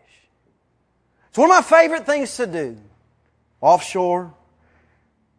It's 1.28 1.38
one 1.38 1.50
of 1.50 1.56
my 1.56 1.62
favorite 1.62 2.06
things 2.06 2.36
to 2.36 2.46
do. 2.46 2.76
Offshore, 3.60 4.32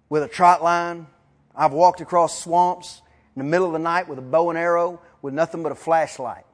with 0.10 0.24
a 0.24 0.28
trot 0.28 0.64
line. 0.64 1.08
I've 1.56 1.74
walked 1.74 2.02
across 2.02 2.42
swamps 2.42 3.02
in 3.36 3.40
the 3.40 3.46
middle 3.46 3.68
of 3.68 3.74
the 3.74 3.80
night 3.80 4.08
with 4.08 4.20
a 4.20 4.22
bow 4.22 4.50
and 4.50 4.58
arrow 4.58 5.02
with 5.22 5.34
nothing 5.34 5.64
but 5.64 5.72
a 5.72 5.76
flashlight. 5.76 6.46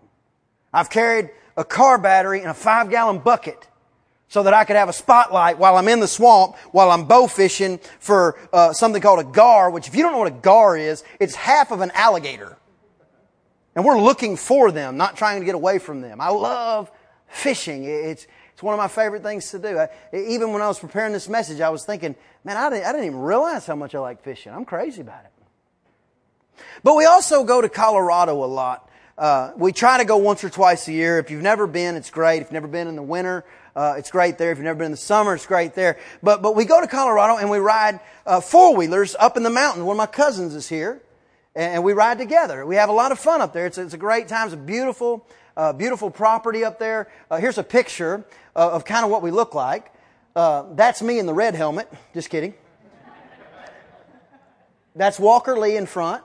I've 0.74 0.90
carried 0.90 1.32
a 1.58 1.64
car 1.64 1.98
battery 1.98 2.42
in 2.42 2.48
a 2.48 2.54
five 2.54 2.90
gallon 2.90 3.20
bucket 3.20 3.68
so 4.32 4.44
that 4.44 4.54
I 4.54 4.64
could 4.64 4.78
have 4.78 4.88
a 4.88 4.94
spotlight 4.94 5.60
while 5.60 5.76
I'm 5.76 5.90
in 5.90 6.00
the 6.00 6.08
swamp, 6.08 6.56
while 6.72 6.90
I'm 6.90 7.04
bow 7.04 7.28
fishing 7.28 7.82
for 8.00 8.40
uh, 8.54 8.72
something 8.72 9.02
called 9.02 9.20
a 9.20 9.26
gar, 9.26 9.70
which 9.70 9.90
if 9.90 9.96
you 9.96 10.04
don't 10.04 10.14
know 10.14 10.20
what 10.20 10.30
a 10.30 10.32
gar 10.32 10.78
is, 10.78 11.04
it's 11.20 11.36
half 11.36 11.70
of 11.70 11.82
an 11.82 11.92
alligator. 11.94 12.58
And 13.76 13.84
we're 13.84 14.00
looking 14.00 14.38
for 14.38 14.72
them, 14.72 14.96
not 14.96 15.18
trying 15.18 15.42
to 15.42 15.46
get 15.46 15.54
away 15.54 15.80
from 15.80 16.00
them. 16.00 16.22
I 16.22 16.30
love 16.30 16.90
fishing. 17.28 17.84
It's, 17.84 18.26
it's 18.54 18.64
one 18.64 18.74
of 18.74 18.78
my 18.78 18.88
favorite 18.88 19.22
things 19.22 19.52
to 19.52 19.60
do. 19.60 19.78
I, 19.78 19.90
even 20.14 20.54
when 20.54 20.62
I 20.62 20.70
was 20.70 20.80
preparing 20.80 21.12
this 21.12 21.28
message, 21.28 21.60
I 21.60 21.68
was 21.68 21.84
thinking, 21.84 22.16
man, 22.46 22.56
I 22.56 22.70
didn't, 22.70 22.86
I 22.86 22.94
didn't 22.94 23.08
even 23.08 23.20
realize 23.20 23.66
how 23.66 23.76
much 23.76 23.96
I 23.96 24.00
like 24.00 24.24
fishing. 24.24 24.54
I'm 24.54 24.64
crazy 24.64 25.02
about 25.02 25.26
it. 25.26 26.64
But 26.84 26.96
we 26.96 27.04
also 27.04 27.44
go 27.44 27.60
to 27.60 27.68
Colorado 27.68 28.42
a 28.42 28.48
lot. 28.48 28.90
Uh, 29.18 29.52
we 29.58 29.74
try 29.74 29.98
to 29.98 30.06
go 30.06 30.16
once 30.16 30.42
or 30.42 30.50
twice 30.50 30.88
a 30.88 30.94
year. 30.94 31.20
If 31.20 31.30
you've 31.30 31.44
never 31.44 31.68
been, 31.68 31.96
it's 31.96 32.10
great. 32.10 32.38
If 32.38 32.44
you've 32.44 32.54
never 32.54 32.70
been 32.70 32.88
in 32.88 32.96
the 32.96 33.04
winter, 33.04 33.44
uh, 33.76 33.96
it's 33.98 34.12
great 34.12 34.38
there. 34.38 34.52
If 34.52 34.58
you've 34.58 34.66
never 34.66 34.80
been 34.80 34.88
in 34.88 34.92
the 34.92 34.98
summer, 34.98 35.34
it's 35.34 35.46
great 35.46 35.74
there. 35.74 35.98
But 36.22 36.42
but 36.42 36.56
we 36.56 36.66
go 36.66 36.82
to 36.82 36.88
Colorado 36.88 37.38
and 37.38 37.50
we 37.50 37.60
ride 37.60 38.00
uh, 38.26 38.42
four 38.42 38.76
wheelers 38.76 39.16
up 39.20 39.38
in 39.38 39.44
the 39.44 39.50
mountain. 39.50 39.86
One 39.86 39.96
of 39.96 39.98
my 39.98 40.06
cousins 40.06 40.56
is 40.56 40.68
here, 40.68 41.02
and 41.56 41.84
we 41.84 41.94
ride 41.94 42.18
together. 42.18 42.66
We 42.66 42.76
have 42.76 42.90
a 42.90 42.94
lot 42.94 43.12
of 43.12 43.20
fun 43.20 43.42
up 43.42 43.54
there. 43.54 43.66
It's, 43.66 43.78
it's 43.78 43.94
a 43.94 43.98
great 43.98 44.28
time. 44.28 44.48
It's 44.48 44.54
a 44.54 44.58
beautiful, 44.58 45.26
uh, 45.56 45.74
beautiful 45.74 46.10
property 46.10 46.64
up 46.64 46.80
there. 46.80 47.10
Uh, 47.30 47.38
here's 47.38 47.58
a 47.58 47.64
picture 47.64 48.26
of, 48.56 48.74
of 48.74 48.86
kind 48.86 49.06
of 49.06 49.12
what 49.12 49.22
we 49.22 49.32
look 49.32 49.54
like. 49.54 49.92
Uh, 50.36 50.64
that's 50.74 51.02
me 51.02 51.20
in 51.20 51.26
the 51.26 51.34
red 51.34 51.56
helmet. 51.56 51.92
Just 52.14 52.30
kidding. 52.30 52.54
That's 54.96 55.20
Walker 55.20 55.58
Lee 55.58 55.78
in 55.78 55.86
front. 55.86 56.24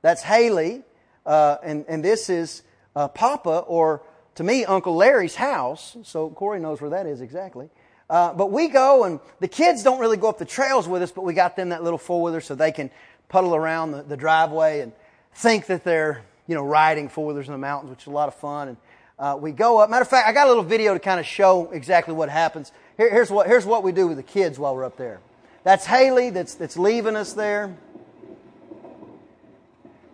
That's 0.00 0.22
Haley. 0.22 0.82
Uh, 1.26 1.56
and, 1.62 1.84
and 1.88 2.04
this 2.04 2.30
is 2.30 2.62
uh, 2.94 3.08
Papa, 3.08 3.58
or 3.66 4.02
to 4.36 4.44
me, 4.44 4.64
Uncle 4.64 4.94
Larry's 4.94 5.34
house. 5.34 5.96
So 6.04 6.30
Corey 6.30 6.60
knows 6.60 6.80
where 6.80 6.90
that 6.90 7.06
is 7.06 7.20
exactly. 7.20 7.68
Uh, 8.08 8.32
but 8.32 8.52
we 8.52 8.68
go, 8.68 9.04
and 9.04 9.18
the 9.40 9.48
kids 9.48 9.82
don't 9.82 9.98
really 9.98 10.16
go 10.16 10.28
up 10.28 10.38
the 10.38 10.44
trails 10.44 10.86
with 10.86 11.02
us, 11.02 11.10
but 11.10 11.24
we 11.24 11.34
got 11.34 11.56
them 11.56 11.70
that 11.70 11.82
little 11.82 11.98
four 11.98 12.22
wheeler 12.22 12.40
so 12.40 12.54
they 12.54 12.70
can 12.70 12.90
puddle 13.28 13.54
around 13.54 13.90
the, 13.90 14.02
the 14.02 14.16
driveway 14.16 14.80
and 14.80 14.92
think 15.34 15.66
that 15.66 15.82
they're, 15.82 16.22
you 16.46 16.54
know, 16.54 16.62
riding 16.62 17.08
four 17.08 17.26
wheelers 17.26 17.48
in 17.48 17.52
the 17.52 17.58
mountains, 17.58 17.90
which 17.90 18.02
is 18.02 18.06
a 18.06 18.10
lot 18.10 18.28
of 18.28 18.34
fun. 18.34 18.68
And 18.68 18.76
uh, 19.18 19.36
we 19.40 19.50
go 19.50 19.78
up. 19.78 19.90
Matter 19.90 20.02
of 20.02 20.08
fact, 20.08 20.28
I 20.28 20.32
got 20.32 20.46
a 20.46 20.50
little 20.50 20.62
video 20.62 20.94
to 20.94 21.00
kind 21.00 21.18
of 21.18 21.26
show 21.26 21.70
exactly 21.72 22.14
what 22.14 22.28
happens. 22.28 22.70
Here, 22.96 23.10
here's 23.10 23.30
what 23.30 23.46
here's 23.46 23.66
what 23.66 23.82
we 23.82 23.90
do 23.90 24.06
with 24.06 24.18
the 24.18 24.22
kids 24.22 24.58
while 24.58 24.74
we're 24.74 24.84
up 24.84 24.96
there. 24.96 25.20
That's 25.64 25.84
Haley. 25.84 26.30
That's 26.30 26.54
that's 26.54 26.76
leaving 26.76 27.16
us 27.16 27.32
there. 27.32 27.74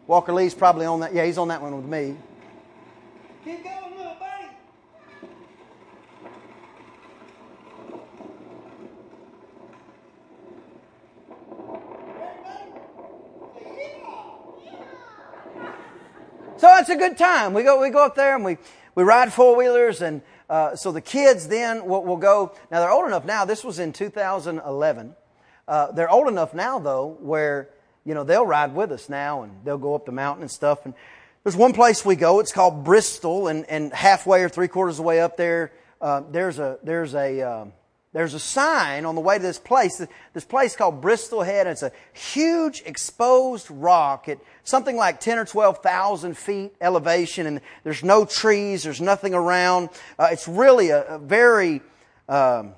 Walker 0.07 0.33
Lee's 0.33 0.55
probably 0.55 0.87
on 0.87 1.01
that. 1.01 1.15
Yeah, 1.15 1.25
he's 1.25 1.39
on 1.39 1.49
that 1.49 1.61
one 1.61 1.77
with 1.77 1.85
me. 1.85 2.17
Keep 3.45 3.65
going. 3.65 3.82
It's 16.83 16.91
a 16.91 16.97
good 16.97 17.17
time. 17.17 17.55
We 17.55 17.63
go, 17.63 17.81
we 17.81 17.91
go 17.91 18.05
up 18.05 18.17
there 18.17 18.35
and 18.35 18.45
we, 18.45 18.59
we 18.97 19.05
ride 19.05 19.33
four 19.33 19.57
wheelers 19.57 20.03
and 20.03 20.21
uh, 20.51 20.75
so 20.75 20.91
the 20.91 21.01
kids 21.01 21.47
then 21.47 21.87
will, 21.87 22.05
will, 22.05 22.17
go. 22.17 22.53
Now 22.73 22.81
they're 22.81 22.91
old 22.91 23.07
enough 23.07 23.25
now. 23.25 23.45
This 23.45 23.63
was 23.63 23.79
in 23.79 23.93
2011. 23.93 25.15
Uh, 25.69 25.93
they're 25.93 26.11
old 26.11 26.27
enough 26.27 26.55
now 26.55 26.81
though 26.81 27.17
where 27.21 27.71
you 28.05 28.15
know 28.15 28.25
they'll 28.25 28.45
ride 28.45 28.75
with 28.75 28.91
us 28.91 29.09
now 29.09 29.43
and 29.43 29.53
they'll 29.65 29.79
go 29.79 29.95
up 29.95 30.07
the 30.07 30.13
mountain 30.13 30.43
and 30.43 30.51
stuff. 30.51 30.85
And 30.85 30.93
there's 31.45 31.57
one 31.57 31.73
place 31.73 32.05
we 32.05 32.17
go. 32.17 32.41
It's 32.41 32.53
called 32.53 32.83
Bristol, 32.83 33.47
and, 33.47 33.65
and 33.67 33.93
halfway 33.93 34.43
or 34.43 34.49
three 34.49 34.69
quarters 34.69 34.95
of 34.95 34.99
the 34.99 35.03
way 35.05 35.21
up 35.21 35.37
there, 35.37 35.73
uh, 36.01 36.23
there's 36.33 36.59
a 36.59 36.79
there's 36.83 37.15
a 37.15 37.41
um, 37.43 37.73
there's 38.13 38.35
a 38.35 38.41
sign 38.41 39.07
on 39.07 39.15
the 39.15 39.23
way 39.23 39.39
to 39.39 39.43
this 39.43 39.59
place. 39.59 40.05
This 40.35 40.45
place 40.45 40.77
called 40.77 41.01
Bristol 41.01 41.43
Head. 41.43 41.67
It's 41.67 41.83
a 41.83 41.93
huge 42.13 42.83
exposed 42.85 43.71
rock 43.71 44.29
at 44.29 44.39
something 44.65 44.97
like 44.97 45.19
10 45.19 45.39
or 45.39 45.45
12,000 45.47 46.37
feet 46.37 46.75
elevation, 46.81 47.47
and 47.47 47.61
there's 47.85 48.05
no 48.05 48.27
trees, 48.27 48.83
there's 48.83 49.01
nothing 49.01 49.33
around. 49.33 49.89
Uh, 50.19 50.29
it's 50.31 50.47
really 50.47 50.91
a, 50.91 51.05
a 51.07 51.19
very 51.19 51.81
um, 52.29 52.75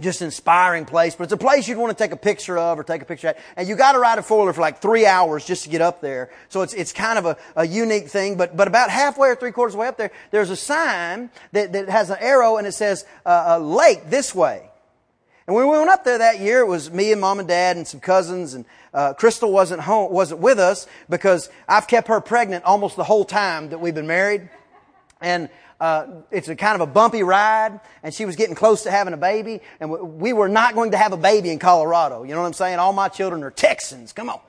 just 0.00 0.22
inspiring 0.22 0.86
place, 0.86 1.14
but 1.14 1.24
it's 1.24 1.32
a 1.32 1.36
place 1.36 1.68
you'd 1.68 1.76
want 1.76 1.96
to 1.96 2.02
take 2.02 2.12
a 2.12 2.16
picture 2.16 2.56
of 2.56 2.78
or 2.78 2.84
take 2.84 3.02
a 3.02 3.04
picture 3.04 3.28
at. 3.28 3.38
And 3.56 3.68
you 3.68 3.76
got 3.76 3.92
to 3.92 3.98
ride 3.98 4.18
a 4.18 4.22
four 4.22 4.38
wheeler 4.38 4.54
for 4.54 4.62
like 4.62 4.80
three 4.80 5.04
hours 5.04 5.44
just 5.44 5.64
to 5.64 5.68
get 5.68 5.82
up 5.82 6.00
there. 6.00 6.30
So 6.48 6.62
it's, 6.62 6.72
it's 6.72 6.92
kind 6.92 7.18
of 7.18 7.26
a, 7.26 7.36
a 7.56 7.66
unique 7.66 8.08
thing. 8.08 8.36
But, 8.36 8.56
but 8.56 8.68
about 8.68 8.90
halfway 8.90 9.28
or 9.28 9.36
three 9.36 9.52
quarters 9.52 9.76
way 9.76 9.86
up 9.86 9.98
there, 9.98 10.10
there's 10.30 10.48
a 10.48 10.56
sign 10.56 11.30
that, 11.52 11.74
that 11.74 11.90
has 11.90 12.08
an 12.08 12.16
arrow 12.20 12.56
and 12.56 12.66
it 12.66 12.72
says, 12.72 13.04
uh, 13.26 13.44
a 13.46 13.60
lake 13.60 14.08
this 14.08 14.34
way. 14.34 14.70
And 15.46 15.54
when 15.56 15.66
we 15.66 15.76
went 15.76 15.90
up 15.90 16.04
there 16.04 16.18
that 16.18 16.40
year, 16.40 16.60
it 16.60 16.68
was 16.68 16.90
me 16.90 17.12
and 17.12 17.20
mom 17.20 17.38
and 17.38 17.48
dad 17.48 17.76
and 17.76 17.86
some 17.86 18.00
cousins 18.00 18.54
and, 18.54 18.64
uh, 18.94 19.14
Crystal 19.14 19.50
wasn't 19.50 19.82
home, 19.82 20.12
wasn't 20.12 20.40
with 20.40 20.58
us 20.58 20.86
because 21.08 21.50
I've 21.68 21.86
kept 21.86 22.08
her 22.08 22.20
pregnant 22.20 22.64
almost 22.64 22.96
the 22.96 23.04
whole 23.04 23.24
time 23.24 23.70
that 23.70 23.78
we've 23.78 23.94
been 23.94 24.06
married. 24.06 24.48
And 25.22 25.48
uh, 25.80 26.06
it's 26.30 26.48
a 26.48 26.54
kind 26.54 26.74
of 26.74 26.80
a 26.80 26.92
bumpy 26.92 27.22
ride, 27.22 27.80
and 28.02 28.12
she 28.12 28.24
was 28.24 28.36
getting 28.36 28.54
close 28.54 28.82
to 28.82 28.90
having 28.90 29.14
a 29.14 29.16
baby, 29.16 29.60
and 29.80 29.90
we 30.20 30.32
were 30.32 30.48
not 30.48 30.74
going 30.74 30.90
to 30.90 30.96
have 30.96 31.12
a 31.12 31.16
baby 31.16 31.50
in 31.50 31.58
Colorado. 31.58 32.22
You 32.22 32.34
know 32.34 32.40
what 32.40 32.46
I'm 32.46 32.52
saying? 32.52 32.78
All 32.78 32.92
my 32.92 33.08
children 33.08 33.42
are 33.42 33.50
Texans. 33.50 34.12
Come 34.12 34.28
on. 34.28 34.40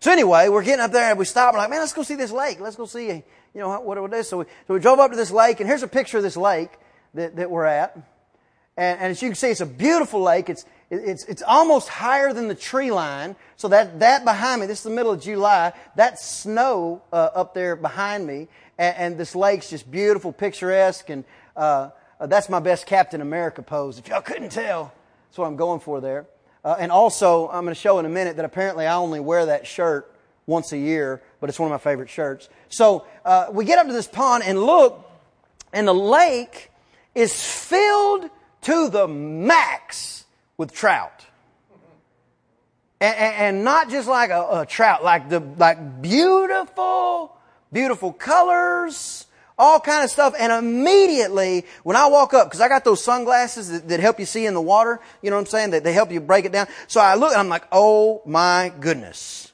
So 0.00 0.12
anyway, 0.12 0.48
we're 0.48 0.62
getting 0.62 0.82
up 0.82 0.92
there, 0.92 1.10
and 1.10 1.18
we 1.18 1.24
stop. 1.24 1.54
We're 1.54 1.60
like, 1.60 1.70
man, 1.70 1.80
let's 1.80 1.92
go 1.92 2.02
see 2.02 2.14
this 2.14 2.30
lake. 2.30 2.60
Let's 2.60 2.76
go 2.76 2.86
see, 2.86 3.08
you 3.08 3.24
know, 3.54 3.80
what 3.80 3.98
it 3.98 4.12
is. 4.14 4.28
So 4.28 4.38
we, 4.38 4.44
so 4.66 4.74
we 4.74 4.80
drove 4.80 4.98
up 4.98 5.10
to 5.10 5.16
this 5.16 5.30
lake, 5.30 5.60
and 5.60 5.68
here's 5.68 5.82
a 5.82 5.88
picture 5.88 6.18
of 6.18 6.22
this 6.22 6.36
lake 6.36 6.70
that, 7.14 7.36
that 7.36 7.50
we're 7.50 7.64
at. 7.64 7.94
And, 8.76 9.00
and 9.00 9.10
as 9.10 9.22
you 9.22 9.28
can 9.28 9.36
see, 9.36 9.48
it's 9.48 9.60
a 9.60 9.66
beautiful 9.66 10.20
lake. 10.20 10.48
It's, 10.48 10.64
it's, 10.90 11.24
it's 11.24 11.42
almost 11.42 11.88
higher 11.88 12.32
than 12.32 12.48
the 12.48 12.54
tree 12.54 12.90
line. 12.90 13.36
So 13.56 13.68
that, 13.68 14.00
that 14.00 14.24
behind 14.24 14.60
me, 14.60 14.66
this 14.66 14.78
is 14.78 14.84
the 14.84 14.90
middle 14.90 15.12
of 15.12 15.20
July, 15.20 15.72
that 15.96 16.18
snow 16.18 17.02
uh, 17.12 17.30
up 17.34 17.54
there 17.54 17.76
behind 17.76 18.26
me 18.26 18.48
and, 18.78 18.96
and 18.96 19.18
this 19.18 19.34
lake's 19.34 19.70
just 19.70 19.90
beautiful, 19.90 20.32
picturesque, 20.32 21.10
and 21.10 21.24
uh, 21.56 21.90
uh, 22.20 22.26
that's 22.26 22.48
my 22.48 22.60
best 22.60 22.86
Captain 22.86 23.20
America 23.20 23.62
pose. 23.62 23.98
If 23.98 24.08
y'all 24.08 24.22
couldn't 24.22 24.50
tell, 24.50 24.92
that's 25.28 25.38
what 25.38 25.46
I'm 25.46 25.56
going 25.56 25.80
for 25.80 26.00
there. 26.00 26.26
Uh, 26.64 26.76
and 26.78 26.90
also, 26.90 27.48
I'm 27.48 27.64
going 27.64 27.74
to 27.74 27.80
show 27.80 27.98
in 27.98 28.06
a 28.06 28.10
minute 28.10 28.36
that 28.36 28.44
apparently 28.44 28.86
I 28.86 28.94
only 28.94 29.20
wear 29.20 29.46
that 29.46 29.66
shirt 29.66 30.10
once 30.46 30.72
a 30.72 30.78
year, 30.78 31.22
but 31.40 31.50
it's 31.50 31.58
one 31.58 31.70
of 31.70 31.72
my 31.72 31.90
favorite 31.90 32.08
shirts. 32.08 32.48
So 32.68 33.06
uh, 33.24 33.48
we 33.52 33.64
get 33.64 33.78
up 33.78 33.86
to 33.86 33.92
this 33.92 34.06
pond 34.06 34.44
and 34.44 34.60
look, 34.62 35.10
and 35.72 35.86
the 35.86 35.94
lake 35.94 36.70
is 37.14 37.42
filled 37.44 38.30
to 38.62 38.88
the 38.88 39.06
max 39.06 40.24
with 40.56 40.72
trout. 40.72 41.26
And, 43.00 43.16
and, 43.16 43.64
not 43.64 43.90
just 43.90 44.08
like 44.08 44.30
a, 44.30 44.60
a 44.60 44.66
trout, 44.66 45.04
like 45.04 45.28
the 45.28 45.40
like 45.40 46.00
beautiful 46.00 47.36
beautiful 47.74 48.12
colors, 48.12 49.26
all 49.58 49.78
kind 49.80 50.02
of 50.02 50.10
stuff. 50.10 50.34
And 50.38 50.50
immediately 50.52 51.66
when 51.82 51.96
I 51.96 52.06
walk 52.06 52.32
up, 52.32 52.46
because 52.46 52.62
I 52.62 52.68
got 52.68 52.84
those 52.84 53.04
sunglasses 53.04 53.70
that, 53.70 53.88
that, 53.88 54.00
help 54.00 54.18
you 54.18 54.24
see 54.24 54.46
in 54.46 54.54
the 54.54 54.62
water, 54.62 55.00
you 55.20 55.28
know 55.28 55.36
what 55.36 55.40
I'm 55.40 55.46
saying? 55.46 55.70
That 55.70 55.84
they 55.84 55.92
help 55.92 56.10
you 56.10 56.20
break 56.20 56.46
it 56.46 56.52
down. 56.52 56.68
So 56.86 57.00
I 57.00 57.16
look 57.16 57.32
and 57.32 57.40
I'm 57.40 57.50
like, 57.50 57.64
oh 57.70 58.22
my 58.24 58.72
goodness. 58.80 59.52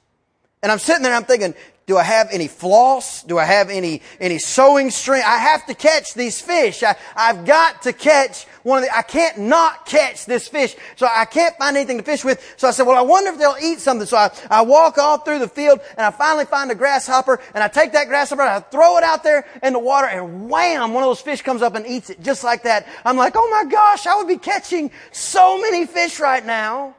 And 0.63 0.71
I'm 0.71 0.79
sitting 0.79 1.03
there 1.03 1.13
and 1.13 1.25
I'm 1.25 1.27
thinking, 1.27 1.55
do 1.87 1.97
I 1.97 2.05
have 2.05 2.29
any 2.31 2.47
floss? 2.47 3.25
Do 3.25 3.39
I 3.39 3.45
have 3.45 3.69
any, 3.69 4.03
any 4.21 4.39
sewing 4.39 4.91
string? 4.91 5.23
I 5.27 5.39
have 5.39 5.67
to 5.67 5.75
catch 5.75 6.15
these 6.15 6.41
fish. 6.41 6.85
I, 6.85 6.95
I've 7.17 7.45
got 7.45 7.83
to 7.83 7.93
catch 7.93 8.47
one 8.63 8.79
of 8.79 8.85
the, 8.85 8.97
I 8.97 9.03
can't 9.03 9.39
not 9.39 9.87
catch 9.87 10.27
this 10.27 10.49
fish. 10.49 10.77
So 10.97 11.07
I 11.11 11.25
can't 11.25 11.57
find 11.57 11.77
anything 11.77 11.99
to 11.99 12.03
fish 12.03 12.25
with. 12.25 12.55
So 12.57 12.69
I 12.69 12.71
said, 12.71 12.87
well, 12.87 12.99
I 12.99 13.03
wonder 13.03 13.31
if 13.31 13.39
they'll 13.39 13.57
eat 13.63 13.81
something. 13.81 14.07
So 14.07 14.17
I, 14.17 14.31
I 14.51 14.63
walk 14.63 14.99
all 14.99 15.19
through 15.19 15.39
the 15.39 15.49
field 15.49 15.81
and 15.97 16.07
I 16.07 16.11
finally 16.11 16.45
find 16.45 16.71
a 16.71 16.75
grasshopper 16.75 17.41
and 17.55 17.65
I 17.65 17.69
take 17.69 17.93
that 17.93 18.09
grasshopper 18.09 18.43
and 18.43 18.51
I 18.51 18.61
throw 18.61 18.99
it 18.99 19.05
out 19.05 19.23
there 19.23 19.47
in 19.63 19.73
the 19.73 19.79
water 19.79 20.07
and 20.07 20.51
wham, 20.51 20.95
one 20.95 21.03
of 21.03 21.09
those 21.09 21.21
fish 21.21 21.43
comes 21.43 21.63
up 21.63 21.75
and 21.75 21.87
eats 21.87 22.11
it 22.11 22.23
just 22.23 22.45
like 22.45 22.65
that. 22.65 22.87
I'm 23.05 23.17
like, 23.17 23.35
oh 23.37 23.51
my 23.51 23.71
gosh, 23.71 24.07
I 24.07 24.17
would 24.17 24.29
be 24.29 24.39
catching 24.39 24.91
so 25.13 25.61
many 25.61 25.87
fish 25.87 26.21
right 26.21 26.45
now 26.45 26.97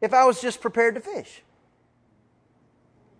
if 0.00 0.12
I 0.12 0.24
was 0.24 0.40
just 0.40 0.60
prepared 0.60 0.94
to 0.94 1.00
fish. 1.00 1.42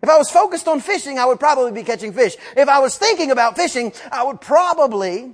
If 0.03 0.11
I 0.11 0.18
was 0.18 0.31
focused 0.31 0.68
on 0.68 0.81
fishing, 0.81 1.18
I 1.18 1.24
would 1.24 1.41
probably 1.41 1.72
be 1.72 1.83
catching 1.83 2.12
fish. 2.12 2.37
If 2.57 2.68
I 2.68 2.79
was 2.79 2.97
thinking 2.97 3.31
about 3.31 3.57
fishing, 3.57 3.93
I 4.12 4.22
would 4.22 4.41
probably 4.41 5.33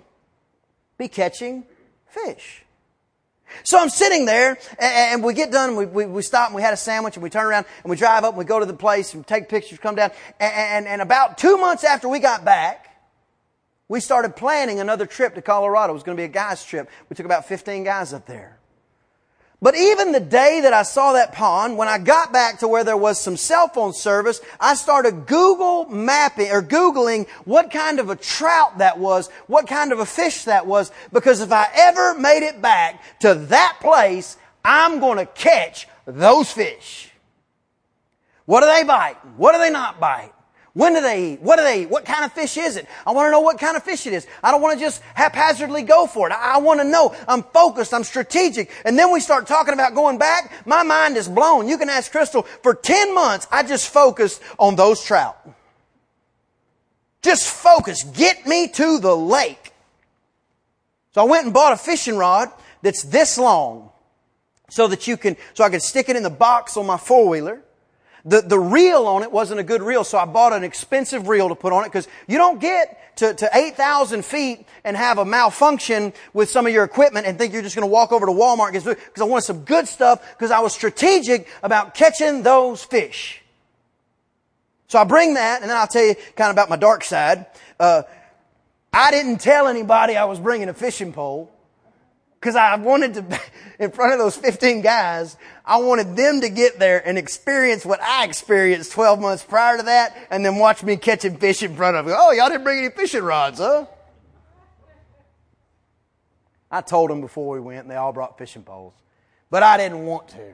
be 0.97 1.09
catching 1.09 1.65
fish. 2.13 2.65
So 3.65 3.79
I'm 3.79 3.91
sitting 3.91 4.25
there, 4.25 4.59
and, 4.79 5.23
we 5.23 5.35
get 5.35 5.53
done, 5.53 5.77
we, 5.77 5.87
we, 5.87 6.07
we, 6.07 6.23
stop, 6.23 6.49
and 6.49 6.57
we 6.57 6.63
had 6.63 6.73
a 6.73 6.77
sandwich, 6.77 7.17
and 7.17 7.23
we 7.23 7.31
turn 7.31 7.45
around, 7.45 7.67
and 7.83 7.91
we 7.91 7.97
drive 7.97 8.25
up, 8.25 8.31
and 8.31 8.39
we 8.39 8.45
go 8.45 8.59
to 8.59 8.67
the 8.67 8.75
place, 8.75 9.13
and 9.15 9.27
take 9.27 9.49
pictures, 9.49 9.79
come 9.79 9.95
down. 9.95 10.11
And, 10.41 10.53
and, 10.53 10.87
and 10.87 11.03
about 11.03 11.39
two 11.39 11.59
months 11.59 11.85
after 11.85 12.09
we 12.09 12.19
got 12.19 12.45
back, 12.45 12.89
we 13.89 14.01
started 14.01 14.37
planning 14.37 14.81
another 14.81 15.07
trip 15.07 15.35
to 15.35 15.43
Colorado. 15.43 15.93
It 15.93 15.95
was 15.95 16.03
going 16.03 16.17
to 16.17 16.21
be 16.21 16.25
a 16.25 16.29
guy's 16.29 16.65
trip. 16.65 16.89
We 17.11 17.15
took 17.15 17.27
about 17.27 17.47
15 17.47 17.85
guys 17.85 18.15
up 18.15 18.27
there. 18.27 18.59
But 19.63 19.77
even 19.77 20.11
the 20.11 20.19
day 20.19 20.61
that 20.63 20.73
I 20.73 20.83
saw 20.83 21.13
that 21.13 21.33
pond, 21.33 21.79
when 21.79 21.87
I 21.87 21.99
got 21.99 22.33
back 22.33 22.59
to 22.59 22.69
where 22.69 22.83
there 22.83 22.97
was 22.97 23.21
some 23.21 23.37
cell 23.37 23.69
phone 23.69 23.93
service, 23.93 24.41
I 24.59 24.75
started 24.75 25.27
Google 25.27 25.87
mapping 25.89 26.51
or 26.51 26.63
Googling 26.63 27.29
what 27.45 27.71
kind 27.71 28.01
of 28.01 28.11
a 28.11 28.17
trout 28.17 28.79
that 28.79 28.99
was, 28.99 29.29
what 29.47 29.69
kind 29.69 29.93
of 29.93 30.01
a 30.01 30.05
fish 30.05 30.45
that 30.45 30.67
was, 30.67 30.91
because 31.13 31.41
if 31.41 31.53
I 31.53 31.69
ever 31.75 32.19
made 32.19 32.45
it 32.45 32.61
back 32.61 33.01
to 33.21 33.35
that 33.35 33.79
place, 33.81 34.37
I'm 34.65 34.99
going 34.99 35.19
to 35.19 35.27
catch 35.27 35.87
those 36.07 36.51
fish. 36.51 37.11
What 38.47 38.63
do 38.63 38.67
they 38.67 38.83
bite? 38.83 39.17
What 39.37 39.53
do 39.53 39.59
they 39.59 39.71
not 39.71 40.01
bite? 40.01 40.33
When 40.75 40.95
do 40.95 41.03
they 41.03 41.33
eat? 41.33 41.43
What 41.43 41.57
do 41.57 41.65
they 41.65 41.83
eat? 41.83 41.91
What 41.91 42.07
kind 42.07 42.25
of 42.25 42.33
fish 42.33 42.57
is 42.57 42.77
it? 42.77 42.87
I 43.07 43.13
want 43.13 43.27
to 43.27 43.31
know 43.31 43.41
what 43.41 43.59
kind 43.59 43.77
of 43.77 43.83
fish 43.83 44.07
it 44.07 44.15
is. 44.15 44.27
I 44.43 44.51
don't 44.51 44.63
want 44.63 44.79
to 44.79 44.85
just 44.85 45.03
haphazardly 45.15 45.83
go 45.83 46.07
for 46.07 46.31
it. 46.31 46.33
I, 46.33 46.59
want 46.59 46.81
to 46.81 46.85
know. 46.85 47.15
I'm 47.29 47.43
focused. 47.43 47.93
I'm 47.93 48.05
strategic. 48.05 48.71
And 48.87 48.99
then 48.99 49.13
we 49.13 49.21
start 49.21 49.47
talking 49.47 49.75
about 49.75 49.95
going 49.95 50.17
back. 50.17 50.67
My 50.67 50.83
mind 50.83 51.19
is 51.19 51.29
blown. 51.29 51.69
You 51.69 51.77
can 51.77 51.91
ask 51.91 52.11
Crystal. 52.11 52.43
For 52.63 52.75
10 52.75 53.15
months, 53.15 53.47
I 53.53 53.65
just 53.65 53.91
focused 53.91 54.41
on 54.59 54.77
those 54.77 55.05
trout. 55.05 55.37
Just 57.21 57.47
focus. 57.49 58.03
Get 58.05 58.47
me 58.47 58.69
to 58.69 58.99
the 58.99 59.15
lake. 59.15 59.73
So 61.15 61.21
I 61.21 61.25
went 61.25 61.45
and 61.45 61.53
bought 61.53 61.75
a 61.75 61.77
fishing 61.77 62.17
rod 62.17 62.51
that's 62.81 63.03
this 63.03 63.37
long 63.37 63.91
so 64.71 64.89
that 64.89 65.07
you 65.07 65.19
can, 65.19 65.37
so 65.53 65.65
I 65.65 65.69
could 65.69 65.83
stick 65.83 66.09
it 66.09 66.17
in 66.17 66.23
the 66.23 66.31
box 66.31 66.79
on 66.79 66.87
my 66.87 66.97
four 66.97 67.29
wheeler. 67.29 67.61
The, 68.25 68.41
the 68.41 68.59
reel 68.59 69.07
on 69.07 69.23
it 69.23 69.33
wasn't 69.33 69.59
a 69.59 69.65
good 69.65 69.83
reel, 69.83 70.05
so 70.05 70.17
I 70.17 70.27
bought 70.27 70.53
an 70.53 70.63
expensive 70.63 71.27
reel 71.27 71.49
to 71.49 71.57
put 71.57 71.73
on 71.73 71.83
it 71.85 71.89
because 71.89 72.07
you 72.29 72.39
don't 72.39 72.61
get 72.61 73.17
to, 73.17 73.35
to 73.35 73.51
8,000 73.53 74.25
feet 74.25 74.67
and 74.85 74.97
have 74.97 75.19
a 75.19 75.25
malfunction 75.25 76.13
with 76.33 76.49
some 76.49 76.67
of 76.67 76.73
your 76.73 76.85
equipment 76.85 77.27
and 77.27 77.37
think 77.37 77.53
you're 77.53 77.63
just 77.63 77.75
going 77.75 77.87
to 77.87 77.93
walk 77.93 78.13
over 78.13 78.27
to 78.27 78.33
Walmart 78.33 78.73
because 78.73 78.97
I 79.21 79.25
wanted 79.25 79.45
some 79.45 79.65
good 79.65 79.89
stuff 79.89 80.25
because 80.39 80.51
I 80.51 80.61
was 80.61 80.73
strategic 80.73 81.49
about 81.63 81.95
catching 81.95 82.43
those 82.43 82.85
fish. 82.85 83.43
So 84.87 84.99
I 84.99 85.05
bring 85.05 85.35
that, 85.35 85.63
and 85.63 85.71
then 85.71 85.77
I'll 85.77 85.87
tell 85.87 86.05
you 86.05 86.15
kind 86.37 86.51
of 86.51 86.55
about 86.55 86.69
my 86.69 86.77
dark 86.77 87.03
side. 87.03 87.47
Uh, 87.81 88.03
I 88.93 89.11
didn't 89.11 89.39
tell 89.39 89.67
anybody 89.67 90.17
I 90.17 90.25
was 90.25 90.39
bringing 90.39 90.69
a 90.69 90.75
fishing 90.75 91.13
pole 91.13 91.52
because 92.43 92.57
I 92.57 92.75
wanted 92.75 93.15
to, 93.15 93.41
in 93.79 93.93
front 93.93 94.15
of 94.15 94.19
those 94.19 94.37
15 94.37 94.83
guys, 94.83 95.37
I 95.65 95.77
wanted 95.77 96.17
them 96.17 96.41
to 96.41 96.49
get 96.49 96.81
there 96.81 97.07
and 97.07 97.17
experience 97.17 97.87
what 97.87 98.03
I 98.03 98.25
experienced 98.25 98.91
12 98.93 99.21
months 99.21 99.45
prior 99.45 99.77
to 99.77 99.85
that, 99.85 100.17
and 100.29 100.45
then 100.45 100.57
watch 100.57 100.83
me 100.83 100.97
catching 100.97 101.37
fish 101.37 101.63
in 101.63 101.77
front 101.77 101.97
of 101.97 102.05
them. 102.05 102.17
Oh, 102.19 102.33
y'all 102.33 102.49
didn't 102.49 102.65
bring 102.65 102.79
any 102.81 102.91
fishing 102.91 103.23
rods, 103.23 103.61
huh? 103.61 103.87
I 106.69 106.81
told 106.81 107.11
them 107.11 107.21
before 107.21 107.55
we 107.55 107.61
went, 107.61 107.83
and 107.83 107.91
they 107.91 107.95
all 107.95 108.13
brought 108.13 108.39
fishing 108.39 108.65
poles, 108.65 108.95
but 109.49 109.63
I 109.63 109.77
didn't 109.77 110.05
want 110.05 110.27
to. 110.31 110.53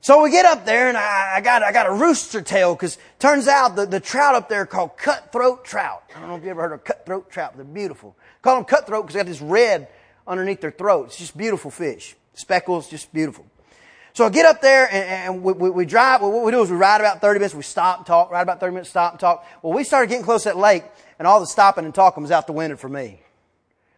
So 0.00 0.22
we 0.22 0.30
get 0.30 0.46
up 0.46 0.64
there 0.64 0.88
and 0.88 0.96
I, 0.96 1.34
I 1.34 1.40
got, 1.40 1.64
I 1.64 1.72
got 1.72 1.88
a 1.88 1.92
rooster 1.92 2.40
tail 2.40 2.76
because 2.76 2.96
turns 3.18 3.48
out 3.48 3.74
the, 3.74 3.86
the 3.86 3.98
trout 3.98 4.36
up 4.36 4.48
there 4.48 4.60
are 4.60 4.66
called 4.66 4.96
cutthroat 4.96 5.64
trout. 5.64 6.04
I 6.14 6.20
don't 6.20 6.28
know 6.28 6.36
if 6.36 6.44
you 6.44 6.50
ever 6.50 6.62
heard 6.62 6.72
of 6.74 6.84
cutthroat 6.84 7.28
trout. 7.28 7.56
They're 7.56 7.64
beautiful. 7.64 8.16
Call 8.40 8.54
them 8.54 8.64
cutthroat 8.64 9.04
because 9.04 9.14
they 9.14 9.18
got 9.18 9.26
this 9.26 9.40
red 9.40 9.88
underneath 10.26 10.60
their 10.60 10.70
throats. 10.70 11.16
Just 11.16 11.36
beautiful 11.36 11.70
fish. 11.70 12.16
Speckles, 12.34 12.88
just 12.88 13.12
beautiful. 13.12 13.46
So 14.12 14.24
I 14.24 14.30
get 14.30 14.46
up 14.46 14.62
there 14.62 14.88
and, 14.90 15.34
and 15.34 15.42
we, 15.42 15.52
we, 15.52 15.70
we, 15.70 15.84
drive. 15.84 16.22
What 16.22 16.42
we 16.42 16.50
do 16.50 16.62
is 16.62 16.70
we 16.70 16.76
ride 16.76 17.00
about 17.00 17.20
30 17.20 17.38
minutes. 17.38 17.54
We 17.54 17.62
stop 17.62 17.98
and 17.98 18.06
talk. 18.06 18.30
Ride 18.30 18.42
about 18.42 18.60
30 18.60 18.72
minutes, 18.72 18.90
stop 18.90 19.12
and 19.12 19.20
talk. 19.20 19.46
Well, 19.62 19.74
we 19.74 19.84
started 19.84 20.08
getting 20.08 20.24
close 20.24 20.44
to 20.44 20.50
that 20.50 20.56
lake 20.56 20.84
and 21.18 21.28
all 21.28 21.38
the 21.38 21.46
stopping 21.46 21.84
and 21.84 21.94
talking 21.94 22.22
was 22.22 22.30
out 22.30 22.46
the 22.46 22.54
window 22.54 22.76
for 22.76 22.88
me. 22.88 23.20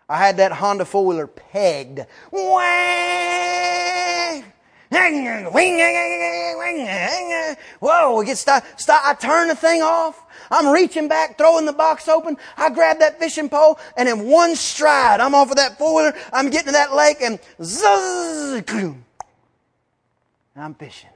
I 0.08 0.18
had 0.18 0.38
that 0.38 0.52
Honda 0.52 0.84
four 0.84 1.04
wheeler 1.04 1.26
pegged. 1.26 2.00
Wah! 2.32 4.42
Whoa, 7.80 8.18
we 8.18 8.24
get 8.24 8.38
stop, 8.38 8.64
stop. 8.76 9.02
I 9.04 9.14
turn 9.14 9.48
the 9.48 9.54
thing 9.54 9.82
off. 9.82 10.24
I'm 10.50 10.72
reaching 10.72 11.08
back, 11.08 11.36
throwing 11.36 11.66
the 11.66 11.72
box 11.72 12.08
open. 12.08 12.38
I 12.56 12.70
grab 12.70 13.00
that 13.00 13.18
fishing 13.18 13.48
pole 13.48 13.78
and 13.96 14.08
in 14.08 14.26
one 14.26 14.56
stride, 14.56 15.20
I'm 15.20 15.34
off 15.34 15.50
of 15.50 15.56
that 15.56 15.78
four. 15.78 16.14
I'm 16.32 16.48
getting 16.50 16.66
to 16.66 16.72
that 16.72 16.94
lake 16.94 17.18
and 17.20 17.38
zzz, 17.62 18.62
and 18.72 19.04
I'm 20.56 20.74
fishing. 20.74 21.10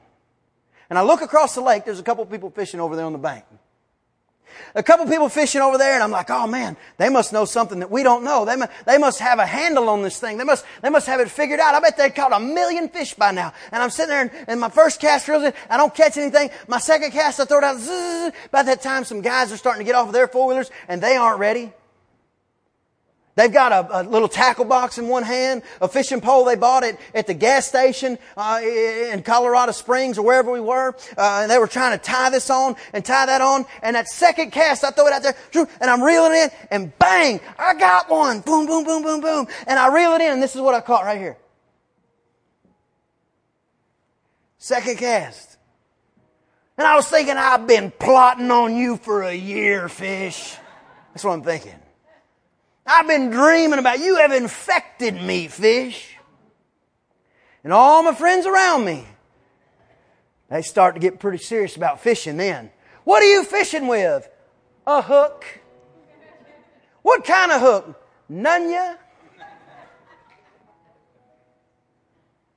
And 0.91 0.99
I 0.99 1.03
look 1.03 1.23
across 1.23 1.55
the 1.55 1.63
lake. 1.63 1.87
There's 1.87 2.01
a 2.01 2.03
couple 2.03 2.27
people 2.27 2.51
fishing 2.51 2.79
over 2.79 2.95
there 2.95 3.07
on 3.07 3.13
the 3.13 3.19
bank 3.19 3.45
a 4.75 4.83
couple 4.83 5.07
people 5.07 5.29
fishing 5.29 5.61
over 5.61 5.79
there, 5.79 5.95
and 5.95 6.03
I'm 6.03 6.11
like, 6.11 6.31
oh 6.31 6.47
man, 6.47 6.77
they 6.97 7.09
must 7.09 7.33
know 7.33 7.45
something 7.45 7.81
that 7.81 7.91
we 7.91 8.03
don't 8.03 8.25
know. 8.25 8.45
They 8.45 8.57
must, 8.57 8.71
they 8.87 8.99
must 8.99 9.21
have 9.21 9.39
a 9.39 9.47
handle 9.47 9.89
on 9.89 10.03
this 10.03 10.19
thing. 10.19 10.39
They 10.39 10.45
must, 10.45 10.65
they 10.83 10.91
must 10.91 11.07
have 11.07 11.21
it 11.21 11.31
figured 11.31 11.61
out. 11.61 11.75
I 11.75 11.81
bet 11.81 11.97
they 11.97 12.11
caught 12.11 12.33
a 12.33 12.41
million 12.41 12.89
fish 12.89 13.15
by 13.15 13.33
now. 13.33 13.53
And 13.71 13.83
I'm 13.83 13.91
sitting 13.91 14.11
there, 14.11 14.23
and, 14.23 14.31
and 14.49 14.61
my 14.61 14.69
first 14.69 15.01
cast 15.01 15.29
reels 15.29 15.45
in, 15.45 15.53
I 15.69 15.77
don't 15.77 15.95
catch 15.95 16.17
anything. 16.17 16.51
My 16.69 16.79
second 16.79 17.13
cast, 17.13 17.41
I 17.41 17.45
throw 17.45 17.59
it 17.59 17.65
out. 17.65 17.79
Zzz. 17.79 18.33
By 18.51 18.63
that 18.63 18.83
time, 18.83 19.05
some 19.05 19.21
guys 19.21 19.53
are 19.53 19.57
starting 19.57 19.81
to 19.81 19.85
get 19.85 19.95
off 19.95 20.09
of 20.09 20.13
their 20.13 20.29
four 20.29 20.47
wheelers, 20.47 20.71
and 20.89 21.03
they 21.03 21.17
aren't 21.17 21.39
ready. 21.39 21.73
They've 23.35 23.53
got 23.53 23.73
a, 23.73 24.01
a, 24.01 24.03
little 24.03 24.29
tackle 24.29 24.67
box 24.67 24.99
in 24.99 25.09
one 25.09 25.23
hand, 25.23 25.63
a 25.81 25.89
fishing 25.89 26.21
pole 26.21 26.45
they 26.45 26.55
bought 26.55 26.85
at, 26.85 27.01
at 27.15 27.27
the 27.27 27.33
gas 27.33 27.67
station 27.67 28.19
uh, 28.37 28.61
in 28.63 29.23
Colorado 29.23 29.73
Springs 29.73 30.19
or 30.19 30.27
wherever 30.27 30.53
we 30.53 30.61
were. 30.61 30.95
Uh, 31.17 31.41
and 31.43 31.51
they 31.51 31.57
were 31.57 31.67
trying 31.67 31.99
to 31.99 32.05
tie 32.05 32.29
this 32.29 32.51
on 32.51 32.77
and 32.93 33.03
tie 33.03 33.25
that 33.25 33.41
on. 33.41 33.65
And 33.83 33.97
that 33.97 34.09
second 34.09 34.51
cast, 34.51 34.85
I 34.85 34.91
throw 34.91 35.07
it 35.07 35.15
out 35.15 35.23
there, 35.23 35.69
and 35.81 35.91
I'm 35.91 36.03
reeling 36.03 36.33
in, 36.33 36.51
and 36.71 36.99
bang, 36.99 37.41
I 37.59 37.73
got 37.73 38.11
one. 38.11 38.41
Boom, 38.41 38.67
boom, 38.67 38.85
boom, 38.85 39.03
boom, 39.03 39.23
boom. 39.23 39.47
And 39.67 39.79
I 39.79 39.93
reel 39.95 40.13
it 40.13 40.21
in, 40.21 40.33
and 40.33 40.43
this 40.43 40.55
is 40.55 40.61
what 40.61 40.75
I 40.75 40.83
caught 40.83 41.05
right 41.05 41.19
here. 41.19 41.39
Second 44.59 44.99
cast. 44.99 45.57
And 46.77 46.87
I 46.87 46.97
was 46.97 47.09
thinking, 47.09 47.37
I've 47.37 47.67
been 47.67 47.93
plotting 47.99 48.51
on 48.51 48.77
you 48.77 48.99
for 48.99 49.23
a 49.23 49.35
year, 49.35 49.89
fish. 49.89 50.55
That's 51.13 51.25
what 51.25 51.33
I'm 51.33 51.43
thinking. 51.43 51.82
I've 52.87 53.07
been 53.07 53.31
dreaming 53.31 53.79
about 53.79 54.01
you 54.01 54.17
have 54.17 54.33
infected 54.33 55.15
me, 55.15 55.49
fish. 55.49 56.17
And 57.65 57.73
all 57.73 58.03
my 58.03 58.15
friends 58.15 58.47
around 58.47 58.85
me, 58.85 59.07
they 60.51 60.63
start 60.63 60.95
to 60.97 61.01
get 61.01 61.21
pretty 61.21 61.39
serious 61.39 61.77
about 61.77 62.01
fishing 62.01 62.37
then. 62.37 62.71
What 63.05 63.23
are 63.23 63.27
you 63.27 63.45
fishing 63.45 63.87
with? 63.87 64.29
A 64.87 65.01
hook. 65.01 65.45
What 67.03 67.25
kind 67.25 67.53
of 67.53 67.61
hook? 67.61 68.03
Nunya. 68.31 68.99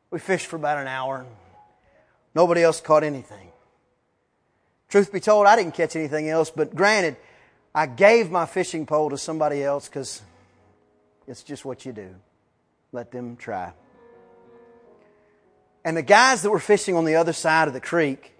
We 0.10 0.20
fished 0.20 0.48
for 0.48 0.56
about 0.56 0.80
an 0.80 0.88
hour. 0.88 1.26
Nobody 2.34 2.64
else 2.64 2.82
caught 2.82 3.04
anything. 3.04 3.52
Truth 4.90 5.12
be 5.12 5.20
told, 5.20 5.48
I 5.48 5.56
didn't 5.56 5.74
catch 5.74 5.96
anything 5.96 6.30
else, 6.30 6.50
but 6.50 6.76
granted, 6.76 7.18
I 7.76 7.88
gave 7.88 8.32
my 8.32 8.46
fishing 8.46 8.86
pole 8.86 9.10
to 9.10 9.18
somebody 9.18 9.62
else 9.62 9.90
because 9.90 10.22
it's 11.28 11.44
just 11.44 11.66
what 11.66 11.86
you 11.86 11.92
do. 11.92 12.16
Let 12.94 13.12
them 13.12 13.36
try. 13.36 13.74
And 15.84 15.98
the 15.98 16.02
guys 16.02 16.42
that 16.44 16.50
were 16.50 16.60
fishing 16.60 16.96
on 16.96 17.04
the 17.04 17.16
other 17.16 17.34
side 17.34 17.68
of 17.68 17.74
the 17.74 17.82
creek, 17.82 18.34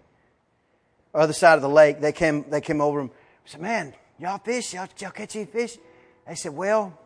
other 1.14 1.34
side 1.34 1.56
of 1.56 1.62
the 1.62 1.70
lake, 1.70 2.00
they 2.00 2.14
came, 2.14 2.46
they 2.50 2.62
came 2.62 2.80
over 2.80 3.02
and 3.02 3.10
said, 3.44 3.60
Man, 3.60 3.94
y'all 4.18 4.38
fish? 4.38 4.74
Y'all, 4.74 4.88
y'all 5.00 5.12
catch 5.12 5.36
any 5.36 5.46
fish? 5.46 5.78
They 6.26 6.36
said, 6.36 6.54
Well, 6.54 6.98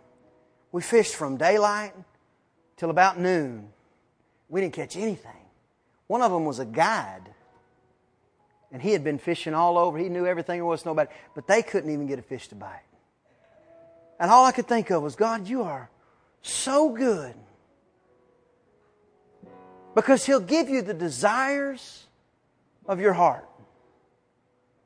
we 0.71 0.83
fished 0.83 1.15
from 1.15 1.35
daylight 1.35 1.93
till 2.77 2.91
about 2.91 3.19
noon. 3.19 3.69
We 4.49 4.61
didn't 4.61 4.75
catch 4.75 4.95
anything. 4.95 5.31
One 6.05 6.21
of 6.21 6.31
them 6.31 6.45
was 6.45 6.59
a 6.59 6.65
guide. 6.65 7.33
And 8.71 8.81
he 8.81 8.91
had 8.91 9.03
been 9.03 9.17
fishing 9.17 9.53
all 9.53 9.77
over. 9.77 9.97
He 9.97 10.09
knew 10.09 10.25
everything 10.25 10.57
there 10.57 10.65
was 10.65 10.83
to 10.83 10.89
know 10.89 10.91
about 10.91 11.07
it. 11.07 11.11
But 11.33 11.47
they 11.47 11.61
couldn't 11.61 11.91
even 11.91 12.07
get 12.07 12.19
a 12.19 12.21
fish 12.21 12.47
to 12.49 12.55
bite. 12.55 12.81
And 14.19 14.29
all 14.29 14.45
I 14.45 14.51
could 14.51 14.67
think 14.67 14.89
of 14.91 15.01
was, 15.01 15.15
God, 15.15 15.47
you 15.47 15.63
are 15.63 15.89
so 16.41 16.89
good. 16.89 17.33
Because 19.95 20.25
He'll 20.25 20.39
give 20.39 20.69
you 20.69 20.81
the 20.81 20.93
desires 20.93 22.03
of 22.85 22.99
your 22.99 23.13
heart. 23.13 23.45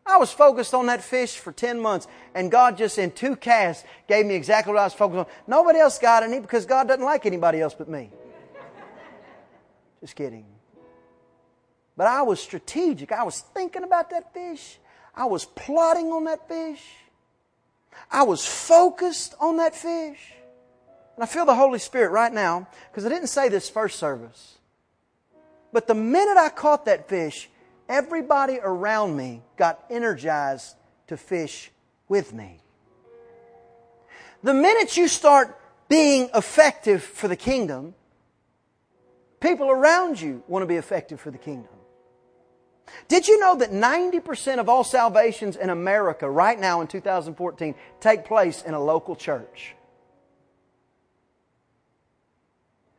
I 0.06 0.18
was 0.18 0.32
focused 0.32 0.74
on 0.74 0.88
that 0.88 1.02
fish 1.02 1.38
for 1.38 1.52
10 1.52 1.80
months, 1.80 2.08
and 2.36 2.52
God 2.52 2.78
just 2.78 2.98
in 2.98 3.12
two 3.12 3.36
casts 3.36 3.86
gave 4.08 4.26
me 4.26 4.36
exactly 4.36 4.74
what 4.74 4.82
I 4.82 4.84
was 4.84 4.94
focused 4.94 5.20
on. 5.20 5.26
Nobody 5.48 5.80
else 5.80 5.98
got 5.98 6.24
any 6.24 6.40
because 6.40 6.66
God 6.66 6.88
doesn't 6.90 7.04
like 7.04 7.26
anybody 7.26 7.62
else 7.62 7.74
but 7.74 7.88
me. 7.88 8.12
Just 10.02 10.16
kidding. 10.16 10.46
But 11.96 12.08
I 12.08 12.24
was 12.24 12.40
strategic. 12.40 13.12
I 13.12 13.24
was 13.24 13.40
thinking 13.40 13.84
about 13.84 14.10
that 14.10 14.34
fish. 14.34 14.80
I 15.16 15.26
was 15.26 15.46
plotting 15.46 16.12
on 16.12 16.24
that 16.26 16.48
fish. 16.48 16.84
I 18.12 18.24
was 18.24 18.46
focused 18.46 19.36
on 19.40 19.58
that 19.58 19.76
fish. 19.76 20.34
And 21.16 21.24
I 21.24 21.28
feel 21.28 21.46
the 21.46 21.56
Holy 21.56 21.80
Spirit 21.80 22.10
right 22.10 22.34
now 22.34 22.68
because 22.92 23.06
I 23.06 23.10
didn't 23.10 23.28
say 23.28 23.50
this 23.50 23.70
first 23.70 24.00
service. 24.00 24.58
But 25.72 25.88
the 25.88 25.96
minute 25.96 26.38
I 26.38 26.50
caught 26.50 26.86
that 26.86 27.08
fish, 27.08 27.50
everybody 27.88 28.60
around 28.62 29.16
me 29.16 29.42
got 29.58 29.84
energized 29.90 30.76
to 31.08 31.18
fish 31.18 31.72
with 32.08 32.34
me. 32.34 32.60
The 34.42 34.54
minute 34.54 34.98
you 34.98 35.08
start 35.08 35.60
being 35.88 36.30
effective 36.34 37.04
for 37.04 37.28
the 37.28 37.36
kingdom, 37.36 37.94
people 39.40 39.70
around 39.70 40.20
you 40.20 40.44
want 40.48 40.64
to 40.64 40.68
be 40.68 40.76
effective 40.76 41.22
for 41.22 41.32
the 41.32 41.38
kingdom. 41.38 41.70
Did 43.08 43.28
you 43.28 43.40
know 43.40 43.56
that 43.56 43.72
90% 43.72 44.60
of 44.60 44.70
all 44.70 44.84
salvations 44.84 45.56
in 45.56 45.70
America 45.70 46.30
right 46.30 46.60
now 46.60 46.82
in 46.82 46.88
2014 46.88 47.76
take 48.00 48.26
place 48.26 48.62
in 48.62 48.74
a 48.74 48.84
local 48.84 49.16
church? 49.16 49.76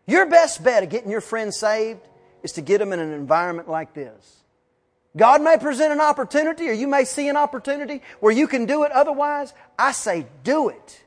Your 0.06 0.26
best 0.26 0.62
bet 0.62 0.82
of 0.82 0.90
getting 0.90 1.10
your 1.10 1.20
friends 1.20 1.58
saved 1.58 2.00
is 2.42 2.52
to 2.52 2.60
get 2.60 2.78
them 2.78 2.92
in 2.92 3.00
an 3.00 3.12
environment 3.12 3.68
like 3.68 3.94
this. 3.94 4.44
God 5.16 5.42
may 5.42 5.56
present 5.56 5.92
an 5.92 6.00
opportunity 6.00 6.68
or 6.68 6.72
you 6.72 6.88
may 6.88 7.04
see 7.04 7.28
an 7.28 7.36
opportunity 7.36 8.02
where 8.20 8.32
you 8.32 8.48
can 8.48 8.66
do 8.66 8.82
it 8.82 8.92
otherwise. 8.92 9.54
I 9.78 9.92
say 9.92 10.26
do 10.42 10.68
it. 10.68 11.04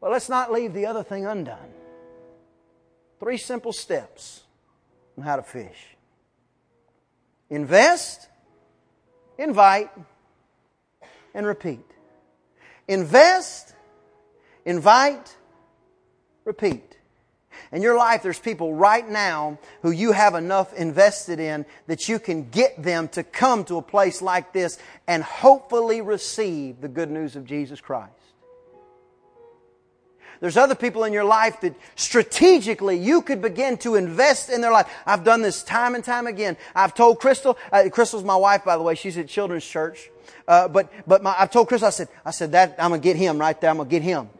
But 0.00 0.10
let's 0.10 0.28
not 0.28 0.50
leave 0.50 0.74
the 0.74 0.86
other 0.86 1.02
thing 1.02 1.26
undone. 1.26 1.72
Three 3.20 3.36
simple 3.36 3.72
steps 3.72 4.42
on 5.16 5.24
how 5.24 5.36
to 5.36 5.42
fish. 5.42 5.96
Invest, 7.50 8.28
invite, 9.36 9.90
and 11.34 11.44
repeat. 11.46 11.84
Invest, 12.86 13.74
invite, 14.64 15.36
repeat. 16.44 16.96
In 17.72 17.82
your 17.82 17.96
life, 17.96 18.22
there's 18.22 18.38
people 18.38 18.74
right 18.74 19.08
now 19.08 19.58
who 19.82 19.90
you 19.90 20.12
have 20.12 20.34
enough 20.34 20.72
invested 20.74 21.38
in 21.38 21.66
that 21.86 22.08
you 22.08 22.18
can 22.18 22.48
get 22.50 22.82
them 22.82 23.08
to 23.08 23.22
come 23.22 23.64
to 23.64 23.76
a 23.76 23.82
place 23.82 24.22
like 24.22 24.52
this 24.52 24.78
and 25.06 25.22
hopefully 25.22 26.00
receive 26.00 26.80
the 26.80 26.88
good 26.88 27.10
news 27.10 27.36
of 27.36 27.44
Jesus 27.44 27.80
Christ. 27.80 28.12
There's 30.40 30.56
other 30.56 30.74
people 30.74 31.04
in 31.04 31.12
your 31.12 31.24
life 31.24 31.60
that 31.60 31.74
strategically 31.96 32.96
you 32.96 33.20
could 33.20 33.42
begin 33.42 33.76
to 33.78 33.94
invest 33.94 34.48
in 34.48 34.62
their 34.62 34.72
life. 34.72 34.90
I've 35.04 35.22
done 35.22 35.42
this 35.42 35.62
time 35.62 35.94
and 35.94 36.02
time 36.02 36.26
again. 36.26 36.56
I've 36.74 36.94
told 36.94 37.20
Crystal, 37.20 37.58
uh, 37.70 37.84
Crystal's 37.92 38.24
my 38.24 38.36
wife, 38.36 38.64
by 38.64 38.78
the 38.78 38.82
way. 38.82 38.94
She's 38.94 39.18
at 39.18 39.28
Children's 39.28 39.66
Church. 39.66 40.10
Uh, 40.48 40.66
but 40.68 40.90
but 41.06 41.22
my, 41.22 41.34
I've 41.38 41.50
told 41.50 41.68
Crystal, 41.68 41.88
I 41.88 41.90
said, 41.90 42.08
I 42.24 42.30
said 42.30 42.52
that 42.52 42.76
I'm 42.78 42.90
gonna 42.90 43.02
get 43.02 43.16
him 43.16 43.38
right 43.38 43.60
there. 43.60 43.68
I'm 43.68 43.76
gonna 43.76 43.90
get 43.90 44.02
him. 44.02 44.30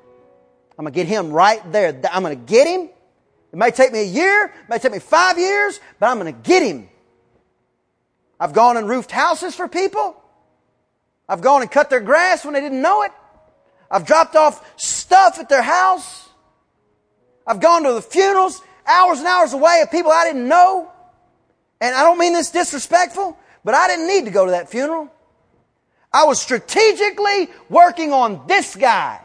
I'm 0.79 0.85
gonna 0.85 0.91
get 0.93 1.07
him 1.07 1.31
right 1.31 1.61
there. 1.71 1.89
I'm 2.11 2.23
gonna 2.23 2.35
get 2.35 2.67
him. 2.67 2.89
It 3.53 3.57
may 3.57 3.71
take 3.71 3.93
me 3.93 4.01
a 4.01 4.05
year, 4.05 4.47
it 4.47 4.69
may 4.69 4.79
take 4.79 4.93
me 4.93 5.01
five 5.01 5.39
years, 5.39 5.81
but 5.99 6.07
I'm 6.07 6.17
gonna 6.19 6.33
get 6.33 6.63
him. 6.63 6.89
I've 8.39 8.55
gone 8.55 8.79
and 8.79 8.89
roofed 8.89 9.11
houses 9.11 9.55
for 9.55 9.69
people. 9.69 10.17
I've 11.29 11.43
gone 11.43 11.61
and 11.61 11.71
cut 11.71 11.91
their 11.91 12.01
grass 12.01 12.45
when 12.45 12.55
they 12.55 12.61
didn't 12.61 12.81
know 12.81 13.03
it. 13.03 13.13
I've 13.91 14.07
dropped 14.07 14.37
off 14.37 14.65
stuff 14.81 15.39
at 15.39 15.49
their 15.49 15.63
house. 15.63 16.29
I've 17.47 17.61
gone 17.61 17.83
to 17.85 17.93
the 17.93 18.03
funerals 18.03 18.63
hours 18.87 19.19
and 19.19 19.27
hours 19.27 19.53
away 19.53 19.81
of 19.83 19.91
people 19.91 20.11
I 20.11 20.25
didn't 20.25 20.49
know. 20.49 20.91
And 21.81 21.95
I 21.95 22.03
don't 22.03 22.19
mean 22.19 22.33
this 22.33 22.51
disrespectful, 22.51 23.39
but 23.65 23.75
I 23.75 23.89
didn't 23.89 24.07
need 24.07 24.27
to 24.27 24.31
go 24.31 24.45
to 24.45 24.51
that 24.53 24.69
funeral. 24.69 25.11
I 26.13 26.25
was 26.25 26.41
strategically 26.41 27.49
working 27.69 28.13
on 28.13 28.47
this 28.47 28.77
guy. 28.77 29.21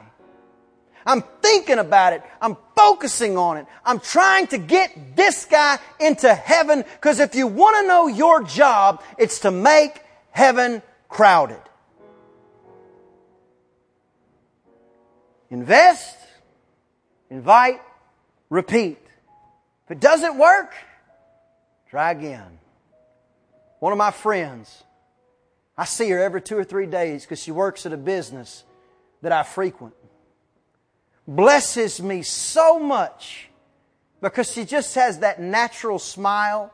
I'm 1.05 1.23
thinking 1.41 1.79
about 1.79 2.13
it. 2.13 2.23
I'm 2.41 2.57
focusing 2.75 3.37
on 3.37 3.57
it. 3.57 3.67
I'm 3.83 3.99
trying 3.99 4.47
to 4.47 4.57
get 4.57 5.15
this 5.15 5.45
guy 5.45 5.77
into 5.99 6.33
heaven 6.33 6.83
because 6.95 7.19
if 7.19 7.35
you 7.35 7.47
want 7.47 7.77
to 7.77 7.87
know 7.87 8.07
your 8.07 8.43
job, 8.43 9.03
it's 9.17 9.39
to 9.39 9.51
make 9.51 10.01
heaven 10.31 10.81
crowded. 11.09 11.61
Invest, 15.55 16.17
invite, 17.29 17.81
repeat. 18.49 18.99
If 19.85 19.91
it 19.91 20.01
doesn't 20.01 20.37
work, 20.37 20.73
try 21.89 22.11
again. 22.11 22.59
One 23.79 23.93
of 23.93 23.97
my 23.97 24.11
friends, 24.11 24.83
I 25.77 25.85
see 25.85 26.09
her 26.09 26.21
every 26.21 26.41
two 26.41 26.57
or 26.57 26.65
three 26.65 26.87
days 26.87 27.23
because 27.23 27.41
she 27.41 27.51
works 27.51 27.85
at 27.85 27.93
a 27.93 27.97
business 27.97 28.65
that 29.21 29.31
I 29.31 29.43
frequent. 29.43 29.93
Blesses 31.25 32.01
me 32.01 32.21
so 32.21 32.77
much 32.77 33.47
because 34.19 34.51
she 34.51 34.65
just 34.65 34.93
has 34.95 35.19
that 35.19 35.39
natural 35.39 35.99
smile, 35.99 36.73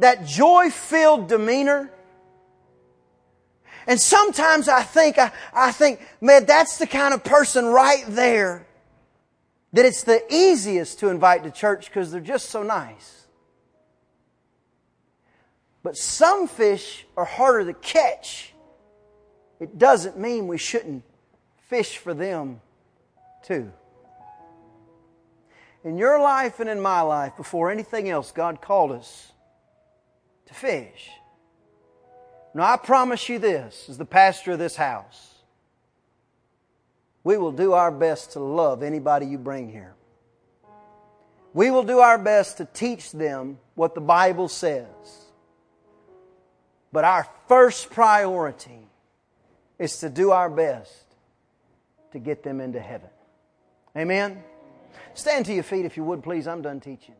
that 0.00 0.26
joy 0.26 0.68
filled 0.68 1.28
demeanor. 1.28 1.92
And 3.86 4.00
sometimes 4.00 4.68
I 4.68 4.82
think, 4.82 5.18
I, 5.18 5.30
I 5.52 5.72
think, 5.72 6.00
man, 6.20 6.46
that's 6.46 6.78
the 6.78 6.86
kind 6.86 7.12
of 7.14 7.22
person 7.22 7.66
right 7.66 8.04
there 8.08 8.66
that 9.72 9.84
it's 9.84 10.04
the 10.04 10.22
easiest 10.32 11.00
to 11.00 11.08
invite 11.08 11.42
to 11.44 11.50
church 11.50 11.86
because 11.86 12.12
they're 12.12 12.20
just 12.20 12.48
so 12.48 12.62
nice. 12.62 13.26
But 15.82 15.96
some 15.96 16.48
fish 16.48 17.06
are 17.16 17.24
harder 17.24 17.66
to 17.66 17.74
catch. 17.74 18.54
It 19.60 19.76
doesn't 19.76 20.18
mean 20.18 20.48
we 20.48 20.58
shouldn't 20.58 21.04
fish 21.68 21.98
for 21.98 22.14
them 22.14 22.60
too. 23.42 23.72
In 25.84 25.98
your 25.98 26.18
life 26.20 26.60
and 26.60 26.70
in 26.70 26.80
my 26.80 27.02
life, 27.02 27.36
before 27.36 27.70
anything 27.70 28.08
else, 28.08 28.32
God 28.32 28.62
called 28.62 28.92
us 28.92 29.32
to 30.46 30.54
fish. 30.54 31.10
Now, 32.54 32.72
I 32.72 32.76
promise 32.76 33.28
you 33.28 33.40
this, 33.40 33.86
as 33.88 33.98
the 33.98 34.04
pastor 34.04 34.52
of 34.52 34.60
this 34.60 34.76
house, 34.76 35.34
we 37.24 37.36
will 37.36 37.50
do 37.50 37.72
our 37.72 37.90
best 37.90 38.32
to 38.32 38.40
love 38.40 38.82
anybody 38.82 39.26
you 39.26 39.38
bring 39.38 39.72
here. 39.72 39.94
We 41.52 41.70
will 41.70 41.82
do 41.82 41.98
our 41.98 42.18
best 42.18 42.58
to 42.58 42.64
teach 42.64 43.10
them 43.10 43.58
what 43.74 43.94
the 43.94 44.00
Bible 44.00 44.48
says. 44.48 44.86
But 46.92 47.04
our 47.04 47.26
first 47.48 47.90
priority 47.90 48.88
is 49.78 49.98
to 49.98 50.08
do 50.08 50.30
our 50.30 50.48
best 50.48 50.92
to 52.12 52.20
get 52.20 52.44
them 52.44 52.60
into 52.60 52.78
heaven. 52.78 53.10
Amen? 53.96 54.42
Stand 55.14 55.46
to 55.46 55.54
your 55.54 55.64
feet 55.64 55.84
if 55.84 55.96
you 55.96 56.04
would, 56.04 56.22
please. 56.22 56.46
I'm 56.46 56.62
done 56.62 56.80
teaching. 56.80 57.14